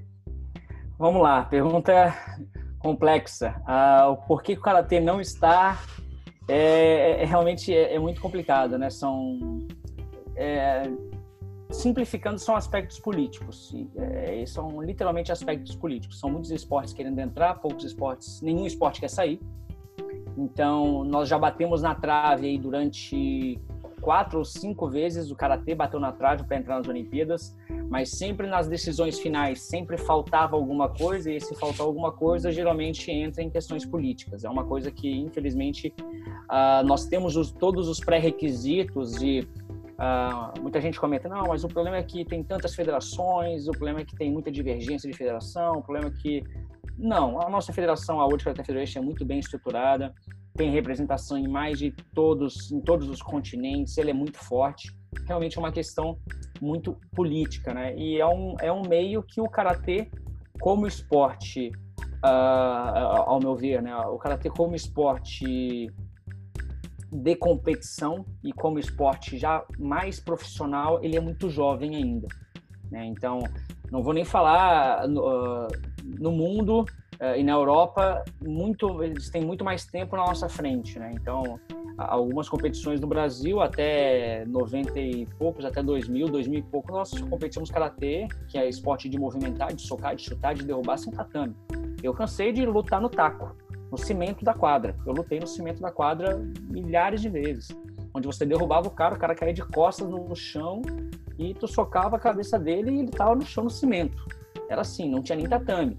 Vamos 0.98 1.22
lá, 1.22 1.44
pergunta 1.44 2.14
complexa. 2.78 3.62
Uh, 3.62 4.16
por 4.26 4.42
que 4.42 4.54
o 4.54 4.60
Karatê 4.60 5.00
não 5.00 5.20
está 5.20 5.78
é, 6.48 6.56
é, 6.56 7.22
é 7.22 7.24
realmente 7.24 7.74
é, 7.74 7.94
é, 7.94 7.98
muito 7.98 8.20
complicado, 8.20 8.76
né? 8.76 8.90
São 8.90 9.38
é, 10.36 10.82
simplificando 11.72 12.38
são 12.38 12.54
aspectos 12.54 13.00
políticos, 13.00 13.74
é, 13.96 14.44
são 14.46 14.82
literalmente 14.82 15.32
aspectos 15.32 15.74
políticos. 15.74 16.20
São 16.20 16.30
muitos 16.30 16.50
esportes 16.50 16.92
querendo 16.92 17.18
entrar, 17.18 17.54
poucos 17.54 17.84
esportes, 17.84 18.40
nenhum 18.42 18.66
esporte 18.66 19.00
quer 19.00 19.08
sair. 19.08 19.40
Então 20.36 21.04
nós 21.04 21.28
já 21.28 21.38
batemos 21.38 21.82
na 21.82 21.94
trave 21.94 22.46
aí 22.46 22.58
durante 22.58 23.60
quatro 24.02 24.40
ou 24.40 24.44
cinco 24.44 24.88
vezes 24.88 25.30
o 25.30 25.36
karatê 25.36 25.74
bateu 25.74 26.00
na 26.00 26.10
trave 26.10 26.42
para 26.44 26.56
entrar 26.56 26.76
nas 26.76 26.88
Olimpíadas, 26.88 27.56
mas 27.88 28.10
sempre 28.10 28.48
nas 28.48 28.66
decisões 28.66 29.18
finais 29.18 29.62
sempre 29.62 29.96
faltava 29.96 30.56
alguma 30.56 30.88
coisa 30.88 31.30
e 31.30 31.40
se 31.40 31.54
faltar 31.54 31.86
alguma 31.86 32.10
coisa 32.10 32.50
geralmente 32.50 33.10
entra 33.10 33.42
em 33.42 33.48
questões 33.48 33.86
políticas. 33.86 34.44
É 34.44 34.50
uma 34.50 34.64
coisa 34.64 34.90
que 34.90 35.08
infelizmente 35.08 35.94
uh, 35.98 36.84
nós 36.84 37.06
temos 37.06 37.36
os, 37.36 37.52
todos 37.52 37.88
os 37.88 38.00
pré-requisitos 38.00 39.22
e 39.22 39.48
uh, 40.02 40.60
muita 40.60 40.80
gente 40.80 40.98
comenta 40.98 41.28
não, 41.28 41.46
mas 41.48 41.62
o 41.64 41.68
problema 41.68 41.96
é 41.96 42.02
que 42.02 42.24
tem 42.24 42.42
tantas 42.42 42.74
federações, 42.74 43.68
o 43.68 43.72
problema 43.72 44.00
é 44.00 44.04
que 44.04 44.16
tem 44.16 44.30
muita 44.30 44.50
divergência 44.50 45.10
de 45.10 45.16
federação, 45.16 45.78
o 45.78 45.82
problema 45.82 46.08
é 46.08 46.20
que 46.20 46.42
não, 46.98 47.40
a 47.40 47.48
nossa 47.48 47.72
federação, 47.72 48.20
a 48.20 48.24
World 48.24 48.44
Karate 48.44 48.66
Federation, 48.66 48.98
é 48.98 49.02
muito 49.02 49.24
bem 49.24 49.38
estruturada 49.38 50.12
tem 50.54 50.70
representação 50.70 51.38
em 51.38 51.48
mais 51.48 51.78
de 51.78 51.90
todos, 52.14 52.70
em 52.70 52.80
todos 52.80 53.08
os 53.08 53.22
continentes, 53.22 53.96
ele 53.96 54.10
é 54.10 54.14
muito 54.14 54.38
forte. 54.38 54.94
Realmente 55.26 55.56
é 55.56 55.60
uma 55.60 55.72
questão 55.72 56.18
muito 56.60 56.96
política, 57.14 57.72
né? 57.72 57.96
E 57.96 58.20
é 58.20 58.26
um, 58.26 58.54
é 58.60 58.70
um 58.70 58.82
meio 58.82 59.22
que 59.22 59.40
o 59.40 59.48
karatê, 59.48 60.10
como 60.60 60.86
esporte, 60.86 61.70
uh, 62.24 63.22
ao 63.26 63.40
meu 63.40 63.56
ver, 63.56 63.82
né? 63.82 63.96
O 63.96 64.18
karatê 64.18 64.50
como 64.50 64.74
esporte 64.74 65.90
de 67.12 67.36
competição 67.36 68.24
e 68.42 68.52
como 68.52 68.78
esporte 68.78 69.36
já 69.36 69.62
mais 69.78 70.18
profissional, 70.18 71.02
ele 71.02 71.16
é 71.16 71.20
muito 71.20 71.50
jovem 71.50 71.94
ainda. 71.94 72.26
Né? 72.90 73.04
Então, 73.04 73.40
não 73.90 74.02
vou 74.02 74.14
nem 74.14 74.24
falar 74.24 75.06
uh, 75.06 75.68
no 76.02 76.32
mundo, 76.32 76.80
uh, 76.80 77.36
e 77.36 77.42
na 77.44 77.52
Europa 77.52 78.24
muito 78.40 79.02
eles 79.02 79.28
têm 79.28 79.44
muito 79.44 79.62
mais 79.62 79.84
tempo 79.84 80.16
na 80.16 80.24
nossa 80.24 80.48
frente, 80.48 80.98
né? 80.98 81.12
Então 81.12 81.60
algumas 81.98 82.48
competições 82.48 83.00
no 83.00 83.06
Brasil 83.06 83.60
até 83.60 84.44
90 84.46 84.98
e 84.98 85.26
poucos, 85.38 85.64
até 85.64 85.82
2000, 85.82 86.28
2000 86.28 86.58
e 86.58 86.62
pouco, 86.62 86.90
nós 86.92 87.10
competimos 87.20 87.70
karatê, 87.70 88.26
que 88.48 88.58
é 88.58 88.68
esporte 88.68 89.08
de 89.08 89.18
movimentar, 89.18 89.72
de 89.74 89.82
socar, 89.82 90.16
de 90.16 90.22
chutar, 90.22 90.54
de 90.54 90.64
derrubar 90.64 90.96
sem 90.96 91.12
tatame. 91.12 91.54
Eu 92.02 92.14
cansei 92.14 92.52
de 92.52 92.64
lutar 92.64 93.00
no 93.00 93.08
taco, 93.08 93.54
no 93.92 93.98
cimento 93.98 94.42
da 94.42 94.54
quadra. 94.54 94.96
Eu 95.06 95.12
lutei 95.12 95.38
no 95.38 95.46
cimento 95.46 95.82
da 95.82 95.92
quadra 95.92 96.42
milhares 96.62 97.20
de 97.20 97.28
vezes, 97.28 97.68
onde 98.14 98.26
você 98.26 98.46
derrubava 98.46 98.88
o 98.88 98.90
cara, 98.90 99.14
o 99.14 99.18
cara 99.18 99.34
caía 99.34 99.52
de 99.52 99.62
costas 99.62 100.08
no 100.08 100.34
chão 100.34 100.80
e 101.38 101.52
tu 101.52 101.68
socava 101.68 102.16
a 102.16 102.18
cabeça 102.18 102.58
dele 102.58 102.90
e 102.90 102.98
ele 103.00 103.10
tava 103.10 103.34
no 103.34 103.42
chão 103.42 103.64
no 103.64 103.70
cimento. 103.70 104.24
Era 104.66 104.80
assim, 104.80 105.10
não 105.10 105.22
tinha 105.22 105.36
nem 105.36 105.46
tatame. 105.46 105.98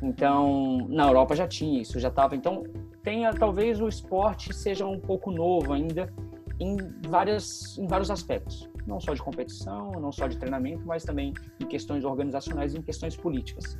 Então, 0.00 0.86
na 0.88 1.08
Europa 1.08 1.34
já 1.34 1.48
tinha 1.48 1.82
isso, 1.82 1.98
já 1.98 2.08
estava. 2.08 2.36
Então, 2.36 2.62
tenha 3.02 3.34
talvez 3.34 3.80
o 3.80 3.88
esporte 3.88 4.54
seja 4.54 4.86
um 4.86 5.00
pouco 5.00 5.32
novo 5.32 5.72
ainda 5.72 6.12
em 6.60 6.76
várias 7.08 7.76
em 7.76 7.86
vários 7.86 8.10
aspectos, 8.10 8.70
não 8.86 9.00
só 9.00 9.14
de 9.14 9.20
competição, 9.20 9.90
não 9.92 10.12
só 10.12 10.28
de 10.28 10.38
treinamento, 10.38 10.86
mas 10.86 11.02
também 11.02 11.34
em 11.58 11.66
questões 11.66 12.04
organizacionais 12.04 12.72
e 12.74 12.78
em 12.78 12.82
questões 12.82 13.16
políticas. 13.16 13.76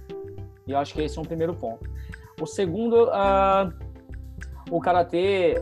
E 0.66 0.72
eu 0.72 0.78
acho 0.78 0.94
que 0.94 1.02
esse 1.02 1.16
é 1.16 1.20
um 1.20 1.24
primeiro 1.24 1.54
ponto. 1.54 1.88
O 2.40 2.46
segundo, 2.46 3.08
o 4.70 4.80
karatê, 4.80 5.54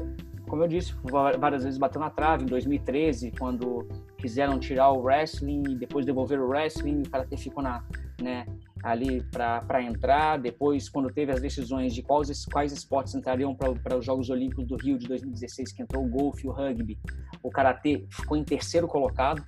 como 0.49 0.63
eu 0.65 0.69
disse, 0.69 0.95
várias 1.39 1.63
vezes 1.65 1.79
bateu 1.79 2.01
na 2.01 2.11
trave 2.11 2.45
em 2.45 2.47
2013, 2.47 3.33
quando 3.39 3.87
quiseram 4.19 4.59
tirar 4.59 4.91
o 4.91 5.03
wrestling 5.03 5.63
e 5.71 5.75
depois 5.77 6.05
devolver 6.05 6.41
o 6.41 6.49
wrestling, 6.49 7.03
o 7.03 7.11
karatê 7.11 7.37
ficou 7.37 7.63
na, 7.63 7.85
né, 8.21 8.47
ali 8.83 9.23
para 9.31 9.83
entrar. 9.83 10.39
Depois, 10.39 10.89
quando 10.89 11.13
teve 11.13 11.31
as 11.31 11.41
decisões 11.41 11.95
de 11.95 12.03
quais, 12.03 12.45
quais 12.47 12.73
esportes 12.73 13.15
entrariam 13.15 13.55
para 13.55 13.97
os 13.97 14.05
Jogos 14.05 14.29
Olímpicos 14.29 14.67
do 14.67 14.77
Rio 14.77 14.99
de 14.99 15.07
2016, 15.07 15.73
que 15.73 15.83
entrou 15.83 16.05
o 16.05 16.09
golfe 16.09 16.47
e 16.47 16.49
o 16.49 16.53
rugby, 16.53 16.99
o 17.43 17.51
karatê 17.51 18.05
ficou 18.11 18.37
em 18.37 18.45
terceiro 18.45 18.89
colocado 18.89 19.45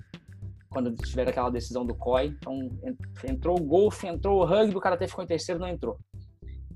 quando 0.68 0.94
tiver 0.94 1.28
aquela 1.28 1.50
decisão 1.50 1.84
do 1.84 1.94
COI. 1.94 2.26
Então, 2.26 2.70
entrou 3.28 3.58
o 3.58 3.64
golfe, 3.64 4.06
entrou 4.06 4.40
o 4.40 4.44
rugby, 4.44 4.76
o 4.76 4.80
karatê 4.80 5.08
ficou 5.08 5.24
em 5.24 5.26
terceiro, 5.26 5.58
não 5.58 5.68
entrou. 5.68 5.98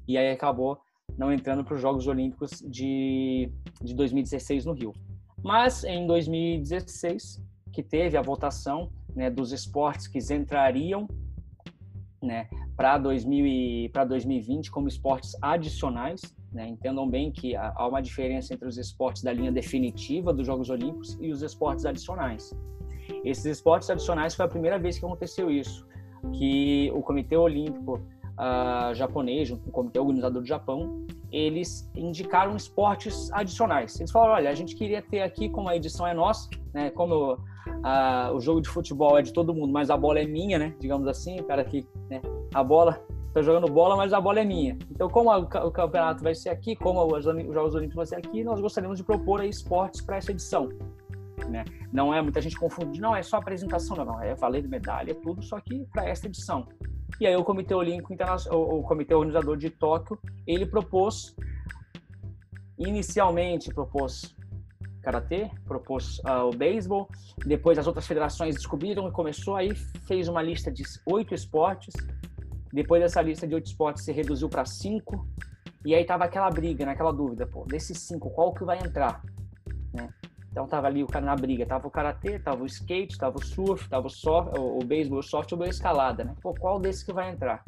E 0.06 0.16
aí 0.18 0.30
acabou 0.30 0.78
não 1.16 1.32
entrando 1.32 1.64
para 1.64 1.74
os 1.74 1.80
Jogos 1.80 2.06
Olímpicos 2.06 2.62
de, 2.66 3.50
de 3.80 3.94
2016 3.94 4.64
no 4.64 4.72
Rio. 4.72 4.92
Mas 5.42 5.84
em 5.84 6.06
2016, 6.06 7.42
que 7.72 7.82
teve 7.82 8.16
a 8.16 8.22
votação 8.22 8.90
né, 9.14 9.30
dos 9.30 9.52
esportes 9.52 10.06
que 10.06 10.18
entrariam 10.32 11.08
né, 12.22 12.48
para 12.76 12.98
2020 12.98 14.70
como 14.70 14.88
esportes 14.88 15.36
adicionais. 15.40 16.20
Né? 16.52 16.68
Entendam 16.68 17.08
bem 17.08 17.30
que 17.30 17.54
há 17.56 17.86
uma 17.86 18.00
diferença 18.00 18.52
entre 18.54 18.68
os 18.68 18.76
esportes 18.76 19.22
da 19.22 19.32
linha 19.32 19.52
definitiva 19.52 20.32
dos 20.32 20.46
Jogos 20.46 20.68
Olímpicos 20.70 21.16
e 21.20 21.30
os 21.30 21.42
esportes 21.42 21.84
adicionais. 21.84 22.54
Esses 23.24 23.44
esportes 23.44 23.90
adicionais 23.90 24.34
foi 24.34 24.44
a 24.44 24.48
primeira 24.48 24.78
vez 24.78 24.98
que 24.98 25.04
aconteceu 25.04 25.50
isso, 25.50 25.86
que 26.32 26.90
o 26.94 27.02
Comitê 27.02 27.36
Olímpico 27.36 28.00
uh, 28.40 28.94
japonês, 28.94 29.50
o 29.50 29.58
Comitê 29.70 29.98
Organizador 29.98 30.40
do 30.40 30.48
Japão, 30.48 31.04
eles 31.30 31.88
indicaram 31.94 32.56
esportes 32.56 33.30
adicionais. 33.32 33.98
Eles 34.00 34.10
falaram, 34.10 34.34
olha, 34.34 34.50
a 34.50 34.54
gente 34.54 34.74
queria 34.74 35.02
ter 35.02 35.20
aqui, 35.20 35.48
como 35.48 35.68
a 35.68 35.76
edição 35.76 36.06
é 36.06 36.14
nossa, 36.14 36.48
né, 36.72 36.90
como 36.90 37.38
a, 37.84 38.32
o 38.32 38.40
jogo 38.40 38.60
de 38.60 38.68
futebol 38.68 39.18
é 39.18 39.22
de 39.22 39.32
todo 39.32 39.54
mundo, 39.54 39.72
mas 39.72 39.90
a 39.90 39.96
bola 39.96 40.18
é 40.18 40.26
minha, 40.26 40.58
né? 40.58 40.74
Digamos 40.80 41.06
assim, 41.06 41.38
o 41.38 41.44
cara 41.44 41.62
que, 41.62 41.86
né? 42.08 42.20
A 42.52 42.64
bola, 42.64 43.00
tô 43.32 43.42
jogando 43.42 43.70
bola, 43.70 43.96
mas 43.96 44.12
a 44.12 44.20
bola 44.20 44.40
é 44.40 44.44
minha. 44.44 44.76
Então, 44.90 45.08
como 45.08 45.30
o 45.32 45.70
campeonato 45.70 46.22
vai 46.24 46.34
ser 46.34 46.48
aqui, 46.48 46.74
como 46.74 47.04
os, 47.04 47.26
os 47.26 47.54
Jogos 47.54 47.74
Olímpicos 47.74 47.96
vão 47.96 48.06
ser 48.06 48.16
aqui, 48.16 48.42
nós 48.42 48.60
gostaríamos 48.60 48.98
de 48.98 49.04
propor 49.04 49.40
aí 49.40 49.48
esportes 49.48 50.00
para 50.00 50.16
essa 50.16 50.30
edição. 50.30 50.68
Né? 51.48 51.64
Não 51.92 52.12
é 52.12 52.20
muita 52.20 52.40
gente 52.40 52.58
confunde, 52.58 53.00
não 53.00 53.14
é 53.14 53.22
só 53.22 53.38
apresentação, 53.38 53.96
não, 53.96 54.04
não 54.04 54.22
é 54.22 54.34
valer 54.34 54.66
medalha, 54.68 55.14
tudo 55.14 55.42
só 55.42 55.58
que 55.60 55.86
para 55.92 56.08
esta 56.08 56.26
edição. 56.26 56.66
E 57.18 57.26
aí 57.26 57.34
o 57.36 57.44
Comitê 57.44 57.74
Olímpico 57.74 58.12
Internacional, 58.12 58.60
o 58.60 58.82
Comitê 58.82 59.14
Organizador 59.14 59.56
de 59.56 59.70
Tóquio, 59.70 60.18
ele 60.46 60.66
propôs 60.66 61.34
inicialmente 62.80 63.72
propôs 63.72 64.34
karatê, 65.02 65.50
propôs 65.64 66.18
uh, 66.20 66.46
o 66.46 66.50
beisebol, 66.50 67.08
depois 67.44 67.78
as 67.78 67.86
outras 67.86 68.06
federações 68.06 68.54
descobriram 68.54 69.08
e 69.08 69.12
começou 69.12 69.56
aí, 69.56 69.74
fez 69.74 70.28
uma 70.28 70.42
lista 70.42 70.70
de 70.70 70.82
oito 71.06 71.34
esportes, 71.34 71.94
depois 72.72 73.02
dessa 73.02 73.20
lista 73.22 73.46
de 73.46 73.54
oito 73.54 73.66
esportes 73.66 74.04
se 74.04 74.12
reduziu 74.12 74.48
para 74.48 74.64
cinco, 74.64 75.26
e 75.84 75.94
aí 75.94 76.04
tava 76.04 76.24
aquela 76.24 76.50
briga, 76.50 76.84
naquela 76.84 77.12
né, 77.12 77.16
dúvida, 77.16 77.46
pô, 77.46 77.64
desses 77.64 77.98
cinco, 77.98 78.30
qual 78.30 78.52
que 78.52 78.64
vai 78.64 78.78
entrar? 78.78 79.22
Né? 80.50 80.60
Então 80.60 80.66
tava 80.66 80.86
ali 80.86 81.02
o 81.02 81.06
cara 81.06 81.24
na 81.24 81.36
briga, 81.36 81.64
tava 81.64 81.86
o 81.86 81.90
karatê, 81.90 82.38
tava 82.38 82.62
o 82.62 82.66
skate, 82.66 83.16
tava 83.16 83.38
o 83.38 83.44
surf, 83.44 83.88
tava 83.88 84.06
o 84.06 84.10
soft, 84.10 84.58
o, 84.58 84.78
o 84.78 84.84
beisebol, 84.84 85.20
o 85.20 85.22
soft 85.22 85.52
ou 85.52 85.62
a 85.62 85.68
escalada, 85.68 86.24
né? 86.24 86.34
Pô, 86.42 86.54
qual 86.54 86.78
desses 86.78 87.02
que 87.02 87.12
vai 87.12 87.30
entrar? 87.30 87.64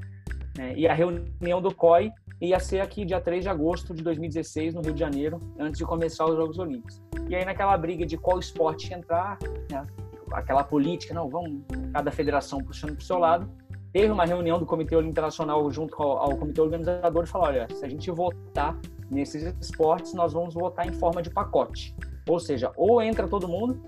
É, 0.58 0.74
e 0.74 0.86
a 0.86 0.92
reunião 0.92 1.62
do 1.62 1.74
COI 1.74 2.12
ia 2.40 2.58
ser 2.58 2.80
aqui 2.80 3.04
dia 3.04 3.20
3 3.20 3.44
de 3.44 3.48
agosto 3.48 3.94
de 3.94 4.02
2016 4.02 4.74
no 4.74 4.82
Rio 4.82 4.92
de 4.92 5.00
Janeiro, 5.00 5.38
antes 5.58 5.78
de 5.78 5.84
começar 5.84 6.26
os 6.26 6.36
Jogos 6.36 6.58
Olímpicos. 6.58 7.00
E 7.28 7.34
aí 7.34 7.44
naquela 7.44 7.76
briga 7.78 8.04
de 8.04 8.18
qual 8.18 8.38
esporte 8.38 8.92
entrar, 8.92 9.38
né? 9.70 9.86
aquela 10.32 10.64
política, 10.64 11.14
não, 11.14 11.28
vamos 11.28 11.62
cada 11.92 12.10
federação 12.10 12.58
puxando 12.62 12.94
para 12.94 13.02
o 13.02 13.04
seu 13.04 13.18
lado, 13.18 13.48
teve 13.92 14.10
uma 14.10 14.24
reunião 14.24 14.58
do 14.58 14.66
Comitê 14.66 14.96
Olímpico 14.96 15.12
Internacional 15.12 15.70
junto 15.70 16.02
ao 16.02 16.36
comitê 16.36 16.60
organizador 16.60 17.24
e 17.24 17.26
falou, 17.26 17.46
olha, 17.46 17.68
se 17.72 17.84
a 17.84 17.88
gente 17.88 18.10
votar 18.10 18.78
nesses 19.10 19.54
esportes, 19.60 20.14
nós 20.14 20.32
vamos 20.32 20.54
votar 20.54 20.86
em 20.86 20.92
forma 20.92 21.22
de 21.22 21.30
pacote. 21.30 21.94
Ou 22.28 22.38
seja, 22.38 22.72
ou 22.76 23.02
entra 23.02 23.28
todo 23.28 23.48
mundo, 23.48 23.80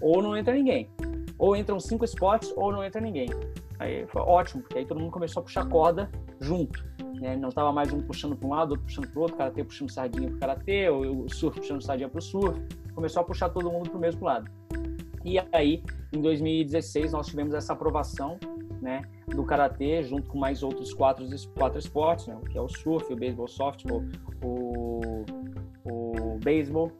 ou 0.00 0.22
não 0.22 0.36
entra 0.36 0.54
ninguém. 0.54 0.88
Ou 1.38 1.56
entram 1.56 1.80
cinco 1.80 2.04
esportes, 2.04 2.52
ou 2.56 2.70
não 2.72 2.84
entra 2.84 3.00
ninguém. 3.00 3.28
Aí 3.78 4.06
foi 4.06 4.20
ótimo, 4.20 4.62
porque 4.62 4.78
aí 4.78 4.86
todo 4.86 5.00
mundo 5.00 5.10
começou 5.10 5.40
a 5.40 5.44
puxar 5.44 5.66
corda 5.66 6.10
junto. 6.38 6.84
Né? 7.20 7.36
Não 7.36 7.48
estava 7.48 7.72
mais 7.72 7.92
um 7.92 8.00
puxando 8.02 8.36
para 8.36 8.46
um 8.46 8.50
lado, 8.50 8.70
outro 8.72 8.84
puxando 8.84 9.08
para 9.08 9.18
o 9.18 9.22
outro, 9.22 9.36
karatê 9.36 9.64
puxando 9.64 9.90
sardinha 9.90 10.28
para 10.28 10.36
o 10.36 10.40
karatê, 10.40 10.90
ou 10.90 11.24
o 11.24 11.30
surf 11.30 11.58
puxando 11.58 11.82
sardinha 11.82 12.08
para 12.08 12.18
o 12.18 12.22
surf. 12.22 12.60
Começou 12.94 13.22
a 13.22 13.24
puxar 13.24 13.48
todo 13.48 13.70
mundo 13.70 13.88
para 13.88 13.98
o 13.98 14.00
mesmo 14.00 14.24
lado. 14.24 14.50
E 15.24 15.38
aí, 15.52 15.82
em 16.12 16.20
2016, 16.20 17.12
nós 17.12 17.26
tivemos 17.26 17.54
essa 17.54 17.72
aprovação 17.72 18.38
né, 18.80 19.02
do 19.28 19.44
karatê 19.44 20.02
junto 20.02 20.30
com 20.30 20.38
mais 20.38 20.62
outros 20.62 20.92
quatro, 20.94 21.26
quatro 21.54 21.78
esportes, 21.78 22.26
né, 22.26 22.38
que 22.50 22.56
é 22.56 22.60
o 22.60 22.68
surf, 22.68 23.12
o 23.12 23.16
beisebol 23.16 23.48
softball, 23.48 24.02
o, 24.42 25.24
o 25.84 26.38
beisebol, 26.42 26.90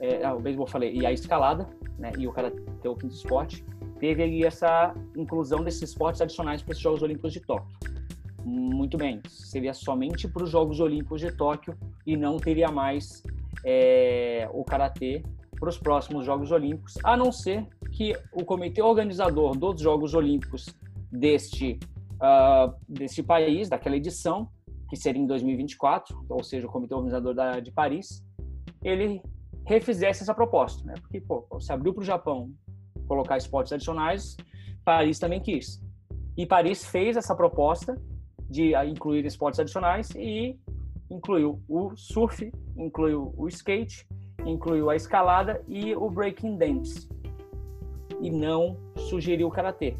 é, 0.00 0.24
ah, 0.24 0.34
o 0.34 0.40
beisebol 0.40 0.66
falei, 0.66 0.94
e 0.94 1.06
a 1.06 1.12
escalada, 1.12 1.68
né, 1.98 2.12
e 2.18 2.26
o 2.26 2.32
karatê 2.32 2.88
o 2.88 2.96
quinto 2.96 3.14
esporte, 3.14 3.64
teve 3.98 4.22
aí 4.22 4.44
essa 4.44 4.94
inclusão 5.16 5.62
desses 5.62 5.90
esportes 5.90 6.20
adicionais 6.20 6.62
para 6.62 6.72
os 6.72 6.78
Jogos 6.78 7.02
Olímpicos 7.02 7.32
de 7.32 7.40
Tóquio. 7.40 7.76
Muito 8.44 8.98
bem, 8.98 9.20
seria 9.28 9.72
somente 9.72 10.28
para 10.28 10.44
os 10.44 10.50
Jogos 10.50 10.80
Olímpicos 10.80 11.20
de 11.20 11.32
Tóquio 11.32 11.76
e 12.06 12.16
não 12.16 12.36
teria 12.36 12.70
mais 12.70 13.22
é, 13.64 14.48
o 14.52 14.62
karatê 14.64 15.22
para 15.58 15.68
os 15.68 15.78
próximos 15.78 16.26
Jogos 16.26 16.52
Olímpicos, 16.52 16.98
a 17.02 17.16
não 17.16 17.32
ser 17.32 17.66
que 17.92 18.14
o 18.32 18.44
comitê 18.44 18.82
organizador 18.82 19.56
dos 19.56 19.80
Jogos 19.80 20.12
Olímpicos 20.14 20.66
deste, 21.10 21.78
uh, 22.16 22.74
deste 22.88 23.22
país, 23.22 23.68
daquela 23.68 23.96
edição, 23.96 24.48
que 24.90 24.96
seria 24.96 25.22
em 25.22 25.26
2024, 25.26 26.26
ou 26.28 26.42
seja, 26.42 26.66
o 26.66 26.70
comitê 26.70 26.94
organizador 26.94 27.34
da, 27.34 27.60
de 27.60 27.70
Paris, 27.70 28.22
ele 28.82 29.22
refizesse 29.64 30.22
essa 30.22 30.34
proposta, 30.34 30.84
né? 30.84 30.94
Porque, 31.00 31.20
pô, 31.20 31.46
se 31.60 31.72
abriu 31.72 31.92
para 31.92 32.02
o 32.02 32.04
Japão 32.04 32.50
colocar 33.06 33.36
esportes 33.36 33.72
adicionais, 33.72 34.36
Paris 34.84 35.18
também 35.18 35.40
quis. 35.40 35.82
E 36.36 36.46
Paris 36.46 36.84
fez 36.84 37.16
essa 37.16 37.34
proposta 37.34 38.00
de 38.48 38.74
incluir 38.86 39.24
esportes 39.24 39.60
adicionais 39.60 40.10
e 40.14 40.58
incluiu 41.10 41.62
o 41.68 41.94
surf, 41.96 42.52
incluiu 42.76 43.32
o 43.36 43.48
skate, 43.48 44.06
incluiu 44.44 44.90
a 44.90 44.96
escalada 44.96 45.62
e 45.66 45.94
o 45.94 46.10
breaking 46.10 46.56
dance. 46.56 47.08
E 48.20 48.30
não 48.30 48.76
sugeriu 48.96 49.48
o 49.48 49.50
karatê. 49.50 49.96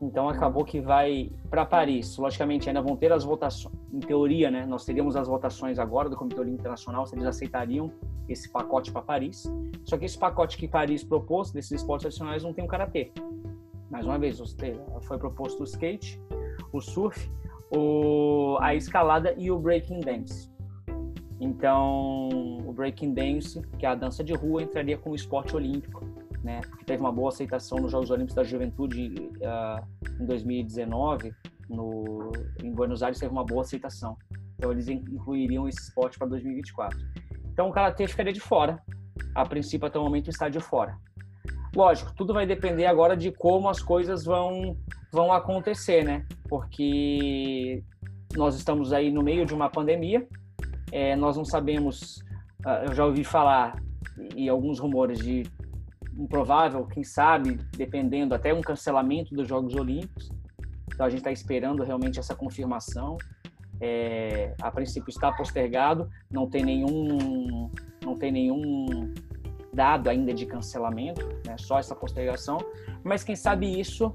Então 0.00 0.28
acabou 0.28 0.64
que 0.64 0.80
vai 0.80 1.30
para 1.50 1.64
Paris. 1.66 2.16
Logicamente 2.16 2.68
ainda 2.68 2.80
vão 2.80 2.96
ter 2.96 3.12
as 3.12 3.22
votações. 3.22 3.74
Em 3.92 4.00
teoria, 4.00 4.50
né, 4.50 4.64
nós 4.64 4.84
teríamos 4.84 5.14
as 5.14 5.28
votações 5.28 5.78
agora 5.78 6.08
do 6.08 6.16
Comitê 6.16 6.40
Olímpico 6.40 6.62
Internacional 6.62 7.06
se 7.06 7.14
eles 7.14 7.26
aceitariam 7.26 7.92
esse 8.28 8.48
pacote 8.50 8.90
para 8.90 9.02
Paris. 9.02 9.52
Só 9.84 9.98
que 9.98 10.06
esse 10.06 10.18
pacote 10.18 10.56
que 10.56 10.66
Paris 10.66 11.04
propôs 11.04 11.50
desses 11.50 11.72
esportes 11.72 12.06
adicionais 12.06 12.42
não 12.42 12.54
tem 12.54 12.64
o 12.64 12.68
karatê. 12.68 13.12
Mais 13.90 14.06
uma 14.06 14.18
vez, 14.18 14.40
foi 15.02 15.18
proposto 15.18 15.60
o 15.60 15.64
skate, 15.64 16.18
o 16.72 16.80
surf, 16.80 17.30
o, 17.76 18.56
a 18.60 18.74
escalada 18.74 19.34
e 19.36 19.50
o 19.50 19.58
breaking 19.58 20.00
dance. 20.00 20.48
Então, 21.40 22.28
o 22.66 22.72
breaking 22.72 23.14
dance, 23.14 23.60
que 23.78 23.86
é 23.86 23.88
a 23.88 23.94
dança 23.94 24.22
de 24.22 24.34
rua, 24.34 24.62
entraria 24.62 24.96
como 24.96 25.14
esporte 25.14 25.56
olímpico 25.56 26.04
né? 26.42 26.60
Que 26.78 26.84
teve 26.84 27.00
uma 27.00 27.12
boa 27.12 27.28
aceitação 27.28 27.78
nos 27.78 27.92
Jogos 27.92 28.10
Olímpicos 28.10 28.34
da 28.34 28.44
Juventude 28.44 29.14
uh, 29.40 29.84
em 30.20 30.26
2019, 30.26 31.34
no, 31.68 32.32
em 32.62 32.72
Buenos 32.72 33.02
Aires 33.02 33.18
teve 33.18 33.32
uma 33.32 33.44
boa 33.44 33.62
aceitação. 33.62 34.16
Então 34.56 34.72
eles 34.72 34.88
incluiriam 34.88 35.68
esse 35.68 35.80
esporte 35.80 36.18
para 36.18 36.28
2024. 36.28 36.98
Então 37.52 37.68
o 37.68 37.72
karatê 37.72 38.06
ficaria 38.06 38.32
de 38.32 38.40
fora. 38.40 38.78
A 39.34 39.44
princípio 39.44 39.86
até 39.86 39.98
o 39.98 40.02
momento 40.02 40.28
está 40.28 40.48
de 40.48 40.60
fora. 40.60 40.96
Lógico, 41.74 42.12
tudo 42.14 42.34
vai 42.34 42.46
depender 42.46 42.86
agora 42.86 43.16
de 43.16 43.30
como 43.30 43.68
as 43.68 43.80
coisas 43.80 44.24
vão 44.24 44.76
vão 45.12 45.32
acontecer, 45.32 46.04
né? 46.04 46.26
Porque 46.48 47.82
nós 48.36 48.56
estamos 48.56 48.92
aí 48.92 49.10
no 49.10 49.22
meio 49.22 49.44
de 49.44 49.54
uma 49.54 49.70
pandemia. 49.70 50.26
É, 50.92 51.14
nós 51.16 51.36
não 51.36 51.44
sabemos. 51.44 52.18
Uh, 52.64 52.88
eu 52.88 52.94
já 52.94 53.04
ouvi 53.04 53.24
falar 53.24 53.80
e 54.36 54.48
alguns 54.48 54.78
rumores 54.78 55.18
de 55.18 55.44
improvável, 56.16 56.86
quem 56.86 57.04
sabe, 57.04 57.58
dependendo 57.76 58.34
até 58.34 58.52
um 58.52 58.60
cancelamento 58.60 59.34
dos 59.34 59.48
Jogos 59.48 59.74
Olímpicos. 59.74 60.30
Então 60.92 61.06
a 61.06 61.10
gente 61.10 61.20
está 61.20 61.32
esperando 61.32 61.82
realmente 61.82 62.18
essa 62.18 62.34
confirmação. 62.34 63.16
É, 63.80 64.54
a 64.60 64.70
princípio 64.70 65.08
está 65.08 65.32
postergado, 65.32 66.10
não 66.30 66.48
tem 66.48 66.62
nenhum, 66.62 67.70
não 68.04 68.14
tem 68.14 68.30
nenhum 68.30 69.14
dado 69.72 70.10
ainda 70.10 70.34
de 70.34 70.44
cancelamento, 70.44 71.26
né? 71.46 71.56
só 71.58 71.78
essa 71.78 71.94
postergação. 71.94 72.58
Mas 73.02 73.24
quem 73.24 73.34
sabe 73.34 73.80
isso 73.80 74.14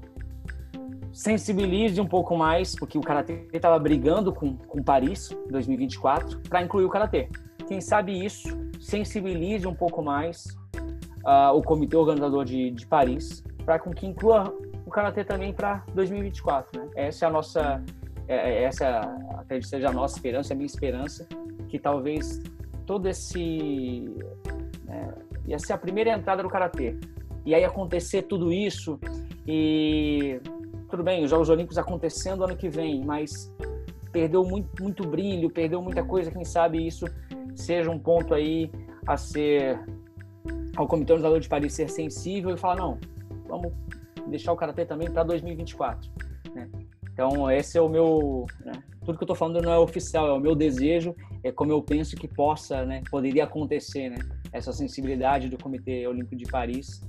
sensibilize 1.12 1.98
um 2.00 2.06
pouco 2.06 2.36
mais, 2.36 2.76
porque 2.76 2.98
o 2.98 3.00
karatê 3.00 3.48
estava 3.52 3.78
brigando 3.78 4.32
com, 4.32 4.54
com 4.54 4.82
Paris 4.82 5.30
2024 5.50 6.40
para 6.40 6.62
incluir 6.62 6.84
o 6.84 6.90
karatê. 6.90 7.28
Quem 7.66 7.80
sabe 7.80 8.24
isso 8.24 8.48
sensibilize 8.78 9.66
um 9.66 9.74
pouco 9.74 10.02
mais 10.02 10.56
uh, 11.26 11.52
o 11.56 11.62
comitê 11.62 11.96
organizador 11.96 12.44
de, 12.44 12.70
de 12.70 12.86
Paris 12.86 13.42
para 13.64 13.78
com 13.80 13.90
que 13.90 14.06
inclua 14.06 14.56
o 14.86 14.90
karatê 14.90 15.24
também 15.24 15.52
para 15.52 15.84
2024. 15.92 16.80
Né? 16.80 16.88
Essa 16.94 17.26
é 17.26 17.28
a 17.28 17.30
nossa, 17.30 17.84
é, 18.28 18.36
é 18.36 18.62
essa 18.62 19.00
acredito 19.38 19.68
seja 19.68 19.88
a 19.88 19.92
nossa 19.92 20.16
esperança, 20.16 20.54
a 20.54 20.56
minha 20.56 20.66
esperança, 20.66 21.28
que 21.68 21.78
talvez 21.78 22.40
todo 22.86 23.08
esse 23.08 24.08
né, 24.84 25.12
ia 25.46 25.58
ser 25.58 25.72
a 25.72 25.78
primeira 25.78 26.10
entrada 26.10 26.42
do 26.42 26.48
karatê. 26.48 26.96
E 27.44 27.54
aí 27.54 27.64
acontecer 27.64 28.22
tudo 28.22 28.52
isso 28.52 28.98
e 29.46 30.40
tudo 30.88 31.02
bem, 31.02 31.24
os 31.24 31.30
Jogos 31.30 31.48
Olímpicos 31.48 31.78
acontecendo 31.78 32.44
ano 32.44 32.56
que 32.56 32.68
vem, 32.68 33.04
mas 33.04 33.52
perdeu 34.12 34.44
muito, 34.44 34.82
muito 34.82 35.06
brilho, 35.06 35.50
perdeu 35.50 35.82
muita 35.82 36.04
coisa. 36.04 36.30
Quem 36.30 36.44
sabe 36.44 36.84
isso 36.84 37.06
seja 37.54 37.90
um 37.90 37.98
ponto 37.98 38.34
aí 38.34 38.70
a 39.06 39.16
ser 39.16 39.80
ao 40.76 40.86
Comitê 40.86 41.12
Organizador 41.12 41.40
de 41.40 41.48
Paris 41.48 41.72
ser 41.72 41.88
sensível 41.88 42.54
e 42.54 42.58
falar, 42.58 42.76
não, 42.76 42.98
vamos 43.48 43.72
deixar 44.28 44.52
o 44.52 44.56
Karatê 44.56 44.84
também 44.84 45.10
para 45.10 45.22
2024. 45.24 46.10
Né? 46.54 46.68
Então, 47.12 47.50
esse 47.50 47.78
é 47.78 47.80
o 47.80 47.88
meu... 47.88 48.46
Né? 48.64 48.72
Tudo 49.04 49.16
que 49.16 49.22
eu 49.22 49.26
estou 49.26 49.36
falando 49.36 49.62
não 49.62 49.72
é 49.72 49.78
oficial, 49.78 50.28
é 50.28 50.32
o 50.32 50.40
meu 50.40 50.54
desejo, 50.54 51.14
é 51.42 51.52
como 51.52 51.72
eu 51.72 51.80
penso 51.80 52.16
que 52.16 52.26
possa, 52.26 52.84
né, 52.84 53.02
poderia 53.08 53.44
acontecer, 53.44 54.10
né? 54.10 54.16
Essa 54.52 54.72
sensibilidade 54.72 55.48
do 55.48 55.56
Comitê 55.56 56.06
Olímpico 56.08 56.34
de 56.34 56.44
Paris 56.44 57.00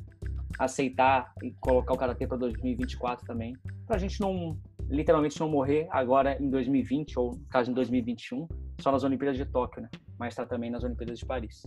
aceitar 0.59 1.33
e 1.43 1.51
colocar 1.59 1.93
o 1.93 1.97
Karatê 1.97 2.27
para 2.27 2.37
2024 2.37 3.25
também, 3.25 3.55
para 3.85 3.95
a 3.95 3.99
gente 3.99 4.19
não, 4.19 4.57
literalmente 4.89 5.39
não 5.39 5.49
morrer 5.49 5.87
agora 5.89 6.41
em 6.41 6.49
2020 6.49 7.19
ou, 7.19 7.31
no 7.31 7.45
caso, 7.49 7.71
em 7.71 7.73
2021, 7.73 8.47
só 8.79 8.91
nas 8.91 9.03
Olimpíadas 9.03 9.37
de 9.37 9.45
Tóquio, 9.45 9.81
né? 9.81 9.89
Mas 10.17 10.29
está 10.33 10.45
também 10.45 10.69
nas 10.69 10.83
Olimpíadas 10.83 11.19
de 11.19 11.25
Paris. 11.25 11.63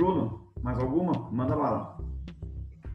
Bruno, 0.00 0.40
mais 0.62 0.78
alguma? 0.78 1.28
Manda 1.30 1.54
bala. 1.54 1.98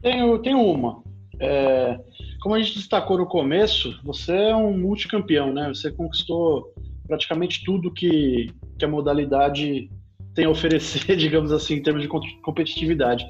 Tenho, 0.02 0.38
tenho 0.40 0.60
uma. 0.60 1.04
É, 1.38 2.00
como 2.40 2.56
a 2.56 2.58
gente 2.58 2.74
destacou 2.74 3.16
no 3.16 3.26
começo, 3.26 4.00
você 4.02 4.34
é 4.34 4.56
um 4.56 4.76
multicampeão, 4.76 5.52
né? 5.52 5.68
Você 5.68 5.92
conquistou 5.92 6.74
praticamente 7.06 7.64
tudo 7.64 7.92
que, 7.92 8.50
que 8.76 8.84
a 8.84 8.88
modalidade 8.88 9.88
tem 10.34 10.46
a 10.46 10.50
oferecer, 10.50 11.14
digamos 11.16 11.52
assim, 11.52 11.74
em 11.74 11.82
termos 11.82 12.02
de 12.02 12.08
competitividade. 12.42 13.24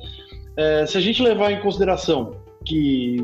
É, 0.56 0.86
se 0.86 0.96
a 0.96 1.00
gente 1.00 1.22
levar 1.22 1.52
em 1.52 1.60
consideração 1.60 2.40
que 2.64 3.18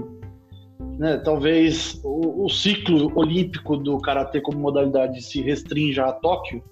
né, 0.98 1.16
talvez 1.16 1.98
o, 2.04 2.44
o, 2.44 2.50
ciclo 2.50 3.10
olímpico 3.18 3.78
do 3.78 3.96
karatê 3.98 4.38
como 4.38 4.58
modalidade 4.58 5.22
se 5.22 5.40
restrinja 5.40 6.04
a 6.04 6.12
Tóquio, 6.12 6.62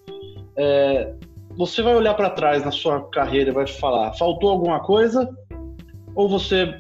é, 0.55 1.15
você 1.61 1.83
vai 1.83 1.95
olhar 1.95 2.15
para 2.15 2.31
trás 2.31 2.65
na 2.65 2.71
sua 2.71 3.07
carreira 3.11 3.51
e 3.51 3.53
vai 3.53 3.67
falar: 3.67 4.15
faltou 4.15 4.49
alguma 4.49 4.81
coisa? 4.81 5.29
Ou 6.15 6.27
você 6.27 6.75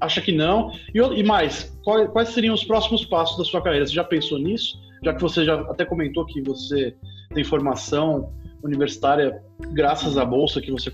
acha 0.00 0.20
que 0.20 0.32
não? 0.32 0.72
E, 0.92 0.98
e 0.98 1.22
mais, 1.22 1.72
quais, 1.84 2.10
quais 2.10 2.28
seriam 2.30 2.52
os 2.52 2.64
próximos 2.64 3.04
passos 3.04 3.38
da 3.38 3.44
sua 3.44 3.62
carreira? 3.62 3.86
Você 3.86 3.92
já 3.92 4.02
pensou 4.02 4.40
nisso? 4.40 4.80
Já 5.04 5.14
que 5.14 5.22
você 5.22 5.44
já 5.44 5.60
até 5.70 5.84
comentou 5.84 6.26
que 6.26 6.42
você 6.42 6.92
tem 7.32 7.44
formação 7.44 8.32
universitária 8.64 9.40
graças 9.72 10.18
à 10.18 10.24
bolsa 10.24 10.60
que 10.60 10.72
você 10.72 10.90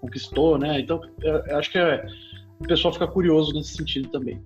conquistou, 0.00 0.56
né? 0.56 0.78
Então, 0.78 1.00
eu 1.20 1.58
acho 1.58 1.72
que 1.72 1.78
é, 1.78 2.06
o 2.60 2.68
pessoal 2.68 2.94
fica 2.94 3.08
curioso 3.08 3.52
nesse 3.52 3.76
sentido 3.76 4.08
também. 4.10 4.40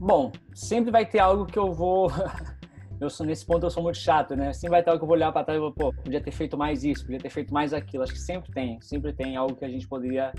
Bom, 0.00 0.32
sempre 0.54 0.90
vai 0.90 1.04
ter 1.04 1.18
algo 1.18 1.44
que 1.44 1.58
eu 1.58 1.70
vou. 1.70 2.10
Eu 3.02 3.10
sou 3.10 3.26
nesse 3.26 3.44
ponto 3.44 3.66
eu 3.66 3.70
sou 3.70 3.82
muito 3.82 3.98
chato, 3.98 4.36
né? 4.36 4.52
Sempre 4.52 4.70
vai 4.70 4.80
algo 4.86 4.96
que 4.96 5.02
eu 5.02 5.08
vou 5.08 5.16
olhar 5.16 5.32
para 5.32 5.42
trás 5.42 5.58
e 5.58 5.60
vou, 5.60 5.72
pô, 5.72 5.92
podia 5.92 6.20
ter 6.20 6.30
feito 6.30 6.56
mais 6.56 6.84
isso, 6.84 7.04
podia 7.04 7.18
ter 7.18 7.30
feito 7.30 7.52
mais 7.52 7.74
aquilo. 7.74 8.04
Acho 8.04 8.12
que 8.12 8.20
sempre 8.20 8.52
tem, 8.52 8.80
sempre 8.80 9.12
tem 9.12 9.36
algo 9.36 9.56
que 9.56 9.64
a 9.64 9.68
gente 9.68 9.88
poderia 9.88 10.32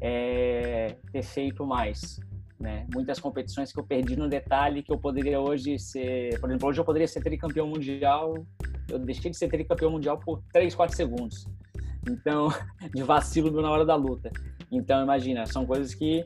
é, 0.00 0.94
ter 1.10 1.24
feito 1.24 1.66
mais. 1.66 2.20
Né? 2.60 2.86
Muitas 2.94 3.18
competições 3.18 3.72
que 3.72 3.80
eu 3.80 3.84
perdi 3.84 4.14
no 4.14 4.28
detalhe 4.28 4.80
que 4.80 4.92
eu 4.92 4.96
poderia 4.96 5.40
hoje 5.40 5.76
ser, 5.76 6.38
por 6.38 6.48
exemplo, 6.48 6.68
hoje 6.68 6.80
eu 6.80 6.84
poderia 6.84 7.08
ser 7.08 7.20
tricampeão 7.20 7.66
mundial, 7.66 8.46
eu 8.88 8.98
deixei 9.00 9.32
de 9.32 9.36
ser 9.36 9.48
tricampeão 9.48 9.90
mundial 9.90 10.16
por 10.16 10.40
3, 10.52 10.72
4 10.72 10.94
segundos. 10.94 11.44
Então, 12.08 12.46
de 12.94 13.02
vacilo 13.02 13.60
na 13.60 13.68
hora 13.68 13.84
da 13.84 13.96
luta. 13.96 14.30
Então, 14.70 15.02
imagina, 15.02 15.46
são 15.46 15.66
coisas 15.66 15.92
que 15.92 16.24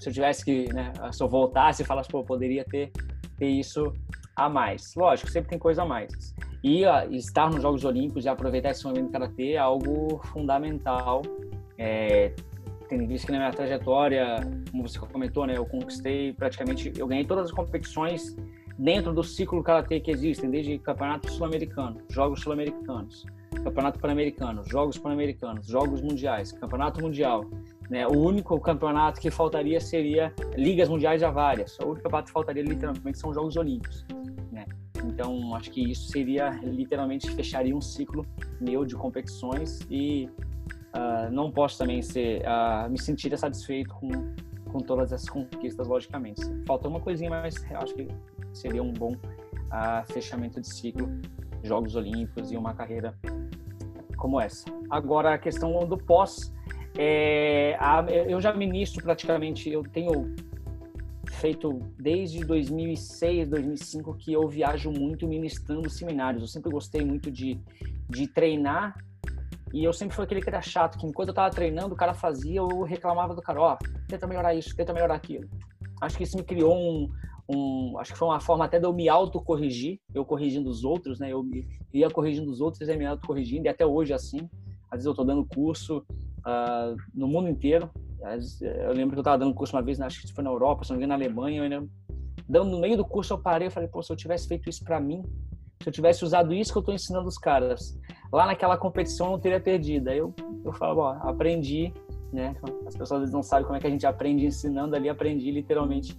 se 0.00 0.08
eu 0.08 0.12
tivesse 0.12 0.44
que, 0.44 0.72
né, 0.74 0.92
se 1.12 1.22
eu 1.22 1.28
voltasse 1.28 1.82
e 1.82 1.86
falasse, 1.86 2.08
pô, 2.08 2.18
eu 2.18 2.24
poderia 2.24 2.64
ter, 2.64 2.90
ter 3.38 3.46
isso 3.46 3.92
a 4.36 4.48
mais. 4.48 4.94
Lógico, 4.94 5.30
sempre 5.30 5.50
tem 5.50 5.58
coisa 5.58 5.82
a 5.82 5.86
mais. 5.86 6.34
E 6.62 6.82
estar 7.16 7.50
nos 7.50 7.62
Jogos 7.62 7.84
Olímpicos 7.84 8.24
e 8.24 8.28
aproveitar 8.28 8.70
esse 8.70 8.84
momento 8.84 9.06
do 9.06 9.12
Karatê 9.12 9.52
é 9.52 9.58
algo 9.58 10.20
fundamental. 10.26 11.22
É, 11.78 12.32
tem 12.88 13.06
visto 13.06 13.26
que 13.26 13.32
na 13.32 13.38
minha 13.38 13.50
trajetória, 13.50 14.36
como 14.70 14.86
você 14.86 14.98
comentou, 14.98 15.46
né, 15.46 15.56
eu 15.56 15.64
conquistei 15.64 16.32
praticamente, 16.32 16.92
eu 16.96 17.06
ganhei 17.06 17.24
todas 17.24 17.46
as 17.46 17.52
competições 17.52 18.36
dentro 18.78 19.12
do 19.12 19.24
ciclo 19.24 19.62
Karatê 19.62 20.00
que 20.00 20.10
existem, 20.10 20.50
desde 20.50 20.78
Campeonato 20.78 21.30
Sul-Americano, 21.32 22.02
Jogos 22.10 22.40
Sul-Americanos, 22.40 23.24
Campeonato 23.64 23.98
Pan-Americano, 23.98 24.62
Jogos 24.68 24.98
Pan-Americanos, 24.98 25.66
Jogos 25.66 26.02
Mundiais, 26.02 26.52
Campeonato 26.52 27.00
Mundial. 27.00 27.44
Né? 27.90 28.06
O 28.06 28.18
único 28.18 28.58
campeonato 28.60 29.20
que 29.20 29.30
faltaria 29.30 29.80
seria 29.80 30.32
Ligas 30.56 30.88
Mundiais 30.88 31.20
já 31.20 31.30
várias. 31.30 31.78
O 31.78 31.86
único 31.86 32.02
campeonato 32.02 32.26
que 32.26 32.32
faltaria 32.32 32.62
literalmente 32.62 33.18
são 33.18 33.32
Jogos 33.32 33.56
Olímpicos. 33.56 34.04
Né? 34.50 34.64
Então, 35.04 35.54
acho 35.54 35.70
que 35.70 35.90
isso 35.90 36.08
seria 36.08 36.50
literalmente 36.62 37.30
fecharia 37.30 37.76
um 37.76 37.80
ciclo 37.80 38.24
meu 38.60 38.84
de 38.84 38.94
competições 38.94 39.80
e 39.90 40.28
uh, 40.94 41.30
não 41.30 41.50
posso 41.50 41.78
também 41.78 42.02
ser 42.02 42.42
uh, 42.42 42.90
me 42.90 43.00
sentir 43.00 43.36
satisfeito 43.38 43.94
com 43.94 44.10
com 44.76 44.80
todas 44.80 45.12
essas 45.12 45.28
conquistas, 45.28 45.88
logicamente. 45.88 46.42
Falta 46.66 46.88
uma 46.88 47.00
coisinha, 47.00 47.30
mas 47.30 47.54
acho 47.72 47.94
que 47.94 48.08
seria 48.52 48.82
um 48.82 48.92
bom 48.92 49.12
uh, 49.12 50.12
fechamento 50.12 50.60
de 50.60 50.68
ciclo, 50.68 51.08
Jogos 51.62 51.96
Olímpicos 51.96 52.52
e 52.52 52.56
uma 52.56 52.74
carreira 52.74 53.16
como 54.16 54.40
essa. 54.40 54.64
Agora, 54.90 55.34
a 55.34 55.38
questão 55.38 55.86
do 55.86 55.96
pós, 55.96 56.52
é, 56.98 57.76
a, 57.78 58.04
eu 58.10 58.40
já 58.40 58.52
ministro 58.52 59.02
praticamente, 59.02 59.70
eu 59.70 59.82
tenho 59.82 60.34
feito 61.30 61.80
desde 61.98 62.44
2006, 62.44 63.48
2005 63.48 64.14
que 64.14 64.32
eu 64.32 64.48
viajo 64.48 64.90
muito 64.90 65.26
ministrando 65.28 65.90
seminários. 65.90 66.42
Eu 66.42 66.48
sempre 66.48 66.70
gostei 66.70 67.04
muito 67.04 67.30
de, 67.30 67.60
de 68.08 68.26
treinar 68.28 68.96
e 69.72 69.84
eu 69.84 69.92
sempre 69.92 70.14
fui 70.14 70.24
aquele 70.24 70.40
que 70.40 70.48
era 70.48 70.62
chato, 70.62 70.98
que 70.98 71.06
enquanto 71.06 71.28
eu 71.28 71.34
tava 71.34 71.50
treinando, 71.50 71.94
o 71.94 71.96
cara 71.96 72.14
fazia, 72.14 72.60
eu 72.60 72.82
reclamava 72.82 73.34
do 73.34 73.42
cara, 73.42 73.60
ó, 73.60 73.74
oh, 73.74 74.06
tenta 74.08 74.26
melhorar 74.26 74.54
isso, 74.54 74.74
tenta 74.74 74.92
melhorar 74.92 75.14
aquilo. 75.14 75.48
Acho 76.00 76.16
que 76.16 76.22
isso 76.22 76.36
me 76.36 76.44
criou 76.44 76.74
um, 76.74 77.10
um, 77.48 77.98
acho 77.98 78.12
que 78.12 78.18
foi 78.18 78.28
uma 78.28 78.40
forma 78.40 78.64
até 78.64 78.78
de 78.78 78.86
eu 78.86 78.92
me 78.92 79.08
autocorrigir, 79.08 80.00
eu 80.14 80.24
corrigindo 80.24 80.70
os 80.70 80.84
outros, 80.84 81.18
né? 81.18 81.32
Eu 81.32 81.44
ia 81.92 82.08
corrigindo 82.10 82.50
os 82.50 82.60
outros 82.60 82.88
e 82.88 82.96
me 82.96 83.04
autocorrigindo, 83.04 83.66
e 83.66 83.68
até 83.68 83.84
hoje 83.84 84.12
é 84.12 84.16
assim. 84.16 84.48
Às 84.90 84.98
vezes 84.98 85.06
eu 85.06 85.12
estou 85.12 85.24
dando 85.24 85.44
curso 85.44 86.04
uh, 86.46 86.96
no 87.14 87.26
mundo 87.26 87.48
inteiro. 87.48 87.90
Eu 88.60 88.92
lembro 88.92 89.12
que 89.12 89.18
eu 89.18 89.22
estava 89.22 89.38
dando 89.38 89.54
curso 89.54 89.76
uma 89.76 89.82
vez, 89.82 90.00
acho 90.00 90.22
que 90.22 90.32
foi 90.32 90.42
na 90.42 90.50
Europa, 90.50 90.84
se 90.84 90.90
não 90.90 90.98
me 90.98 91.04
engano, 91.04 91.18
na 91.18 91.24
Alemanha. 91.24 91.64
Eu 91.64 91.88
dando 92.48 92.70
no 92.70 92.80
meio 92.80 92.96
do 92.96 93.04
curso, 93.04 93.34
eu 93.34 93.38
parei 93.38 93.68
e 93.68 93.70
falei, 93.70 93.88
pô, 93.88 94.02
se 94.02 94.12
eu 94.12 94.16
tivesse 94.16 94.48
feito 94.48 94.68
isso 94.68 94.84
para 94.84 95.00
mim, 95.00 95.22
se 95.82 95.88
eu 95.88 95.92
tivesse 95.92 96.24
usado 96.24 96.54
isso 96.54 96.72
que 96.72 96.78
eu 96.78 96.80
estou 96.80 96.94
ensinando 96.94 97.28
os 97.28 97.38
caras, 97.38 97.98
lá 98.32 98.46
naquela 98.46 98.76
competição 98.76 99.26
eu 99.26 99.32
não 99.32 99.38
teria 99.38 99.60
perdido. 99.60 100.08
Aí 100.08 100.18
eu, 100.18 100.34
eu 100.64 100.72
falo, 100.72 101.02
ó, 101.02 101.12
aprendi, 101.28 101.92
né? 102.32 102.56
As 102.86 102.96
pessoas 102.96 103.12
às 103.12 103.18
vezes 103.20 103.34
não 103.34 103.42
sabem 103.42 103.64
como 103.64 103.76
é 103.76 103.80
que 103.80 103.86
a 103.86 103.90
gente 103.90 104.06
aprende 104.06 104.46
ensinando, 104.46 104.96
ali 104.96 105.08
aprendi 105.08 105.50
literalmente 105.50 106.18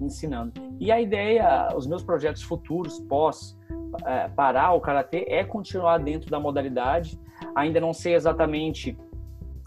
ensinando. 0.00 0.52
E 0.78 0.92
a 0.92 1.00
ideia, 1.00 1.68
os 1.74 1.86
meus 1.86 2.02
projetos 2.02 2.42
futuros, 2.42 3.00
pós 3.00 3.56
é, 4.04 4.28
parar 4.28 4.72
o 4.72 4.80
karatê, 4.80 5.24
é 5.28 5.42
continuar 5.42 5.98
dentro 5.98 6.30
da 6.30 6.38
modalidade. 6.38 7.18
Ainda 7.54 7.80
não 7.80 7.92
sei 7.92 8.14
exatamente 8.14 8.96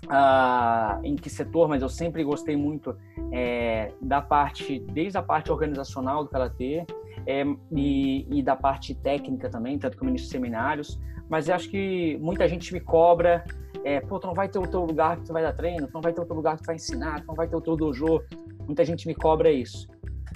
uh, 0.06 1.00
em 1.04 1.16
que 1.16 1.30
setor, 1.30 1.68
mas 1.68 1.82
eu 1.82 1.90
sempre 1.90 2.24
gostei 2.24 2.56
muito 2.56 2.96
é, 3.32 3.92
da 4.02 4.22
parte, 4.22 4.80
desde 4.80 5.18
a 5.18 5.24
parte 5.24 5.52
organizacional 5.52 6.24
do 6.24 6.30
karatê 6.30 6.86
é, 7.26 7.44
e, 7.72 8.40
e, 8.40 8.44
da 8.44 8.56
parte 8.56 8.96
técnica 8.96 9.50
também, 9.50 9.78
tanto 9.78 9.98
que 9.98 10.04
eu 10.04 10.06
ministro 10.06 10.32
seminários. 10.32 11.00
Mas 11.30 11.50
acho 11.50 11.70
que 11.70 12.18
muita 12.20 12.48
gente 12.48 12.74
me 12.74 12.80
cobra, 12.80 13.44
é, 13.84 14.02
pô, 14.02 14.20
tu 14.20 14.28
não 14.28 14.34
vai 14.34 14.50
ter 14.50 14.60
o 14.60 14.68
teu 14.68 14.84
lugar 14.84 15.18
que 15.18 15.26
tu 15.26 15.34
vai 15.34 15.44
dar 15.44 15.54
treino, 15.54 15.88
tu 15.88 15.94
não 15.94 16.02
vai 16.02 16.12
ter 16.12 16.22
o 16.22 16.26
teu 16.26 16.36
lugar 16.36 16.58
que 16.58 16.64
tu 16.64 16.68
vai 16.68 16.76
ensinar, 16.76 17.22
tu 17.22 17.28
não 17.28 17.36
vai 17.36 17.48
ter 17.48 17.56
o 17.56 17.62
teu 17.62 17.76
dojo. 17.76 18.22
Muita 18.66 18.84
gente 18.84 19.08
me 19.08 19.16
cobra 19.16 19.52
isso. 19.52 19.88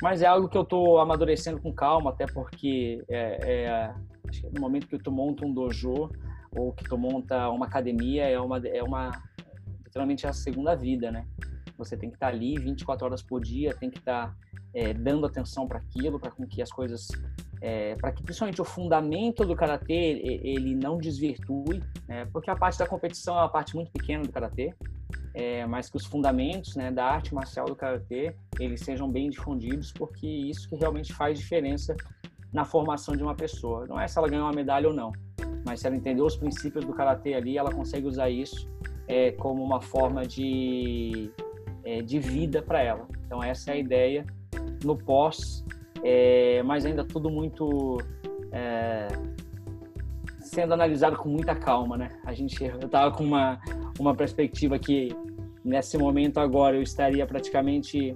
Mas 0.01 0.21
é 0.21 0.25
algo 0.25 0.47
que 0.47 0.57
eu 0.57 0.61
estou 0.61 0.99
amadurecendo 0.99 1.59
com 1.61 1.73
calma, 1.73 2.11
até 2.11 2.25
porque 2.25 3.03
é, 3.09 3.39
é, 3.41 3.93
no 4.53 4.61
momento 4.61 4.87
que 4.87 4.97
tu 4.97 5.11
monta 5.11 5.45
um 5.45 5.53
dojo 5.53 6.09
ou 6.55 6.71
que 6.71 6.83
tu 6.85 6.97
monta 6.97 7.49
uma 7.49 7.65
academia, 7.65 8.23
é 8.29 8.39
uma, 8.39 8.57
é 8.59 8.83
uma 8.83 9.11
literalmente 9.95 10.25
é 10.25 10.29
a 10.29 10.33
segunda 10.33 10.75
vida, 10.75 11.09
né? 11.09 11.25
Você 11.77 11.95
tem 11.95 12.09
que 12.09 12.17
estar 12.17 12.29
tá 12.29 12.35
ali 12.35 12.59
24 12.59 13.05
horas 13.05 13.21
por 13.21 13.41
dia, 13.41 13.73
tem 13.73 13.89
que 13.89 13.99
estar 13.99 14.27
tá, 14.27 14.35
é, 14.73 14.93
dando 14.93 15.25
atenção 15.25 15.65
para 15.67 15.79
aquilo, 15.79 16.19
para 16.19 16.31
que 16.31 16.61
as 16.61 16.69
coisas, 16.69 17.07
é, 17.61 17.95
para 17.95 18.11
que 18.11 18.21
principalmente 18.21 18.61
o 18.61 18.65
fundamento 18.65 19.45
do 19.45 19.55
karatê 19.55 20.21
ele 20.43 20.75
não 20.75 20.97
desvirtue, 20.97 21.81
né? 22.07 22.25
Porque 22.25 22.49
a 22.49 22.55
parte 22.57 22.77
da 22.77 22.85
competição 22.85 23.35
é 23.37 23.41
uma 23.41 23.49
parte 23.49 23.73
muito 23.73 23.89
pequena 23.91 24.23
do 24.23 24.31
karatê 24.31 24.73
é, 25.33 25.65
mas 25.65 25.89
que 25.89 25.97
os 25.97 26.05
fundamentos 26.05 26.75
né, 26.75 26.91
da 26.91 27.05
arte 27.05 27.35
marcial 27.35 27.65
do 27.65 27.75
karatê 27.75 28.33
eles 28.57 28.81
sejam 28.81 29.11
bem 29.11 29.29
difundidos, 29.29 29.91
porque 29.91 30.25
isso 30.25 30.67
que 30.69 30.75
realmente 30.75 31.13
faz 31.13 31.37
diferença 31.37 31.95
na 32.53 32.63
formação 32.63 33.15
de 33.15 33.21
uma 33.21 33.35
pessoa. 33.35 33.85
Não 33.85 33.99
é 33.99 34.07
se 34.07 34.17
ela 34.17 34.29
ganhou 34.29 34.45
uma 34.45 34.53
medalha 34.53 34.87
ou 34.87 34.93
não, 34.93 35.11
mas 35.65 35.81
se 35.81 35.87
ela 35.87 35.95
entendeu 35.95 36.25
os 36.25 36.37
princípios 36.37 36.85
do 36.85 36.93
karatê 36.93 37.33
ali, 37.33 37.57
ela 37.57 37.71
consegue 37.71 38.07
usar 38.07 38.29
isso 38.29 38.69
é, 39.07 39.31
como 39.31 39.63
uma 39.63 39.81
forma 39.81 40.25
de, 40.25 41.31
é, 41.83 42.01
de 42.01 42.19
vida 42.19 42.61
para 42.61 42.81
ela. 42.81 43.07
Então 43.25 43.43
essa 43.43 43.71
é 43.71 43.73
a 43.75 43.77
ideia 43.77 44.25
no 44.83 44.97
pós, 44.97 45.65
é, 46.03 46.61
mas 46.63 46.85
ainda 46.85 47.03
tudo 47.03 47.29
muito 47.29 47.97
é, 48.51 49.07
sendo 50.39 50.73
analisado 50.73 51.17
com 51.17 51.29
muita 51.29 51.55
calma, 51.55 51.97
né? 51.97 52.09
A 52.25 52.33
gente, 52.33 52.63
eu 52.63 52.87
tava 52.87 53.15
com 53.15 53.23
uma, 53.23 53.59
uma 53.99 54.15
perspectiva 54.15 54.77
que 54.77 55.09
nesse 55.63 55.97
momento 55.97 56.39
agora 56.39 56.75
eu 56.75 56.81
estaria 56.81 57.25
praticamente 57.25 58.15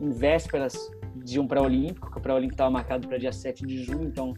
em 0.00 0.10
vésperas 0.10 0.90
de 1.14 1.38
um 1.38 1.46
pré-olímpico, 1.46 2.10
que 2.10 2.18
o 2.18 2.20
pré-olímpico 2.20 2.54
estava 2.54 2.70
marcado 2.70 3.06
para 3.06 3.18
dia 3.18 3.32
7 3.32 3.64
de 3.66 3.84
junho, 3.84 4.04
então 4.04 4.34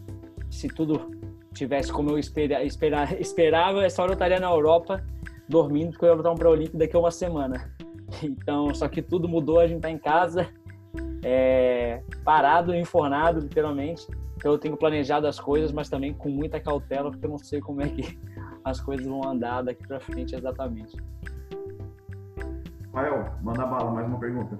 se 0.51 0.67
tudo 0.67 1.11
tivesse 1.53 1.91
como 1.91 2.11
eu 2.11 2.19
espera, 2.19 2.63
esperava, 3.19 3.83
essa 3.83 4.03
hora 4.03 4.11
eu 4.11 4.15
estaria 4.15 4.39
na 4.39 4.49
Europa 4.49 5.03
dormindo, 5.47 5.91
porque 5.91 6.05
eu 6.05 6.09
ia 6.09 6.15
botar 6.15 6.31
um 6.31 6.35
pré-olímpico 6.35 6.77
daqui 6.77 6.95
a 6.95 6.99
uma 6.99 7.11
semana. 7.11 7.71
Então, 8.21 8.73
só 8.73 8.87
que 8.87 9.01
tudo 9.01 9.27
mudou, 9.27 9.59
a 9.59 9.67
gente 9.67 9.77
está 9.77 9.89
em 9.89 9.97
casa, 9.97 10.47
é, 11.23 12.01
parado, 12.23 12.73
enfornado, 12.73 13.39
literalmente, 13.39 14.07
então 14.37 14.51
eu 14.51 14.59
tenho 14.59 14.77
planejado 14.77 15.25
as 15.27 15.39
coisas, 15.39 15.71
mas 15.71 15.89
também 15.89 16.13
com 16.13 16.29
muita 16.29 16.59
cautela, 16.59 17.09
porque 17.09 17.25
eu 17.25 17.31
não 17.31 17.37
sei 17.39 17.59
como 17.59 17.81
é 17.81 17.89
que 17.89 18.17
as 18.63 18.79
coisas 18.79 19.05
vão 19.05 19.27
andar 19.27 19.63
daqui 19.63 19.87
para 19.87 19.99
frente 19.99 20.35
exatamente. 20.35 20.95
Rafael, 22.93 23.33
manda 23.41 23.65
bala, 23.65 23.91
mais 23.91 24.07
uma 24.07 24.19
pergunta. 24.19 24.59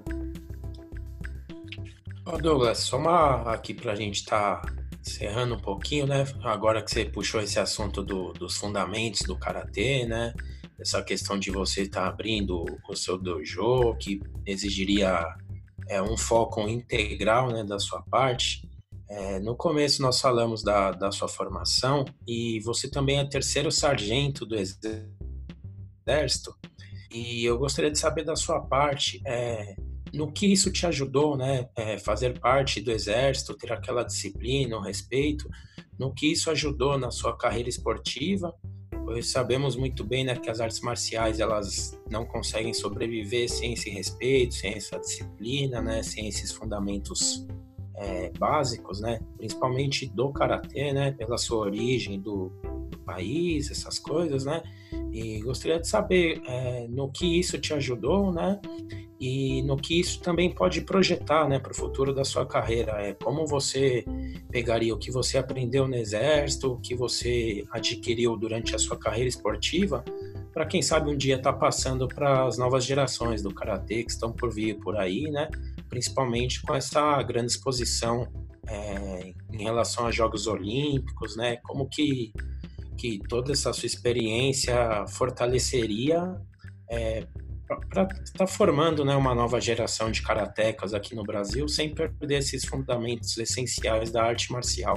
Ô 2.24 2.36
Douglas, 2.38 2.78
só 2.78 2.98
uma 2.98 3.52
aqui 3.52 3.72
para 3.72 3.92
a 3.92 3.94
gente 3.94 4.16
estar 4.16 4.60
tá 4.60 4.72
encerrando 5.00 5.54
um 5.54 5.60
pouquinho, 5.60 6.06
né? 6.06 6.24
Agora 6.42 6.82
que 6.82 6.90
você 6.90 7.04
puxou 7.04 7.40
esse 7.40 7.60
assunto 7.60 8.02
do, 8.02 8.32
dos 8.32 8.56
fundamentos 8.56 9.22
do 9.22 9.38
karatê, 9.38 10.04
né? 10.04 10.34
Essa 10.78 11.02
questão 11.02 11.38
de 11.38 11.50
você 11.50 11.82
estar 11.82 12.02
tá 12.02 12.08
abrindo 12.08 12.64
o 12.88 12.94
seu 12.94 13.16
dojo, 13.18 13.96
que 13.96 14.20
exigiria 14.44 15.24
é, 15.88 16.02
um 16.02 16.16
foco 16.16 16.60
integral 16.68 17.50
né, 17.50 17.64
da 17.64 17.78
sua 17.78 18.02
parte. 18.02 18.68
É, 19.08 19.38
no 19.40 19.56
começo 19.56 20.02
nós 20.02 20.20
falamos 20.20 20.62
da, 20.62 20.90
da 20.90 21.12
sua 21.12 21.28
formação 21.28 22.04
e 22.26 22.60
você 22.60 22.90
também 22.90 23.20
é 23.20 23.24
terceiro 23.24 23.70
sargento 23.70 24.44
do 24.44 24.56
exército 24.56 26.52
e 27.10 27.44
eu 27.44 27.56
gostaria 27.56 27.90
de 27.90 27.98
saber 27.98 28.24
da 28.24 28.34
sua 28.34 28.60
parte 28.60 29.22
é, 29.24 29.76
no 30.12 30.32
que 30.32 30.46
isso 30.46 30.72
te 30.72 30.86
ajudou, 30.86 31.36
né, 31.36 31.68
é, 31.76 31.98
fazer 31.98 32.38
parte 32.40 32.80
do 32.80 32.90
exército, 32.90 33.56
ter 33.56 33.72
aquela 33.72 34.02
disciplina, 34.02 34.76
o 34.76 34.82
respeito, 34.82 35.48
no 35.98 36.12
que 36.12 36.32
isso 36.32 36.50
ajudou 36.50 36.98
na 36.98 37.10
sua 37.10 37.36
carreira 37.36 37.68
esportiva 37.68 38.54
pois 39.06 39.28
sabemos 39.28 39.76
muito 39.76 40.02
bem 40.02 40.24
né, 40.24 40.34
que 40.34 40.50
as 40.50 40.58
artes 40.60 40.80
marciais 40.80 41.38
elas 41.38 41.96
não 42.10 42.26
conseguem 42.26 42.74
sobreviver 42.74 43.48
sem 43.48 43.72
esse 43.72 43.88
respeito, 43.88 44.54
sem 44.54 44.74
essa 44.74 44.98
disciplina, 44.98 45.80
né, 45.80 46.02
sem 46.02 46.26
esses 46.26 46.50
fundamentos 46.50 47.46
é, 47.94 48.32
básicos, 48.36 49.00
né, 49.00 49.20
principalmente 49.36 50.06
do 50.06 50.32
karatê, 50.32 50.92
né, 50.92 51.12
pela 51.12 51.38
sua 51.38 51.58
origem 51.58 52.20
do, 52.20 52.50
do 52.90 52.98
país, 52.98 53.70
essas 53.70 53.96
coisas, 53.96 54.44
né, 54.44 54.60
e 55.16 55.40
gostaria 55.40 55.80
de 55.80 55.88
saber 55.88 56.42
é, 56.46 56.86
no 56.90 57.10
que 57.10 57.40
isso 57.40 57.58
te 57.58 57.72
ajudou, 57.72 58.30
né, 58.30 58.60
e 59.18 59.62
no 59.62 59.74
que 59.74 59.98
isso 59.98 60.20
também 60.20 60.54
pode 60.54 60.82
projetar 60.82 61.48
né, 61.48 61.58
para 61.58 61.72
o 61.72 61.74
futuro 61.74 62.12
da 62.12 62.22
sua 62.22 62.44
carreira. 62.44 62.92
É 63.00 63.14
como 63.14 63.46
você 63.46 64.04
pegaria 64.50 64.94
o 64.94 64.98
que 64.98 65.10
você 65.10 65.38
aprendeu 65.38 65.88
no 65.88 65.94
exército, 65.94 66.72
o 66.72 66.78
que 66.78 66.94
você 66.94 67.64
adquiriu 67.70 68.36
durante 68.36 68.74
a 68.74 68.78
sua 68.78 68.98
carreira 68.98 69.26
esportiva, 69.26 70.04
para 70.52 70.66
quem 70.66 70.82
sabe 70.82 71.10
um 71.10 71.16
dia 71.16 71.36
estar 71.36 71.54
tá 71.54 71.58
passando 71.58 72.06
para 72.06 72.46
as 72.46 72.58
novas 72.58 72.84
gerações 72.84 73.40
do 73.40 73.54
karatê 73.54 74.04
que 74.04 74.10
estão 74.10 74.30
por 74.30 74.52
vir 74.52 74.78
por 74.80 74.98
aí, 74.98 75.30
né? 75.30 75.48
Principalmente 75.88 76.60
com 76.60 76.74
essa 76.74 77.22
grande 77.22 77.52
exposição 77.52 78.28
é, 78.68 79.32
em 79.52 79.62
relação 79.62 80.06
aos 80.06 80.14
Jogos 80.14 80.46
Olímpicos, 80.46 81.36
né? 81.36 81.56
Como 81.62 81.88
que 81.88 82.32
que 82.96 83.20
toda 83.28 83.52
essa 83.52 83.72
sua 83.72 83.86
experiência 83.86 85.06
fortaleceria 85.08 86.40
é, 86.90 87.26
para 87.66 88.04
estar 88.04 88.38
tá 88.38 88.46
formando 88.46 89.04
né, 89.04 89.14
uma 89.16 89.34
nova 89.34 89.60
geração 89.60 90.10
de 90.10 90.22
karatecas 90.22 90.94
aqui 90.94 91.14
no 91.14 91.22
Brasil 91.22 91.68
sem 91.68 91.94
perder 91.94 92.38
esses 92.38 92.64
fundamentos 92.64 93.36
essenciais 93.38 94.10
da 94.10 94.22
arte 94.22 94.52
marcial. 94.52 94.96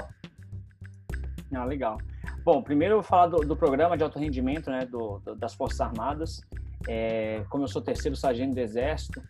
Ah, 1.53 1.65
legal. 1.65 1.97
Bom, 2.43 2.61
primeiro 2.61 2.93
eu 2.93 2.97
vou 2.97 3.03
falar 3.03 3.27
do, 3.27 3.37
do 3.37 3.55
programa 3.55 3.97
de 3.97 4.03
alto 4.03 4.19
rendimento 4.19 4.69
né, 4.69 4.85
do, 4.85 5.19
do, 5.19 5.35
das 5.35 5.53
Forças 5.53 5.81
Armadas. 5.81 6.41
É, 6.87 7.43
como 7.49 7.63
eu 7.63 7.67
sou 7.67 7.81
terceiro 7.81 8.15
sargento 8.15 8.53
do 8.53 8.59
Exército, 8.59 9.21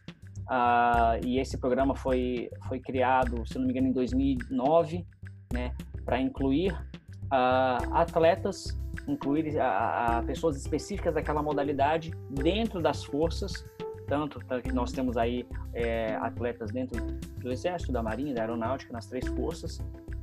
ah, 0.48 1.20
e 1.24 1.40
esse 1.40 1.58
programa 1.58 1.96
foi, 1.96 2.50
foi 2.68 2.80
criado, 2.80 3.48
se 3.48 3.58
não 3.58 3.66
me 3.66 3.72
engano, 3.72 3.88
em 3.88 3.94
2009, 3.94 5.06
né, 5.54 5.76
para 6.04 6.20
incluir 6.20 6.76
atletas 7.32 8.78
incluir 9.08 9.60
a, 9.60 10.18
a, 10.18 10.24
pessoas 10.24 10.58
específicas 10.58 11.14
daquela 11.14 11.42
modalidade 11.42 12.14
dentro 12.30 12.82
das 12.82 13.04
forças, 13.04 13.66
tanto 14.08 14.40
que 14.64 14.72
nós 14.72 14.92
temos 14.92 15.18
aí 15.18 15.46
é, 15.74 16.16
atletas 16.16 16.72
dentro 16.72 17.00
do 17.38 17.52
Exército, 17.52 17.92
da 17.92 18.02
Marinha, 18.02 18.34
da 18.34 18.42
Aeronáutica, 18.42 18.92
nas 18.92 19.08
três 19.08 19.28
forças, 19.28 19.80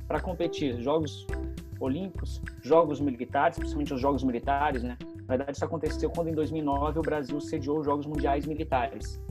para 0.07 0.19
competir 0.19 0.79
Jogos 0.81 1.25
Olímpicos, 1.79 2.41
Jogos 2.61 2.99
Militares, 2.99 3.57
principalmente 3.57 3.93
os 3.93 4.01
Jogos 4.01 4.23
Militares, 4.23 4.83
né? 4.83 4.97
Na 5.27 5.35
verdade, 5.35 5.51
isso 5.57 5.65
aconteceu 5.65 6.09
quando 6.09 6.29
em 6.29 6.33
2009 6.33 6.99
o 6.99 7.01
Brasil 7.01 7.39
sediou 7.39 7.79
os 7.79 7.85
Jogos 7.85 8.05
Mundiais 8.05 8.45
Militares. 8.45 9.21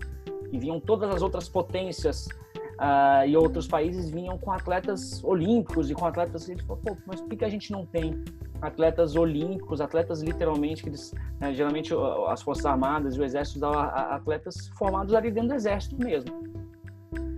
E 0.53 0.59
vinham 0.59 0.79
todas 0.79 1.11
as 1.11 1.23
outras 1.23 1.49
potências 1.49 2.29
uh, 2.77 3.27
e 3.27 3.37
outros 3.37 3.67
países 3.67 4.11
vinham 4.11 4.39
com 4.39 4.53
atletas 4.53 5.23
olímpicos 5.25 5.91
e 5.91 5.95
com 5.95 6.07
atletas. 6.07 6.49
A 6.49 6.57
falou, 6.63 6.83
pô, 6.83 6.97
mas 7.07 7.21
por 7.21 7.37
que 7.37 7.45
a 7.45 7.49
gente 7.49 7.73
não 7.73 7.85
tem 7.85 8.23
atletas 8.61 9.17
olímpicos, 9.17 9.81
atletas 9.81 10.23
literalmente, 10.23 10.83
que 10.83 10.89
eles, 10.89 11.13
né, 11.41 11.53
geralmente 11.53 11.93
as 12.29 12.43
Forças 12.43 12.65
Armadas 12.65 13.17
e 13.17 13.21
o 13.21 13.25
Exército 13.25 13.61
dão 13.61 13.73
atletas 13.73 14.69
formados 14.79 15.15
ali 15.15 15.31
dentro 15.31 15.51
do 15.51 15.55
Exército 15.55 15.97
mesmo. 15.99 16.31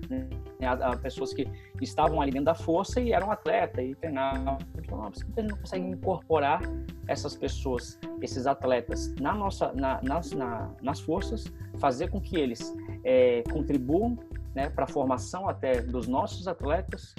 Né? 0.08 0.28
A, 0.62 0.92
a 0.92 0.96
pessoas 0.96 1.32
que 1.32 1.48
estavam 1.80 2.20
ali 2.20 2.30
dentro 2.30 2.46
da 2.46 2.54
força 2.54 3.00
e 3.00 3.12
eram 3.12 3.30
atleta 3.30 3.82
e 3.82 3.94
treinavam. 3.94 4.58
Então, 4.76 5.00
por 5.00 5.34
que 5.34 5.40
a 5.40 5.42
gente 5.42 5.50
não 5.50 5.58
consegue 5.58 5.86
incorporar 5.86 6.62
essas 7.06 7.36
pessoas, 7.36 7.98
esses 8.20 8.46
atletas, 8.46 9.14
na 9.20 9.34
nossa, 9.34 9.72
na, 9.72 10.00
nas, 10.02 10.32
na, 10.32 10.70
nas 10.82 11.00
forças, 11.00 11.44
fazer 11.78 12.08
com 12.08 12.20
que 12.20 12.36
eles 12.36 12.74
é, 13.04 13.42
contribuam 13.50 14.18
né, 14.58 14.68
para 14.68 14.86
a 14.86 14.88
formação 14.88 15.48
até 15.48 15.80
dos 15.80 16.08
nossos 16.08 16.48
atletas, 16.48 17.14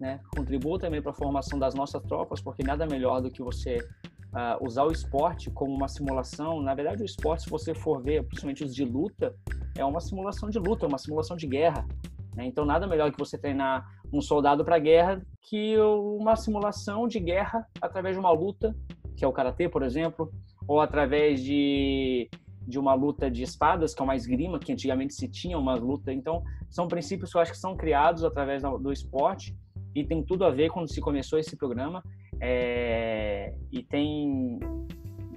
né, 0.00 0.20
contribuam 0.34 0.78
também 0.78 1.02
para 1.02 1.10
a 1.10 1.14
formação 1.14 1.58
das 1.58 1.74
nossas 1.74 2.02
tropas, 2.04 2.40
porque 2.40 2.62
nada 2.62 2.86
melhor 2.86 3.20
do 3.20 3.30
que 3.30 3.42
você 3.42 3.76
uh, 4.32 4.66
usar 4.66 4.84
o 4.84 4.90
esporte 4.90 5.50
como 5.50 5.70
uma 5.70 5.86
simulação. 5.86 6.62
Na 6.62 6.74
verdade, 6.74 7.02
o 7.02 7.04
esporte, 7.04 7.42
se 7.42 7.50
você 7.50 7.74
for 7.74 8.02
ver, 8.02 8.24
principalmente 8.24 8.64
os 8.64 8.74
de 8.74 8.86
luta, 8.86 9.34
é 9.76 9.84
uma 9.84 10.00
simulação 10.00 10.48
de 10.48 10.58
luta, 10.58 10.86
é 10.86 10.88
uma 10.88 10.96
simulação 10.96 11.36
de 11.36 11.46
guerra. 11.46 11.86
Né? 12.34 12.46
Então, 12.46 12.64
nada 12.64 12.86
melhor 12.86 13.12
que 13.12 13.18
você 13.18 13.36
treinar 13.36 13.86
um 14.10 14.22
soldado 14.22 14.64
para 14.64 14.76
a 14.76 14.78
guerra 14.78 15.20
que 15.42 15.76
uma 15.78 16.36
simulação 16.36 17.06
de 17.06 17.20
guerra 17.20 17.66
através 17.82 18.16
de 18.16 18.20
uma 18.20 18.30
luta, 18.30 18.74
que 19.14 19.26
é 19.26 19.28
o 19.28 19.32
karatê, 19.32 19.68
por 19.68 19.82
exemplo, 19.82 20.32
ou 20.66 20.80
através 20.80 21.42
de 21.42 22.30
de 22.68 22.78
uma 22.78 22.92
luta 22.92 23.30
de 23.30 23.42
espadas, 23.42 23.94
que 23.94 24.02
é 24.02 24.04
uma 24.04 24.14
esgrima, 24.14 24.58
que 24.58 24.70
antigamente 24.70 25.14
se 25.14 25.26
tinha 25.26 25.58
uma 25.58 25.74
luta. 25.74 26.12
Então, 26.12 26.42
são 26.68 26.86
princípios 26.86 27.32
que 27.32 27.38
eu 27.38 27.40
acho 27.40 27.52
que 27.52 27.58
são 27.58 27.74
criados 27.74 28.22
através 28.24 28.62
do 28.62 28.92
esporte 28.92 29.56
e 29.94 30.04
tem 30.04 30.22
tudo 30.22 30.44
a 30.44 30.50
ver 30.50 30.70
quando 30.70 30.92
se 30.92 31.00
começou 31.00 31.38
esse 31.38 31.56
programa. 31.56 32.02
É, 32.38 33.54
e 33.72 33.82
tem, 33.82 34.60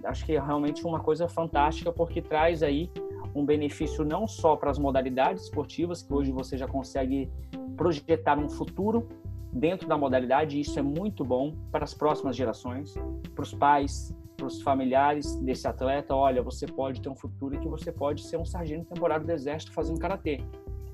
acho 0.03 0.25
que 0.25 0.33
é 0.33 0.41
realmente 0.41 0.85
uma 0.85 0.99
coisa 0.99 1.29
fantástica, 1.29 1.89
porque 1.91 2.21
traz 2.21 2.61
aí 2.61 2.91
um 3.33 3.45
benefício 3.45 4.03
não 4.03 4.27
só 4.27 4.57
para 4.57 4.69
as 4.69 4.77
modalidades 4.77 5.45
esportivas, 5.45 6.03
que 6.03 6.13
hoje 6.13 6.33
você 6.33 6.57
já 6.57 6.67
consegue 6.67 7.31
projetar 7.77 8.37
um 8.37 8.49
futuro 8.49 9.07
dentro 9.53 9.87
da 9.87 9.97
modalidade, 9.97 10.57
e 10.57 10.61
isso 10.61 10.77
é 10.77 10.81
muito 10.81 11.23
bom 11.23 11.55
para 11.71 11.85
as 11.85 11.93
próximas 11.93 12.35
gerações, 12.35 12.93
para 13.33 13.43
os 13.43 13.53
pais, 13.53 14.13
para 14.41 14.47
os 14.47 14.59
familiares 14.59 15.35
desse 15.35 15.67
atleta, 15.67 16.15
olha, 16.15 16.41
você 16.41 16.65
pode 16.65 16.99
ter 16.99 17.09
um 17.09 17.15
futuro 17.15 17.59
que 17.59 17.67
você 17.67 17.91
pode 17.91 18.23
ser 18.23 18.37
um 18.37 18.45
sargento 18.45 18.85
temporário 18.85 19.23
do 19.23 19.31
exército 19.31 19.71
fazendo 19.71 19.99
karatê, 19.99 20.43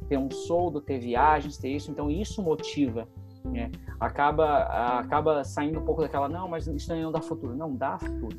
ter 0.09 0.17
um 0.17 0.29
soldo, 0.29 0.81
ter 0.81 0.99
viagens, 0.99 1.57
ter 1.57 1.69
isso, 1.69 1.89
então 1.89 2.11
isso 2.11 2.43
motiva, 2.43 3.07
né? 3.45 3.71
Acaba 4.01 4.99
acaba 4.99 5.45
saindo 5.45 5.79
um 5.79 5.85
pouco 5.85 6.01
daquela 6.01 6.27
não, 6.27 6.49
mas 6.49 6.67
isso 6.67 6.93
não 6.93 7.09
dá 7.09 7.21
futuro, 7.21 7.55
não 7.55 7.73
dá 7.73 7.97
futuro. 7.97 8.37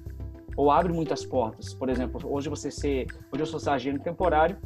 Ou 0.54 0.70
abre 0.70 0.92
muitas 0.92 1.24
portas. 1.24 1.72
Por 1.72 1.88
exemplo, 1.88 2.20
hoje 2.30 2.50
você 2.50 2.70
ser, 2.70 3.06
hoje 3.32 3.42
eu 3.42 3.46
sou 3.46 3.58
sargento 3.58 4.00
temporário, 4.00 4.58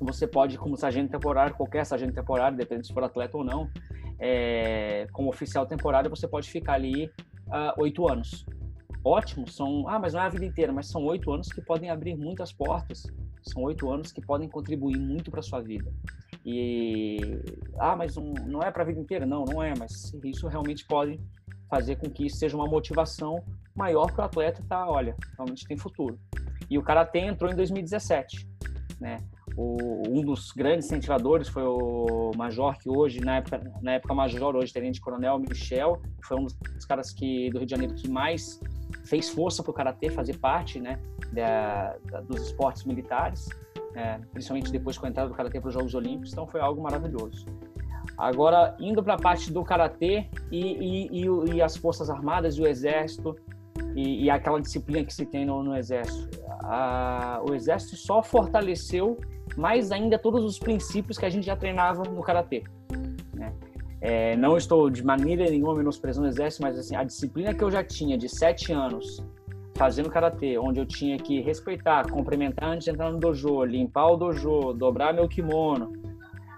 você 0.00 0.26
pode 0.26 0.58
como 0.58 0.76
sargento 0.76 1.12
temporário, 1.12 1.54
qualquer 1.54 1.86
sargento 1.86 2.14
temporário, 2.14 2.56
dependendo 2.56 2.86
se 2.86 2.92
for 2.92 3.04
atleta 3.04 3.36
ou 3.36 3.44
não, 3.44 3.70
é, 4.18 5.06
como 5.12 5.28
oficial 5.28 5.66
temporário, 5.66 6.10
você 6.10 6.26
pode 6.26 6.50
ficar 6.50 6.72
ali 6.72 7.12
ah, 7.50 7.74
oito 7.78 8.02
uh, 8.02 8.12
anos 8.12 8.44
ótimo, 9.04 9.48
são, 9.48 9.88
ah, 9.88 9.98
mas 9.98 10.12
não 10.12 10.20
é 10.20 10.26
a 10.26 10.28
vida 10.28 10.44
inteira, 10.44 10.72
mas 10.72 10.88
são 10.88 11.04
oito 11.04 11.32
anos 11.32 11.48
que 11.48 11.60
podem 11.60 11.90
abrir 11.90 12.16
muitas 12.16 12.52
portas, 12.52 13.06
são 13.42 13.62
oito 13.62 13.90
anos 13.90 14.12
que 14.12 14.20
podem 14.20 14.48
contribuir 14.48 14.98
muito 14.98 15.30
para 15.30 15.42
sua 15.42 15.60
vida. 15.60 15.92
E, 16.44 17.18
ah, 17.78 17.96
mas 17.96 18.16
não, 18.16 18.32
não 18.46 18.62
é 18.62 18.70
para 18.70 18.82
a 18.82 18.86
vida 18.86 19.00
inteira? 19.00 19.26
Não, 19.26 19.44
não 19.44 19.62
é, 19.62 19.74
mas 19.78 20.12
isso 20.24 20.48
realmente 20.48 20.84
pode 20.86 21.20
fazer 21.68 21.96
com 21.96 22.08
que 22.08 22.26
isso 22.26 22.36
seja 22.38 22.56
uma 22.56 22.66
motivação 22.66 23.42
maior 23.74 24.10
para 24.12 24.22
o 24.22 24.26
atleta 24.26 24.62
tá, 24.68 24.88
olha, 24.88 25.14
realmente 25.36 25.66
tem 25.66 25.76
futuro. 25.76 26.18
E 26.68 26.78
o 26.78 26.82
Karatê 26.82 27.20
entrou 27.20 27.50
em 27.50 27.54
2017, 27.54 28.48
né? 29.00 29.18
O, 29.56 30.02
um 30.08 30.22
dos 30.22 30.52
grandes 30.52 30.86
incentivadores 30.86 31.48
foi 31.48 31.64
o 31.64 32.30
Major, 32.36 32.78
que 32.78 32.88
hoje, 32.88 33.20
na 33.20 33.36
época, 33.36 33.60
na 33.82 33.92
época 33.92 34.14
Major, 34.14 34.54
hoje 34.54 34.72
Tenente 34.72 35.00
Coronel 35.00 35.38
Michel, 35.38 36.00
foi 36.24 36.38
um 36.38 36.44
dos 36.44 36.84
caras 36.86 37.12
que, 37.12 37.50
do 37.50 37.58
Rio 37.58 37.66
de 37.66 37.70
Janeiro 37.70 37.94
que 37.94 38.08
mais 38.08 38.60
fez 39.04 39.28
força 39.28 39.62
para 39.62 39.70
o 39.70 39.74
karatê 39.74 40.10
fazer 40.10 40.36
parte 40.38 40.80
né, 40.80 40.98
da, 41.32 41.96
da, 42.10 42.20
dos 42.20 42.42
esportes 42.42 42.84
militares, 42.84 43.48
é, 43.94 44.18
principalmente 44.32 44.70
depois 44.70 44.98
com 44.98 45.06
a 45.06 45.08
entrada 45.08 45.28
do 45.28 45.34
karatê 45.34 45.60
para 45.60 45.68
os 45.68 45.74
Jogos 45.74 45.94
Olímpicos, 45.94 46.32
então 46.32 46.46
foi 46.46 46.60
algo 46.60 46.82
maravilhoso. 46.82 47.46
Agora, 48.16 48.76
indo 48.80 49.02
para 49.02 49.14
a 49.14 49.18
parte 49.18 49.52
do 49.52 49.62
karatê 49.64 50.26
e, 50.50 50.60
e, 50.60 51.24
e, 51.24 51.54
e, 51.54 51.62
as 51.62 51.76
forças 51.76 52.10
armadas 52.10 52.56
e 52.56 52.62
o 52.62 52.66
exército 52.66 53.36
e, 53.94 54.28
aquela 54.30 54.60
disciplina 54.60 55.04
que 55.04 55.14
se 55.14 55.24
tem 55.26 55.44
no, 55.44 55.62
no 55.62 55.76
exército, 55.76 56.40
a, 56.62 57.40
o 57.48 57.54
exército 57.54 57.96
só 57.96 58.22
fortaleceu 58.22 59.18
mais 59.56 59.90
ainda 59.90 60.18
todos 60.18 60.44
os 60.44 60.58
princípios 60.58 61.18
que 61.18 61.24
a 61.24 61.30
gente 61.30 61.46
já 61.46 61.56
treinava 61.56 62.02
no 62.04 62.22
karatê. 62.22 62.64
É, 64.00 64.36
não 64.36 64.56
estou 64.56 64.88
de 64.88 65.04
maneira 65.04 65.44
nenhuma 65.44 65.74
menosprezando 65.74 66.26
o 66.26 66.30
exército, 66.30 66.62
mas 66.62 66.78
assim, 66.78 66.94
a 66.94 67.02
disciplina 67.02 67.52
que 67.52 67.62
eu 67.62 67.70
já 67.70 67.82
tinha 67.82 68.16
de 68.16 68.28
sete 68.28 68.72
anos 68.72 69.22
fazendo 69.74 70.10
karatê, 70.10 70.58
onde 70.58 70.80
eu 70.80 70.86
tinha 70.86 71.16
que 71.16 71.40
respeitar, 71.40 72.10
cumprimentar 72.10 72.70
antes 72.70 72.84
de 72.84 72.90
entrar 72.90 73.12
no 73.12 73.18
dojo, 73.18 73.64
limpar 73.64 74.08
o 74.08 74.16
dojo, 74.16 74.72
dobrar 74.72 75.14
meu 75.14 75.28
kimono, 75.28 75.92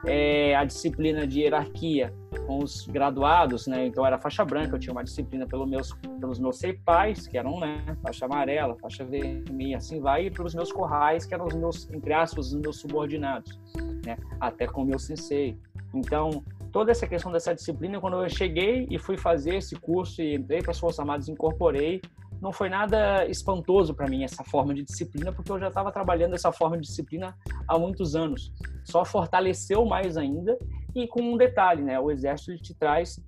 é, 0.06 0.54
a 0.56 0.64
disciplina 0.64 1.26
de 1.26 1.40
hierarquia 1.40 2.12
com 2.46 2.58
os 2.64 2.86
graduados, 2.86 3.66
né? 3.66 3.86
Então 3.86 4.04
era 4.06 4.18
faixa 4.18 4.44
branca, 4.44 4.74
eu 4.74 4.78
tinha 4.78 4.92
uma 4.92 5.04
disciplina 5.04 5.46
pelos 5.46 5.68
meus 5.68 5.92
pelos 6.18 6.38
meus 6.38 6.58
seipais, 6.58 7.26
que 7.26 7.36
eram, 7.36 7.60
né, 7.60 7.84
faixa 8.02 8.24
amarela, 8.24 8.74
faixa 8.80 9.04
vermelha, 9.04 9.76
assim 9.76 10.00
vai, 10.00 10.26
e 10.26 10.30
pelos 10.30 10.54
meus 10.54 10.72
corrais, 10.72 11.26
que 11.26 11.34
eram 11.34 11.46
os 11.46 11.54
meus 11.54 11.90
entre 11.90 12.12
aspas, 12.12 12.52
os 12.52 12.60
meus 12.60 12.78
subordinados, 12.78 13.58
né? 14.04 14.16
Até 14.40 14.66
com 14.66 14.82
o 14.82 14.86
meu 14.86 14.98
sensei. 14.98 15.58
Então, 15.94 16.42
toda 16.72 16.90
essa 16.90 17.06
questão 17.06 17.30
dessa 17.32 17.54
disciplina, 17.54 18.00
quando 18.00 18.22
eu 18.22 18.28
cheguei 18.28 18.86
e 18.90 18.98
fui 18.98 19.16
fazer 19.16 19.56
esse 19.56 19.76
curso 19.76 20.22
e 20.22 20.34
entrei 20.34 20.62
para 20.62 20.70
as 20.70 20.78
Forças 20.78 21.00
Armadas, 21.00 21.28
incorporei, 21.28 22.00
não 22.40 22.52
foi 22.52 22.68
nada 22.68 23.26
espantoso 23.26 23.94
para 23.94 24.08
mim 24.08 24.24
essa 24.24 24.42
forma 24.44 24.72
de 24.72 24.82
disciplina, 24.82 25.32
porque 25.32 25.52
eu 25.52 25.58
já 25.58 25.68
estava 25.68 25.92
trabalhando 25.92 26.34
essa 26.34 26.50
forma 26.50 26.76
de 26.76 26.86
disciplina 26.86 27.36
há 27.68 27.78
muitos 27.78 28.16
anos. 28.16 28.52
Só 28.84 29.04
fortaleceu 29.04 29.84
mais 29.84 30.16
ainda 30.16 30.58
e 30.94 31.06
com 31.06 31.20
um 31.20 31.36
detalhe, 31.36 31.82
né? 31.82 32.00
O 32.00 32.10
exército 32.10 32.56
te 32.62 32.74
traz 32.74 33.20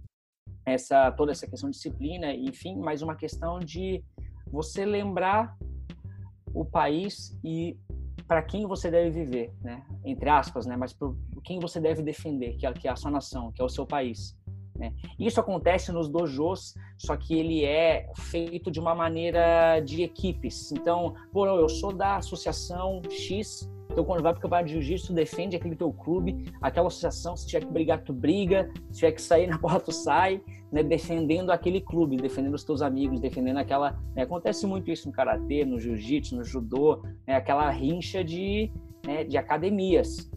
essa 0.64 1.10
toda 1.12 1.32
essa 1.32 1.46
questão 1.46 1.68
de 1.68 1.76
disciplina, 1.76 2.32
enfim, 2.32 2.76
mais 2.76 3.02
uma 3.02 3.14
questão 3.14 3.58
de 3.58 4.02
você 4.50 4.84
lembrar 4.84 5.56
o 6.54 6.64
país 6.64 7.38
e 7.44 7.76
para 8.32 8.40
quem 8.40 8.66
você 8.66 8.90
deve 8.90 9.10
viver, 9.10 9.52
né? 9.60 9.82
Entre 10.02 10.26
aspas, 10.30 10.64
né? 10.64 10.74
Mas 10.74 10.94
por 10.94 11.14
quem 11.44 11.60
você 11.60 11.78
deve 11.78 12.02
defender, 12.02 12.56
que 12.56 12.64
é, 12.64 12.72
que 12.72 12.88
é 12.88 12.90
a 12.90 12.96
sua 12.96 13.10
nação, 13.10 13.52
que 13.52 13.60
é 13.60 13.64
o 13.64 13.68
seu 13.68 13.84
país. 13.84 14.34
Né? 14.74 14.94
Isso 15.18 15.38
acontece 15.38 15.92
nos 15.92 16.08
dojos, 16.08 16.74
só 16.96 17.14
que 17.14 17.38
ele 17.38 17.62
é 17.62 18.10
feito 18.16 18.70
de 18.70 18.80
uma 18.80 18.94
maneira 18.94 19.80
de 19.80 20.02
equipes. 20.02 20.72
Então, 20.72 21.14
pô, 21.30 21.44
eu 21.46 21.68
sou 21.68 21.92
da 21.92 22.16
associação 22.16 23.02
X, 23.10 23.70
então 23.92 24.04
quando 24.04 24.22
vai 24.22 24.32
para 24.32 24.38
o 24.38 24.42
campeonato 24.42 24.68
de 24.68 24.72
jiu-jitsu, 24.74 25.12
defende 25.12 25.54
aquele 25.54 25.76
teu 25.76 25.92
clube, 25.92 26.50
aquela 26.60 26.88
associação, 26.88 27.36
se 27.36 27.46
tiver 27.46 27.66
que 27.66 27.72
brigar, 27.72 28.02
tu 28.02 28.12
briga, 28.12 28.70
se 28.90 29.00
tiver 29.00 29.12
que 29.12 29.22
sair 29.22 29.46
na 29.46 29.58
porta, 29.60 29.80
tu 29.80 29.92
sai, 29.92 30.40
né? 30.72 30.82
defendendo 30.82 31.50
aquele 31.50 31.80
clube, 31.80 32.16
defendendo 32.16 32.54
os 32.54 32.64
teus 32.64 32.82
amigos, 32.82 33.20
defendendo 33.20 33.58
aquela... 33.58 33.92
Né? 34.16 34.22
Acontece 34.22 34.66
muito 34.66 34.90
isso 34.90 35.08
no 35.08 35.12
karatê, 35.12 35.64
no 35.64 35.78
jiu-jitsu, 35.78 36.36
no 36.36 36.44
judô, 36.44 37.02
né? 37.26 37.36
aquela 37.36 37.68
rincha 37.70 38.24
de, 38.24 38.70
né? 39.06 39.24
de 39.24 39.36
academias. 39.36 40.30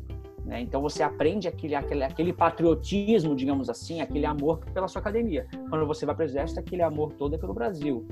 Né? 0.44 0.62
Então 0.62 0.82
você 0.82 1.02
aprende 1.02 1.48
aquele, 1.48 1.76
aquele, 1.76 2.04
aquele 2.04 2.34
patriotismo, 2.34 3.36
digamos 3.36 3.70
assim, 3.70 4.02
aquele 4.02 4.26
amor 4.26 4.60
pela 4.74 4.88
sua 4.88 5.00
academia. 5.00 5.48
Quando 5.70 5.88
você 5.88 6.06
vai 6.06 6.14
para 6.14 6.24
o 6.24 6.26
exército, 6.26 6.60
aquele 6.60 6.84
amor 6.84 7.14
todo 7.14 7.36
é 7.36 7.38
pelo 7.38 7.54
Brasil, 7.54 8.06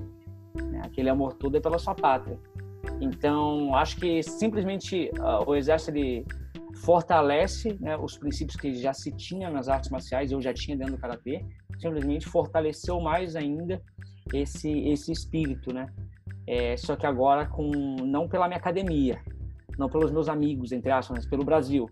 né? 0.56 0.82
aquele 0.84 1.10
amor 1.10 1.34
todo 1.34 1.58
é 1.58 1.60
pela 1.60 1.78
sua 1.78 1.94
pátria. 1.94 2.40
Então 3.04 3.76
acho 3.76 3.98
que 3.98 4.24
simplesmente 4.24 5.12
uh, 5.20 5.50
o 5.50 5.56
exército 5.56 5.92
ele 5.92 6.26
fortalece 6.86 7.78
né, 7.80 7.98
os 7.98 8.18
princípios 8.18 8.56
que 8.56 8.74
já 8.76 8.94
se 8.94 9.12
tinha 9.12 9.50
nas 9.50 9.68
artes 9.68 9.90
marciais, 9.90 10.32
eu 10.32 10.42
já 10.42 10.54
tinha 10.54 10.78
dentro 10.78 10.96
do 10.96 11.00
karatê, 11.00 11.46
simplesmente 11.80 12.26
fortaleceu 12.28 13.00
mais 13.02 13.36
ainda 13.36 13.82
esse 14.34 14.70
esse 14.88 15.12
espírito, 15.12 15.74
né? 15.74 15.88
É, 16.48 16.78
só 16.78 16.96
que 16.96 17.06
agora 17.06 17.46
com 17.46 17.70
não 18.06 18.28
pela 18.28 18.48
minha 18.48 18.58
academia, 18.58 19.22
não 19.78 19.90
pelos 19.90 20.12
meus 20.12 20.30
amigos, 20.30 20.72
entre 20.72 20.92
aspas, 20.92 21.18
mas 21.18 21.26
pelo 21.26 21.44
Brasil. 21.44 21.90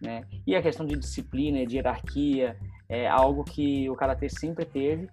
Né? 0.00 0.24
E 0.46 0.54
a 0.54 0.62
questão 0.62 0.84
de 0.84 0.96
disciplina, 0.96 1.64
de 1.64 1.76
hierarquia, 1.76 2.56
é 2.88 3.06
algo 3.08 3.44
que 3.44 3.88
o 3.88 3.94
karatê 3.94 4.28
sempre 4.28 4.64
teve, 4.64 5.08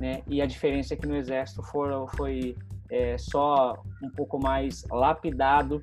né? 0.00 0.22
E 0.26 0.40
a 0.40 0.46
diferença 0.46 0.94
é 0.94 0.96
que 0.96 1.06
no 1.06 1.14
exército 1.14 1.62
foi, 1.62 1.90
foi 2.16 2.56
é, 2.90 3.16
só 3.18 3.82
um 4.02 4.10
pouco 4.10 4.38
mais 4.38 4.84
lapidado 4.90 5.80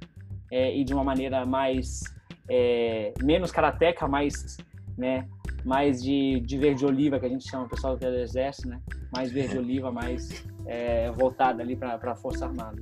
é, 0.51 0.76
e 0.76 0.84
de 0.84 0.93
uma 0.93 1.03
maneira 1.03 1.45
mais 1.45 2.03
é, 2.49 3.14
menos 3.24 3.51
karateca, 3.51 4.08
mais, 4.08 4.58
né? 4.97 5.28
Mais 5.66 6.01
de, 6.01 6.39
de 6.41 6.58
verde 6.58 6.86
oliva 6.86 7.20
que 7.20 7.26
a 7.26 7.30
gente 7.30 7.49
chama 7.49 7.66
o 7.66 7.70
pessoal 7.70 7.97
do 7.97 8.05
exército, 8.05 8.70
né? 8.70 8.80
Mais 9.14 9.32
verde 9.32 9.58
oliva, 9.58 9.91
mais 9.91 10.45
é, 10.66 11.12
voltada 11.12 11.62
ali 11.62 11.76
para 11.76 11.95
a 11.95 12.16
força 12.16 12.45
armada. 12.45 12.82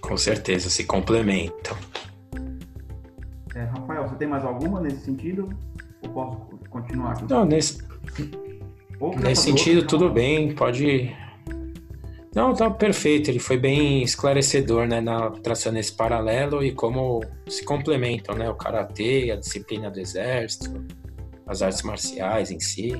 Com 0.00 0.16
certeza 0.16 0.70
se 0.70 0.84
complementam. 0.84 1.76
É, 3.54 3.64
Rafael, 3.64 4.08
você 4.08 4.16
tem 4.16 4.28
mais 4.28 4.44
alguma 4.44 4.80
nesse 4.80 5.04
sentido? 5.04 5.50
Ou 6.02 6.08
posso 6.10 6.36
continuar? 6.70 7.12
Aqui? 7.12 7.24
Não, 7.28 7.44
nesse, 7.44 7.86
nesse 9.22 9.42
sentido, 9.42 9.86
tudo 9.86 10.08
bem, 10.08 10.54
pode. 10.54 11.14
Não, 12.34 12.54
tá 12.54 12.70
perfeito. 12.70 13.30
Ele 13.30 13.38
foi 13.38 13.58
bem 13.58 14.02
esclarecedor, 14.02 14.86
né, 14.86 15.00
na 15.00 15.30
traçando 15.30 15.78
esse 15.78 15.92
paralelo 15.92 16.64
e 16.64 16.72
como 16.72 17.20
se 17.46 17.64
complementam, 17.64 18.34
né, 18.34 18.48
o 18.48 18.54
karatê, 18.54 19.30
a 19.30 19.36
disciplina 19.36 19.90
do 19.90 20.00
exército, 20.00 20.84
as 21.46 21.62
artes 21.62 21.82
marciais 21.82 22.50
em 22.50 22.58
si. 22.58 22.92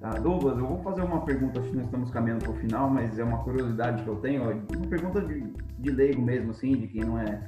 Tá, 0.00 0.10
Douglas, 0.10 0.56
eu 0.56 0.66
vou 0.66 0.78
fazer 0.84 1.02
uma 1.02 1.22
pergunta, 1.22 1.58
acho 1.58 1.68
que 1.70 1.76
nós 1.76 1.86
estamos 1.86 2.10
caminhando 2.12 2.44
para 2.44 2.52
o 2.52 2.56
final, 2.58 2.88
mas 2.88 3.18
é 3.18 3.24
uma 3.24 3.42
curiosidade 3.42 4.04
que 4.04 4.08
eu 4.08 4.14
tenho, 4.16 4.42
uma 4.42 4.86
pergunta 4.88 5.20
de, 5.20 5.52
de 5.80 5.90
leigo 5.90 6.22
mesmo, 6.22 6.52
assim, 6.52 6.76
de 6.76 6.86
quem 6.86 7.02
não 7.02 7.18
é 7.18 7.42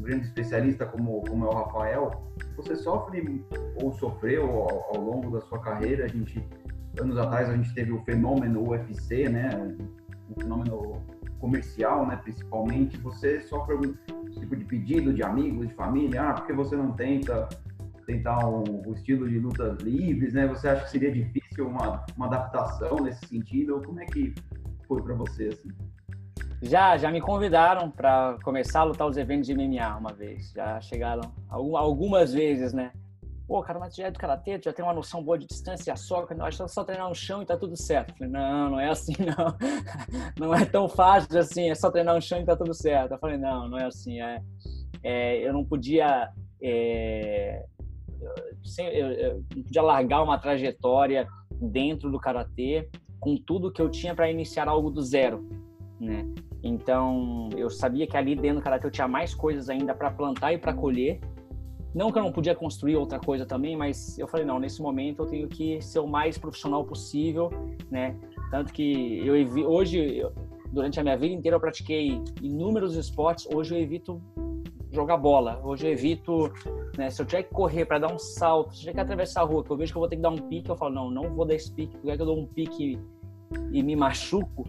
um 0.00 0.02
grande 0.02 0.26
especialista 0.26 0.84
como, 0.84 1.22
como 1.28 1.44
é 1.44 1.48
o 1.48 1.52
Rafael, 1.52 2.10
você 2.56 2.74
sofre 2.74 3.44
ou 3.80 3.92
sofreu 3.92 4.50
ao, 4.50 4.96
ao, 4.96 5.00
longo 5.00 5.30
da 5.30 5.40
sua 5.42 5.60
carreira, 5.60 6.06
a 6.06 6.08
gente, 6.08 6.44
anos 7.00 7.16
atrás 7.18 7.48
a 7.48 7.56
gente 7.56 7.72
teve 7.74 7.92
o 7.92 8.02
fenômeno 8.04 8.68
UFC, 8.68 9.28
né, 9.28 9.50
um 10.30 10.40
fenômeno 10.40 11.02
comercial, 11.38 12.06
né, 12.06 12.16
principalmente, 12.22 12.96
você 12.98 13.40
sofre 13.40 13.74
algum 13.74 13.94
tipo 14.38 14.56
de 14.56 14.64
pedido 14.64 15.12
de 15.12 15.22
amigos, 15.22 15.68
de 15.68 15.74
família, 15.74 16.22
ah, 16.22 16.32
porque 16.34 16.52
você 16.52 16.76
não 16.76 16.92
tenta 16.92 17.48
tentar 18.06 18.46
o, 18.46 18.88
o 18.88 18.92
estilo 18.92 19.28
de 19.28 19.38
lutas 19.38 19.78
livres, 19.78 20.34
né, 20.34 20.46
você 20.46 20.68
acha 20.68 20.84
que 20.84 20.90
seria 20.90 21.10
difícil 21.10 21.66
uma, 21.66 22.04
uma 22.16 22.26
adaptação 22.26 22.96
nesse 22.96 23.26
sentido, 23.26 23.82
como 23.84 24.00
é 24.00 24.06
que 24.06 24.34
foi 24.86 25.02
para 25.02 25.14
você, 25.14 25.48
assim? 25.48 25.70
Já, 26.62 26.96
já 26.96 27.10
me 27.10 27.20
convidaram 27.20 27.90
para 27.90 28.38
começar 28.44 28.80
a 28.80 28.84
lutar 28.84 29.08
os 29.08 29.16
eventos 29.16 29.48
de 29.48 29.54
MMA 29.54 29.96
uma 29.96 30.12
vez. 30.12 30.52
Já 30.52 30.80
chegaram 30.80 31.32
algumas 31.48 32.32
vezes, 32.32 32.72
né? 32.72 32.92
Pô, 33.52 33.62
cara, 33.62 33.78
mas 33.78 33.94
já 33.94 34.06
é 34.06 34.10
do 34.10 34.18
karatê, 34.18 34.58
já 34.64 34.72
tem 34.72 34.82
uma 34.82 34.94
noção 34.94 35.22
boa 35.22 35.38
de 35.38 35.46
distância, 35.46 35.92
não, 36.34 36.46
acho 36.46 36.56
que 36.56 36.62
é 36.62 36.68
só 36.68 36.84
treinar 36.84 37.06
no 37.06 37.14
chão 37.14 37.42
e 37.42 37.44
tá 37.44 37.54
tudo 37.54 37.76
certo. 37.76 38.16
falei, 38.16 38.32
não, 38.32 38.70
não 38.70 38.80
é 38.80 38.88
assim, 38.88 39.12
não. 39.20 40.46
Não 40.46 40.54
é 40.54 40.64
tão 40.64 40.88
fácil 40.88 41.38
assim, 41.38 41.68
é 41.68 41.74
só 41.74 41.90
treinar 41.90 42.14
no 42.14 42.22
chão 42.22 42.40
e 42.40 42.46
tá 42.46 42.56
tudo 42.56 42.72
certo. 42.72 43.12
Eu 43.12 43.18
falei, 43.18 43.36
não, 43.36 43.68
não 43.68 43.76
é 43.76 43.84
assim. 43.84 44.22
É, 44.22 44.42
é 45.02 45.46
eu 45.46 45.52
não 45.52 45.66
podia. 45.66 46.30
É, 46.62 47.62
eu, 48.78 49.12
eu 49.12 49.44
não 49.54 49.62
podia 49.64 49.82
largar 49.82 50.22
uma 50.22 50.38
trajetória 50.38 51.28
dentro 51.60 52.10
do 52.10 52.18
karatê 52.18 52.88
com 53.20 53.36
tudo 53.36 53.70
que 53.70 53.82
eu 53.82 53.90
tinha 53.90 54.14
para 54.14 54.30
iniciar 54.30 54.66
algo 54.66 54.90
do 54.90 55.02
zero, 55.02 55.46
né? 56.00 56.24
Então, 56.62 57.50
eu 57.54 57.68
sabia 57.68 58.06
que 58.06 58.16
ali 58.16 58.34
dentro 58.34 58.60
do 58.60 58.64
karatê 58.64 58.86
eu 58.86 58.90
tinha 58.90 59.06
mais 59.06 59.34
coisas 59.34 59.68
ainda 59.68 59.94
para 59.94 60.10
plantar 60.10 60.54
e 60.54 60.58
para 60.58 60.72
colher. 60.72 61.20
Não 61.94 62.10
que 62.10 62.18
eu 62.18 62.22
não 62.22 62.32
podia 62.32 62.54
construir 62.54 62.96
outra 62.96 63.18
coisa 63.18 63.44
também, 63.44 63.76
mas 63.76 64.18
eu 64.18 64.26
falei, 64.26 64.46
não, 64.46 64.58
nesse 64.58 64.80
momento 64.80 65.22
eu 65.22 65.26
tenho 65.26 65.48
que 65.48 65.80
ser 65.82 65.98
o 65.98 66.06
mais 66.06 66.38
profissional 66.38 66.84
possível, 66.84 67.50
né? 67.90 68.16
Tanto 68.50 68.72
que 68.72 69.26
eu 69.26 69.34
hoje, 69.68 70.16
eu, 70.16 70.32
durante 70.72 70.98
a 70.98 71.02
minha 71.02 71.16
vida 71.16 71.34
inteira, 71.34 71.56
eu 71.56 71.60
pratiquei 71.60 72.22
inúmeros 72.40 72.96
esportes. 72.96 73.46
Hoje 73.54 73.74
eu 73.74 73.80
evito 73.80 74.22
jogar 74.90 75.16
bola. 75.16 75.60
Hoje 75.64 75.86
eu 75.86 75.92
evito, 75.92 76.52
né, 76.96 77.10
se 77.10 77.20
eu 77.20 77.26
tiver 77.26 77.44
que 77.44 77.50
correr 77.50 77.84
para 77.84 77.98
dar 77.98 78.12
um 78.12 78.18
salto, 78.18 78.74
se 78.74 78.80
eu 78.80 78.80
tiver 78.80 78.92
que 78.94 79.00
atravessar 79.00 79.40
a 79.40 79.44
rua, 79.44 79.64
que 79.64 79.70
eu 79.70 79.76
vejo 79.76 79.92
que 79.92 79.96
eu 79.96 80.00
vou 80.00 80.08
ter 80.08 80.16
que 80.16 80.22
dar 80.22 80.30
um 80.30 80.36
pique, 80.36 80.68
eu 80.68 80.76
falo, 80.76 80.94
não, 80.94 81.10
não 81.10 81.34
vou 81.34 81.44
dar 81.44 81.54
esse 81.54 81.72
pique, 81.72 81.96
porque 81.96 82.10
é 82.10 82.16
que 82.16 82.22
eu 82.22 82.26
dou 82.26 82.38
um 82.38 82.46
pique 82.46 82.98
e 83.70 83.82
me 83.82 83.96
machuco, 83.96 84.66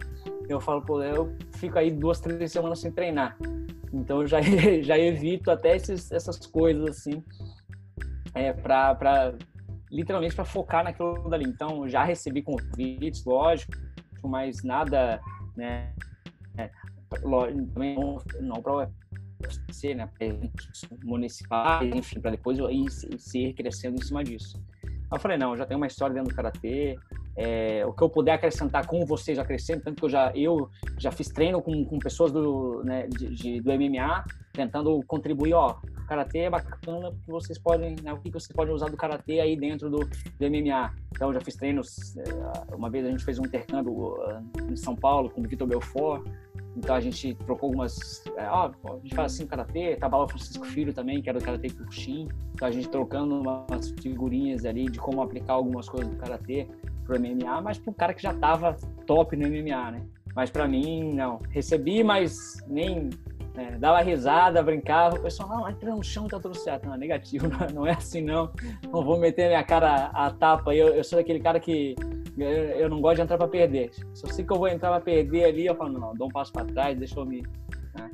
eu 0.48 0.60
falo, 0.60 0.82
pô, 0.82 1.02
eu 1.02 1.34
fico 1.52 1.78
aí 1.78 1.90
duas, 1.90 2.20
três 2.20 2.50
semanas 2.50 2.80
sem 2.80 2.90
treinar. 2.90 3.36
Então 3.94 4.22
eu 4.22 4.26
já, 4.26 4.40
já 4.82 4.98
evito 4.98 5.50
até 5.50 5.76
esses, 5.76 6.10
essas 6.10 6.38
coisas 6.46 6.84
assim, 6.88 7.22
é, 8.34 8.52
para 8.52 9.34
literalmente 9.90 10.34
para 10.34 10.44
focar 10.44 10.82
naquilo 10.82 11.28
dali. 11.28 11.44
Então 11.44 11.88
já 11.88 12.02
recebi 12.04 12.42
convites, 12.42 13.24
lógico, 13.24 13.72
mas 14.24 14.62
nada, 14.64 15.20
né? 15.56 15.94
É, 16.58 16.70
também 17.20 17.94
não, 17.94 18.18
não 18.40 18.62
para 18.62 18.88
UFC, 19.40 19.94
né? 19.94 20.08
Municipais, 21.04 21.94
enfim, 21.94 22.20
para 22.20 22.32
depois 22.32 22.58
ir, 22.58 22.86
ir 23.34 23.54
crescendo 23.54 23.96
em 23.96 24.04
cima 24.04 24.24
disso. 24.24 24.60
Eu 25.12 25.18
falei, 25.18 25.36
não, 25.36 25.50
eu 25.50 25.56
já 25.56 25.66
tenho 25.66 25.78
uma 25.78 25.86
história 25.86 26.14
dentro 26.14 26.30
do 26.30 26.34
Karatê, 26.34 26.96
é, 27.36 27.84
o 27.86 27.92
que 27.92 28.02
eu 28.02 28.08
puder 28.08 28.32
acrescentar 28.32 28.86
com 28.86 29.04
vocês, 29.04 29.38
acrescento, 29.38 29.84
tanto 29.84 29.98
que 29.98 30.04
eu 30.04 30.08
já, 30.08 30.32
eu 30.34 30.68
já 30.98 31.10
fiz 31.10 31.28
treino 31.28 31.60
com, 31.60 31.84
com 31.84 31.98
pessoas 31.98 32.30
do, 32.32 32.82
né, 32.84 33.06
de, 33.08 33.28
de, 33.34 33.60
do 33.60 33.72
MMA, 33.72 34.24
tentando 34.52 35.00
contribuir, 35.06 35.54
ó, 35.54 35.76
Karatê 36.06 36.40
é 36.40 36.50
bacana, 36.50 37.10
porque 37.10 37.30
vocês 37.30 37.58
podem, 37.58 37.96
né, 38.02 38.12
o 38.12 38.18
que 38.18 38.30
vocês 38.30 38.54
podem 38.54 38.74
usar 38.74 38.88
do 38.88 38.96
Karatê 38.96 39.40
aí 39.40 39.56
dentro 39.56 39.90
do, 39.90 39.98
do 39.98 40.50
MMA. 40.50 40.92
Então, 41.10 41.28
eu 41.28 41.34
já 41.34 41.40
fiz 41.40 41.56
treinos, 41.56 42.16
é, 42.16 42.74
uma 42.74 42.90
vez 42.90 43.06
a 43.06 43.10
gente 43.10 43.24
fez 43.24 43.38
um 43.38 43.44
intercâmbio 43.44 43.92
uh, 43.92 44.42
em 44.70 44.76
São 44.76 44.94
Paulo 44.94 45.30
com 45.30 45.40
o 45.40 45.44
Vitor 45.44 45.66
Belfort, 45.66 46.24
então 46.76 46.94
a 46.94 47.00
gente 47.00 47.34
trocou 47.34 47.68
algumas. 47.68 48.24
É, 48.36 48.48
ó, 48.48 48.70
a 48.84 48.98
gente 49.02 49.14
faz 49.14 49.32
assim 49.32 49.46
karatê, 49.46 49.98
o 50.00 50.28
Francisco 50.28 50.64
Filho 50.66 50.92
também, 50.92 51.22
que 51.22 51.28
era 51.28 51.38
do 51.38 51.44
karatê 51.44 51.70
Kuxin. 51.70 52.28
Então 52.54 52.68
a 52.68 52.70
gente 52.70 52.88
trocando 52.88 53.40
umas 53.40 53.90
figurinhas 54.00 54.64
ali 54.64 54.86
de 54.86 54.98
como 54.98 55.22
aplicar 55.22 55.54
algumas 55.54 55.88
coisas 55.88 56.08
do 56.10 56.16
karatê 56.16 56.66
pro 57.04 57.18
MMA, 57.18 57.60
mas 57.60 57.78
pro 57.78 57.92
cara 57.92 58.14
que 58.14 58.22
já 58.22 58.34
tava 58.34 58.76
top 59.06 59.36
no 59.36 59.46
MMA, 59.46 59.92
né? 59.92 60.02
Mas 60.34 60.50
para 60.50 60.66
mim, 60.66 61.14
não. 61.14 61.38
Recebi, 61.50 62.02
mas 62.02 62.56
nem 62.66 63.10
né, 63.54 63.76
dava 63.78 64.00
risada, 64.00 64.62
brincava. 64.62 65.16
O 65.16 65.22
pessoal, 65.22 65.48
não, 65.48 65.68
entra 65.68 65.94
no 65.94 66.02
chão, 66.02 66.26
tá 66.26 66.40
tudo 66.40 66.56
certo. 66.56 66.86
Não, 66.86 66.94
é 66.94 66.98
negativo, 66.98 67.46
não, 67.48 67.66
não 67.72 67.86
é 67.86 67.92
assim, 67.92 68.20
não. 68.20 68.50
Não 68.82 69.04
vou 69.04 69.16
meter 69.18 69.46
minha 69.46 69.62
cara 69.62 70.06
a 70.06 70.30
tapa. 70.30 70.74
Eu, 70.74 70.88
eu 70.88 71.04
sou 71.04 71.20
aquele 71.20 71.38
cara 71.38 71.60
que 71.60 71.94
Eu 72.36 72.88
não 72.88 73.00
gosto 73.00 73.16
de 73.16 73.22
entrar 73.22 73.38
para 73.38 73.48
perder. 73.48 73.92
Se 73.92 74.26
eu 74.26 74.32
sei 74.32 74.44
que 74.44 74.52
eu 74.52 74.58
vou 74.58 74.68
entrar 74.68 74.90
para 74.90 75.00
perder 75.00 75.44
ali, 75.44 75.66
eu 75.66 75.74
falo, 75.76 75.98
não, 75.98 76.14
dou 76.14 76.26
um 76.26 76.30
passo 76.30 76.52
para 76.52 76.64
trás, 76.64 76.98
deixa 76.98 77.18
eu 77.18 77.24
me. 77.24 77.42
Né? 77.94 78.10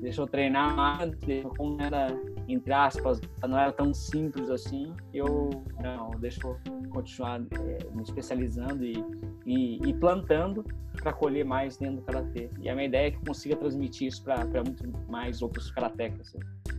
Deixa 0.00 0.20
eu 0.20 0.26
treinar 0.26 0.76
mais, 0.76 1.10
como 1.56 1.80
era, 1.80 2.08
entre 2.46 2.72
aspas, 2.72 3.20
não 3.46 3.58
era 3.58 3.72
tão 3.72 3.92
simples 3.92 4.48
assim, 4.50 4.94
eu 5.12 5.50
não, 5.82 6.10
deixa 6.20 6.46
eu 6.46 6.56
continuar 6.90 7.40
é, 7.40 7.94
me 7.94 8.02
especializando 8.02 8.84
e, 8.84 9.04
e, 9.44 9.88
e 9.88 9.94
plantando 9.94 10.64
para 11.02 11.12
colher 11.12 11.44
mais 11.44 11.76
dentro 11.78 11.96
do 11.96 12.02
karatê. 12.02 12.50
E 12.60 12.68
a 12.68 12.74
minha 12.74 12.86
ideia 12.86 13.08
é 13.08 13.10
que 13.10 13.16
eu 13.16 13.22
consiga 13.26 13.56
transmitir 13.56 14.08
isso 14.08 14.22
para 14.22 14.44
muito 14.62 14.88
mais 15.10 15.42
outros 15.42 15.70
karatecas. 15.70 16.28
Assim. 16.28 16.77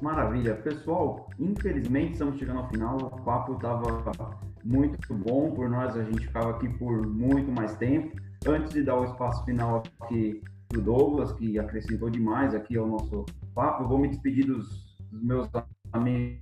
Maravilha. 0.00 0.54
Pessoal, 0.56 1.28
infelizmente 1.38 2.12
estamos 2.12 2.38
chegando 2.38 2.60
ao 2.60 2.68
final. 2.68 2.96
O 2.96 3.22
papo 3.22 3.52
estava 3.52 4.40
muito 4.64 5.14
bom 5.14 5.50
por 5.50 5.68
nós, 5.68 5.96
a 5.96 6.04
gente 6.04 6.26
ficava 6.26 6.50
aqui 6.50 6.68
por 6.78 7.06
muito 7.06 7.52
mais 7.52 7.76
tempo. 7.76 8.16
Antes 8.46 8.72
de 8.72 8.82
dar 8.82 8.98
o 8.98 9.04
espaço 9.04 9.44
final 9.44 9.82
aqui 10.00 10.42
o 10.74 10.80
Douglas, 10.80 11.32
que 11.32 11.58
acrescentou 11.58 12.08
demais 12.08 12.54
aqui 12.54 12.78
ao 12.78 12.86
nosso 12.86 13.26
papo, 13.54 13.86
vou 13.86 13.98
me 13.98 14.08
despedir 14.08 14.46
dos, 14.46 14.96
meus 15.12 15.48
amigos 15.92 16.40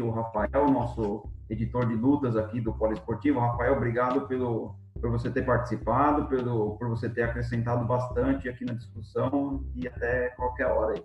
o 0.00 0.10
Rafael, 0.10 0.70
nosso 0.70 1.24
editor 1.50 1.86
de 1.86 1.94
lutas 1.94 2.36
aqui 2.36 2.60
do 2.60 2.72
Poliesportivo. 2.74 3.40
Rafael, 3.40 3.74
obrigado 3.74 4.28
pelo, 4.28 4.76
por 5.04 5.10
você 5.10 5.28
ter 5.28 5.44
participado, 5.44 6.26
pelo, 6.28 6.78
por 6.78 6.88
você 6.88 7.10
ter 7.10 7.24
acrescentado 7.24 7.84
bastante 7.84 8.48
aqui 8.48 8.64
na 8.64 8.72
discussão 8.72 9.62
e 9.76 9.86
até 9.86 10.30
qualquer 10.30 10.64
hora 10.64 10.94
aí. 10.94 11.02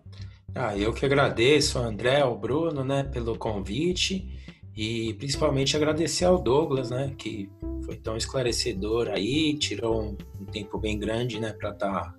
Ah, 0.55 0.77
eu 0.77 0.93
que 0.93 1.05
agradeço 1.05 1.77
ao 1.77 1.83
André, 1.83 2.21
ao 2.21 2.39
Bruno, 2.39 2.81
né, 2.81 3.03
pelo 3.03 3.37
convite 3.37 4.57
e 4.73 5.13
principalmente 5.15 5.75
agradecer 5.75 6.23
ao 6.23 6.41
Douglas, 6.41 6.89
né, 6.89 7.13
que 7.17 7.51
foi 7.83 7.97
tão 7.97 8.15
esclarecedor 8.15 9.09
aí, 9.09 9.57
tirou 9.57 10.01
um, 10.01 10.45
tempo 10.45 10.77
bem 10.77 10.97
grande, 10.97 11.37
né, 11.37 11.51
para 11.51 11.71
estar 11.71 12.13
tá 12.13 12.15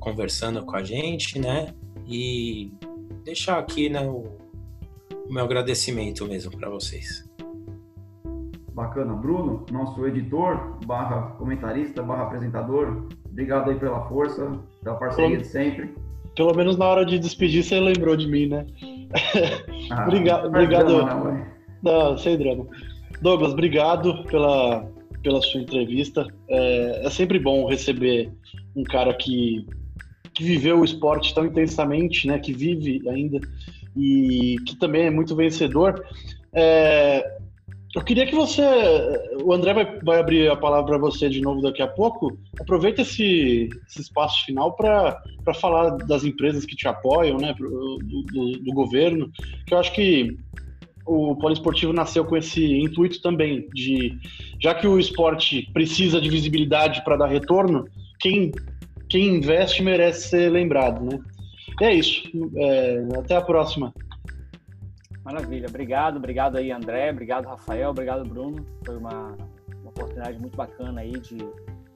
conversando 0.00 0.64
com 0.64 0.74
a 0.74 0.82
gente, 0.82 1.38
né, 1.38 1.72
e 2.04 2.72
deixar 3.22 3.60
aqui, 3.60 3.88
né, 3.88 4.00
o, 4.00 4.24
o 5.28 5.32
meu 5.32 5.44
agradecimento 5.44 6.26
mesmo 6.26 6.50
para 6.50 6.68
vocês. 6.68 7.29
Bacana. 8.80 9.12
Bruno, 9.12 9.66
nosso 9.70 10.06
editor, 10.06 10.78
barra 10.86 11.32
comentarista, 11.36 12.02
barra 12.02 12.22
apresentador, 12.22 13.08
obrigado 13.30 13.68
aí 13.68 13.78
pela 13.78 14.08
força, 14.08 14.58
pela 14.82 14.96
parceria 14.96 15.36
de 15.36 15.46
sempre. 15.46 15.94
Pelo 16.34 16.54
menos 16.54 16.78
na 16.78 16.86
hora 16.86 17.04
de 17.04 17.18
despedir 17.18 17.62
você 17.62 17.78
lembrou 17.78 18.16
de 18.16 18.26
mim, 18.26 18.46
né? 18.46 18.66
Ah, 19.90 20.04
obrigado. 20.08 20.46
obrigado. 20.46 20.96
Drama, 20.96 21.46
não, 21.82 22.10
não, 22.10 22.16
sem 22.16 22.38
drama. 22.38 22.66
Douglas, 23.20 23.52
obrigado 23.52 24.24
pela, 24.24 24.88
pela 25.22 25.42
sua 25.42 25.60
entrevista. 25.60 26.26
É, 26.48 27.02
é 27.04 27.10
sempre 27.10 27.38
bom 27.38 27.68
receber 27.68 28.32
um 28.74 28.82
cara 28.82 29.12
que, 29.12 29.66
que 30.32 30.42
viveu 30.42 30.80
o 30.80 30.84
esporte 30.86 31.34
tão 31.34 31.44
intensamente, 31.44 32.26
né? 32.26 32.38
Que 32.38 32.54
vive 32.54 33.06
ainda 33.10 33.40
e 33.94 34.56
que 34.66 34.74
também 34.76 35.02
é 35.02 35.10
muito 35.10 35.36
vencedor. 35.36 36.02
É, 36.54 37.40
eu 37.94 38.02
queria 38.02 38.26
que 38.26 38.34
você, 38.34 38.62
o 39.42 39.52
André 39.52 39.74
vai, 39.74 39.98
vai 40.00 40.20
abrir 40.20 40.48
a 40.48 40.56
palavra 40.56 40.86
para 40.86 40.98
você 40.98 41.28
de 41.28 41.40
novo 41.40 41.60
daqui 41.60 41.82
a 41.82 41.88
pouco. 41.88 42.38
Aproveita 42.60 43.02
esse, 43.02 43.68
esse 43.88 44.00
espaço 44.00 44.44
final 44.44 44.76
para 44.76 45.20
falar 45.54 45.96
das 45.96 46.24
empresas 46.24 46.64
que 46.64 46.76
te 46.76 46.86
apoiam, 46.86 47.38
né, 47.38 47.52
do, 47.58 47.98
do, 47.98 48.52
do, 48.60 48.72
governo, 48.72 49.30
que 49.66 49.74
eu 49.74 49.78
acho 49.78 49.92
que 49.92 50.36
o 51.04 51.34
poliesportivo 51.36 51.92
nasceu 51.92 52.24
com 52.24 52.36
esse 52.36 52.64
intuito 52.64 53.20
também 53.20 53.66
de, 53.74 54.16
já 54.62 54.72
que 54.72 54.86
o 54.86 54.98
esporte 54.98 55.68
precisa 55.72 56.20
de 56.20 56.30
visibilidade 56.30 57.02
para 57.02 57.16
dar 57.16 57.26
retorno, 57.26 57.84
quem 58.20 58.52
quem 59.10 59.26
investe 59.36 59.82
merece 59.82 60.28
ser 60.28 60.50
lembrado, 60.50 61.04
né? 61.04 61.18
É 61.82 61.92
isso. 61.92 62.22
É, 62.56 63.08
até 63.18 63.36
a 63.36 63.40
próxima. 63.40 63.92
Maravilha. 65.24 65.68
Obrigado, 65.68 66.16
obrigado 66.16 66.56
aí, 66.56 66.72
André. 66.72 67.10
Obrigado, 67.10 67.46
Rafael. 67.46 67.90
Obrigado, 67.90 68.28
Bruno. 68.28 68.64
Foi 68.84 68.96
uma, 68.96 69.36
uma 69.80 69.90
oportunidade 69.90 70.38
muito 70.38 70.56
bacana 70.56 71.02
aí 71.02 71.12
de, 71.12 71.38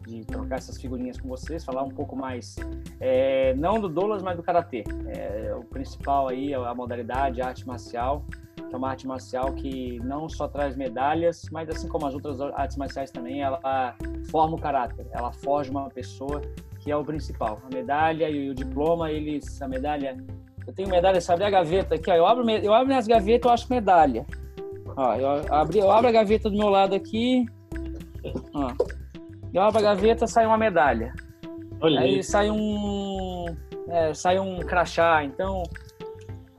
de 0.06 0.24
trocar 0.26 0.56
essas 0.56 0.80
figurinhas 0.80 1.18
com 1.18 1.28
vocês, 1.28 1.64
falar 1.64 1.82
um 1.82 1.88
pouco 1.88 2.14
mais, 2.14 2.56
é, 3.00 3.54
não 3.54 3.80
do 3.80 3.88
Douglas, 3.88 4.22
mas 4.22 4.36
do 4.36 4.42
Karatê. 4.42 4.84
É, 5.06 5.54
o 5.54 5.64
principal 5.64 6.28
aí 6.28 6.52
é 6.52 6.56
a 6.56 6.74
modalidade, 6.74 7.40
a 7.40 7.48
arte 7.48 7.66
marcial, 7.66 8.24
que 8.56 8.74
é 8.74 8.76
uma 8.76 8.90
arte 8.90 9.06
marcial 9.06 9.52
que 9.54 9.98
não 10.00 10.28
só 10.28 10.46
traz 10.46 10.76
medalhas, 10.76 11.48
mas 11.50 11.68
assim 11.68 11.88
como 11.88 12.06
as 12.06 12.14
outras 12.14 12.40
artes 12.40 12.76
marciais 12.76 13.10
também, 13.10 13.42
ela 13.42 13.96
forma 14.30 14.56
o 14.56 14.60
caráter, 14.60 15.06
ela 15.12 15.32
forja 15.32 15.70
uma 15.70 15.88
pessoa 15.88 16.42
que 16.80 16.90
é 16.90 16.96
o 16.96 17.04
principal. 17.04 17.62
A 17.64 17.74
medalha 17.74 18.28
e 18.28 18.50
o 18.50 18.54
diploma, 18.54 19.10
eles, 19.10 19.60
a 19.62 19.66
medalha, 19.66 20.22
eu 20.66 20.74
tenho 20.74 20.88
medalha, 20.88 21.20
sabe 21.20 21.44
a 21.44 21.50
gaveta 21.50 21.94
aqui, 21.94 22.10
ó, 22.10 22.14
eu 22.14 22.26
abro, 22.26 22.48
eu 22.48 22.72
abro 22.72 22.88
minhas 22.88 23.06
gavetas, 23.06 23.46
eu 23.46 23.52
acho 23.52 23.72
medalha. 23.72 24.26
Ó, 24.96 25.14
eu, 25.14 25.54
abri, 25.54 25.78
eu 25.78 25.90
abro 25.90 26.08
a 26.08 26.12
gaveta 26.12 26.48
do 26.48 26.56
meu 26.56 26.68
lado 26.68 26.94
aqui, 26.94 27.44
ó, 28.54 28.72
eu 29.52 29.62
abro 29.62 29.78
a 29.78 29.82
gaveta, 29.82 30.26
sai 30.26 30.46
uma 30.46 30.58
medalha. 30.58 31.12
Olha 31.80 32.00
aí 32.00 32.22
sai 32.22 32.50
um, 32.50 33.44
é, 33.88 34.14
sai 34.14 34.38
um 34.38 34.60
crachá, 34.60 35.22
então 35.24 35.62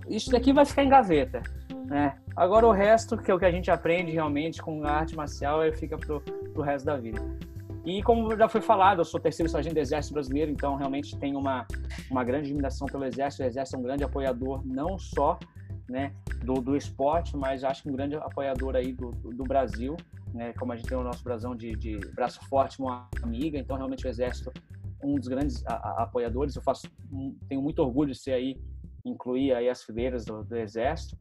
isso 0.08 0.30
daqui 0.30 0.54
vai 0.54 0.66
ficar 0.66 0.84
em 0.84 0.90
gaveta, 0.90 1.42
né? 1.88 2.16
Agora 2.36 2.68
o 2.68 2.72
resto, 2.72 3.18
que 3.18 3.32
é 3.32 3.34
o 3.34 3.40
que 3.40 3.46
a 3.46 3.52
gente 3.52 3.72
aprende 3.72 4.12
realmente 4.12 4.62
com 4.62 4.84
a 4.86 4.92
arte 4.92 5.16
marcial, 5.16 5.64
é, 5.64 5.72
fica 5.72 5.98
pro, 5.98 6.20
pro 6.54 6.62
resto 6.62 6.86
da 6.86 6.98
vida. 6.98 7.22
E 7.86 8.02
como 8.02 8.36
já 8.36 8.50
foi 8.50 8.62
falado, 8.62 9.02
eu 9.02 9.06
sou 9.06 9.20
terceiro 9.20 9.50
sargento 9.50 9.76
do 9.76 9.80
Exército 9.80 10.16
Brasileiro, 10.16 10.52
então 10.52 10.76
realmente 10.76 11.16
tenho 11.18 11.38
uma, 11.38 11.68
uma 12.10 12.24
grande 12.24 12.50
admiração 12.50 12.88
pelo 12.88 13.06
Exército. 13.06 13.44
O 13.44 13.46
Exército 13.46 13.78
é 13.78 13.80
um 13.80 13.84
grande 13.84 14.04
apoiador, 14.04 14.66
não 14.66 14.98
só 14.98 15.38
né, 15.88 16.12
do, 16.44 16.56
do 16.56 16.76
esporte, 16.76 17.38
mas 17.38 17.64
acho 17.64 17.84
que 17.84 17.90
um 17.90 17.94
grande 17.94 18.16
apoiador 18.16 18.76
aí 18.76 18.92
do, 18.92 19.12
do, 19.12 19.30
do 19.30 19.44
Brasil. 19.44 19.96
Né, 20.34 20.52
como 20.54 20.74
a 20.74 20.76
gente 20.76 20.90
tem 20.90 20.98
o 20.98 21.04
nosso 21.04 21.24
brasão 21.24 21.56
de, 21.56 21.74
de 21.76 21.98
braço 22.14 22.44
forte, 22.50 22.80
uma 22.80 23.08
amiga, 23.22 23.58
então 23.58 23.78
realmente 23.78 24.06
o 24.06 24.10
Exército 24.10 24.52
um 25.04 25.16
dos 25.16 25.28
grandes 25.28 25.64
apoiadores. 25.66 26.56
Eu 26.56 26.62
faço, 26.62 26.90
tenho 27.48 27.62
muito 27.62 27.80
orgulho 27.80 28.12
de 28.12 28.18
ser 28.18 28.32
aí, 28.32 28.60
incluir 29.04 29.54
aí 29.54 29.70
as 29.70 29.84
fileiras 29.84 30.26
do, 30.26 30.44
do 30.44 30.56
Exército. 30.58 31.18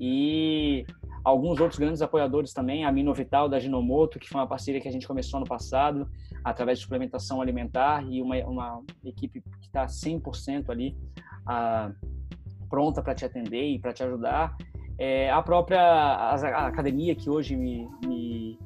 E 0.00 0.84
alguns 1.24 1.60
outros 1.60 1.78
grandes 1.78 2.00
apoiadores 2.00 2.52
também, 2.52 2.84
a 2.84 2.92
Minovital 2.92 3.48
da 3.48 3.58
Ginomoto, 3.58 4.18
que 4.18 4.28
foi 4.28 4.40
uma 4.40 4.46
parceria 4.46 4.80
que 4.80 4.88
a 4.88 4.92
gente 4.92 5.06
começou 5.06 5.38
ano 5.38 5.46
passado, 5.46 6.08
através 6.44 6.78
de 6.78 6.84
suplementação 6.84 7.40
alimentar, 7.40 8.04
e 8.08 8.22
uma, 8.22 8.36
uma 8.46 8.82
equipe 9.04 9.40
que 9.40 9.66
está 9.66 9.86
100% 9.86 10.70
ali 10.70 10.96
pronta 12.68 13.02
para 13.02 13.14
te 13.14 13.24
atender 13.24 13.64
e 13.64 13.78
para 13.78 13.92
te 13.92 14.02
ajudar. 14.02 14.56
É, 14.98 15.30
a 15.30 15.40
própria 15.40 15.80
a, 15.80 16.34
a 16.34 16.66
academia 16.66 17.14
que 17.14 17.30
hoje 17.30 17.56
me, 17.56 17.88
me, 18.04 18.58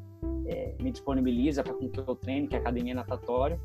é, 0.46 0.74
me 0.80 0.90
disponibiliza 0.90 1.62
para 1.62 1.74
que 1.74 1.90
eu 1.94 2.14
treine, 2.16 2.48
que 2.48 2.54
é 2.54 2.58
a 2.58 2.60
Academia 2.62 2.94
Natatório. 2.94 3.60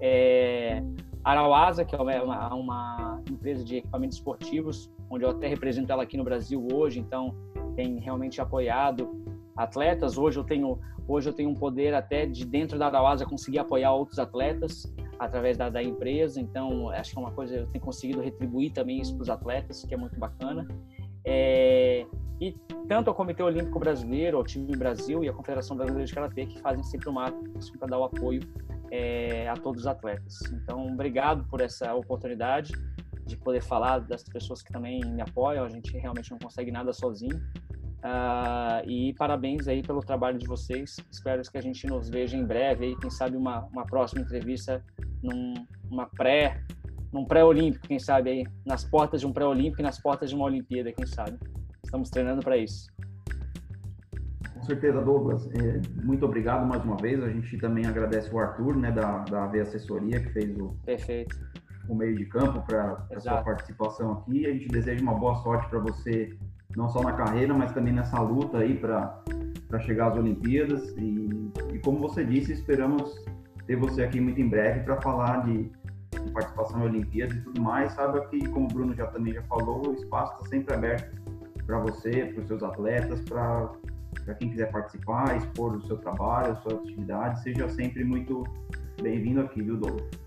É, 0.00 0.82
Arauasa, 1.24 1.84
que 1.84 1.94
é 1.94 1.98
uma, 2.00 2.54
uma 2.54 3.11
empresa 3.30 3.64
de 3.64 3.76
equipamentos 3.76 4.18
esportivos, 4.18 4.90
onde 5.10 5.24
eu 5.24 5.30
até 5.30 5.46
represento 5.46 5.92
ela 5.92 6.02
aqui 6.02 6.16
no 6.16 6.24
Brasil 6.24 6.66
hoje, 6.72 7.00
então 7.00 7.34
tem 7.76 7.98
realmente 7.98 8.40
apoiado 8.40 9.10
atletas. 9.56 10.16
Hoje 10.16 10.38
eu 10.38 10.44
tenho 10.44 10.78
hoje 11.06 11.28
eu 11.28 11.32
tenho 11.32 11.50
um 11.50 11.54
poder 11.54 11.94
até 11.94 12.24
de 12.24 12.44
dentro 12.44 12.78
da 12.78 12.86
Arauasa 12.86 13.26
conseguir 13.26 13.58
apoiar 13.58 13.92
outros 13.92 14.18
atletas 14.18 14.92
através 15.18 15.56
da, 15.56 15.68
da 15.68 15.82
empresa. 15.82 16.40
Então 16.40 16.90
acho 16.90 17.12
que 17.12 17.18
é 17.18 17.20
uma 17.20 17.32
coisa 17.32 17.56
eu 17.56 17.66
tenho 17.66 17.84
conseguido 17.84 18.20
retribuir 18.20 18.72
também 18.72 19.00
isso 19.00 19.14
para 19.14 19.22
os 19.22 19.30
atletas, 19.30 19.84
que 19.84 19.94
é 19.94 19.96
muito 19.96 20.18
bacana. 20.18 20.66
É, 21.24 22.06
e 22.40 22.56
tanto 22.88 23.10
o 23.10 23.14
Comitê 23.14 23.42
Olímpico 23.42 23.78
Brasileiro, 23.78 24.40
o 24.40 24.44
time 24.44 24.76
Brasil 24.76 25.22
e 25.22 25.28
a 25.28 25.32
Confederação 25.32 25.76
Brasileira 25.76 26.06
de 26.06 26.12
Karatê 26.12 26.46
que 26.46 26.60
fazem 26.60 26.82
sempre 26.82 27.08
o 27.08 27.12
máximo 27.12 27.78
para 27.78 27.88
dar 27.88 27.98
o 27.98 28.04
apoio 28.04 28.40
é, 28.90 29.48
a 29.48 29.54
todos 29.54 29.82
os 29.82 29.86
atletas. 29.86 30.40
Então, 30.52 30.86
obrigado 30.88 31.44
por 31.48 31.60
essa 31.60 31.94
oportunidade 31.94 32.72
de 33.24 33.36
poder 33.36 33.62
falar 33.62 34.00
das 34.00 34.22
pessoas 34.22 34.62
que 34.62 34.72
também 34.72 35.00
me 35.04 35.22
apoiam. 35.22 35.64
A 35.64 35.68
gente 35.68 35.96
realmente 35.96 36.30
não 36.30 36.38
consegue 36.38 36.70
nada 36.70 36.92
sozinho. 36.92 37.36
Uh, 38.02 38.82
e 38.88 39.14
parabéns 39.14 39.68
aí 39.68 39.80
pelo 39.80 40.00
trabalho 40.00 40.36
de 40.36 40.46
vocês. 40.46 40.96
Espero 41.10 41.40
que 41.42 41.56
a 41.56 41.62
gente 41.62 41.86
nos 41.86 42.08
veja 42.08 42.36
em 42.36 42.44
breve 42.44 42.86
aí, 42.86 42.96
quem 42.96 43.10
sabe 43.10 43.36
uma, 43.36 43.64
uma 43.66 43.84
próxima 43.86 44.22
entrevista 44.22 44.84
num, 45.22 45.54
uma 45.88 46.06
pré, 46.06 46.64
num 47.12 47.24
pré-olímpico, 47.24 47.86
quem 47.86 48.00
sabe 48.00 48.30
aí, 48.30 48.46
nas 48.66 48.84
portas 48.84 49.20
de 49.20 49.26
um 49.26 49.32
pré-olímpico 49.32 49.80
e 49.80 49.84
nas 49.84 50.00
portas 50.00 50.30
de 50.30 50.36
uma 50.36 50.46
Olimpíada, 50.46 50.92
quem 50.92 51.06
sabe. 51.06 51.38
Estamos 51.84 52.10
treinando 52.10 52.42
para 52.42 52.56
isso. 52.56 52.90
Com 54.52 54.62
certeza, 54.62 55.00
Douglas. 55.00 55.48
É, 55.54 55.80
muito 56.02 56.24
obrigado 56.24 56.66
mais 56.66 56.84
uma 56.84 56.96
vez. 56.96 57.22
A 57.22 57.28
gente 57.28 57.56
também 57.58 57.86
agradece 57.86 58.32
o 58.34 58.38
Arthur, 58.38 58.76
né, 58.76 58.90
da, 58.90 59.18
da 59.18 59.44
AV 59.44 59.60
Assessoria, 59.60 60.20
que 60.20 60.30
fez 60.30 60.56
o, 60.58 60.74
Perfeito 60.84 61.51
o 61.88 61.94
meio 61.94 62.16
de 62.16 62.24
campo 62.26 62.62
para 62.66 63.06
a 63.14 63.20
sua 63.20 63.42
participação 63.42 64.12
aqui. 64.12 64.46
A 64.46 64.52
gente 64.52 64.68
deseja 64.68 65.02
uma 65.02 65.14
boa 65.14 65.36
sorte 65.36 65.68
para 65.68 65.78
você 65.78 66.36
não 66.76 66.88
só 66.88 67.02
na 67.02 67.12
carreira, 67.12 67.52
mas 67.52 67.72
também 67.72 67.92
nessa 67.92 68.20
luta 68.20 68.58
aí 68.58 68.76
para 68.76 69.22
chegar 69.80 70.08
às 70.08 70.16
Olimpíadas. 70.16 70.94
E, 70.96 71.50
e, 71.72 71.78
como 71.78 71.98
você 71.98 72.24
disse, 72.24 72.52
esperamos 72.52 73.24
ter 73.66 73.76
você 73.76 74.02
aqui 74.02 74.20
muito 74.20 74.40
em 74.40 74.48
breve 74.48 74.80
para 74.80 75.00
falar 75.00 75.44
de, 75.44 75.64
de, 75.64 76.32
participação 76.32 76.80
em 76.80 76.84
Olimpíadas 76.84 77.36
e 77.36 77.40
tudo 77.40 77.60
mais. 77.60 77.92
Saiba 77.92 78.26
que, 78.26 78.48
como 78.48 78.66
o 78.66 78.68
Bruno 78.68 78.94
já 78.94 79.06
também 79.06 79.34
já 79.34 79.42
falou, 79.42 79.90
o 79.90 79.94
espaço 79.94 80.34
está 80.34 80.48
sempre 80.48 80.74
aberto 80.74 81.20
para 81.66 81.78
você, 81.78 82.26
para 82.26 82.42
os 82.42 82.48
seus 82.48 82.62
atletas, 82.62 83.20
para 83.20 84.34
quem 84.38 84.50
quiser 84.50 84.70
participar, 84.70 85.36
expor 85.36 85.76
o 85.76 85.82
seu 85.82 85.96
trabalho, 85.98 86.52
a 86.52 86.56
sua 86.56 86.74
atividade. 86.74 87.42
Seja 87.42 87.68
sempre 87.68 88.04
muito 88.04 88.44
bem-vindo 89.00 89.40
aqui, 89.40 89.62
viu, 89.62 89.76
Douglas? 89.76 90.22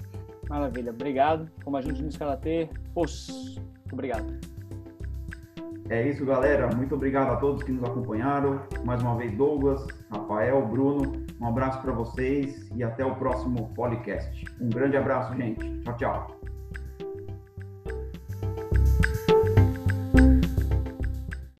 Maravilha, 0.49 0.91
obrigado. 0.91 1.49
Como 1.63 1.77
a 1.77 1.81
gente 1.81 2.01
no 2.01 2.17
Karatê, 2.17 2.69
os 2.95 3.59
obrigado. 3.91 4.25
É 5.89 6.07
isso, 6.07 6.25
galera. 6.25 6.67
Muito 6.75 6.95
obrigado 6.95 7.31
a 7.31 7.35
todos 7.35 7.61
que 7.61 7.71
nos 7.71 7.83
acompanharam. 7.83 8.61
Mais 8.83 9.01
uma 9.03 9.15
vez, 9.15 9.31
Douglas, 9.37 9.85
Rafael, 10.09 10.65
Bruno. 10.65 11.25
Um 11.39 11.47
abraço 11.47 11.79
para 11.81 11.91
vocês 11.91 12.69
e 12.75 12.83
até 12.83 13.05
o 13.05 13.15
próximo 13.15 13.71
podcast. 13.75 14.45
Um 14.59 14.69
grande 14.69 14.97
abraço, 14.97 15.35
gente. 15.35 15.81
Tchau, 15.81 15.97
tchau. 15.97 16.44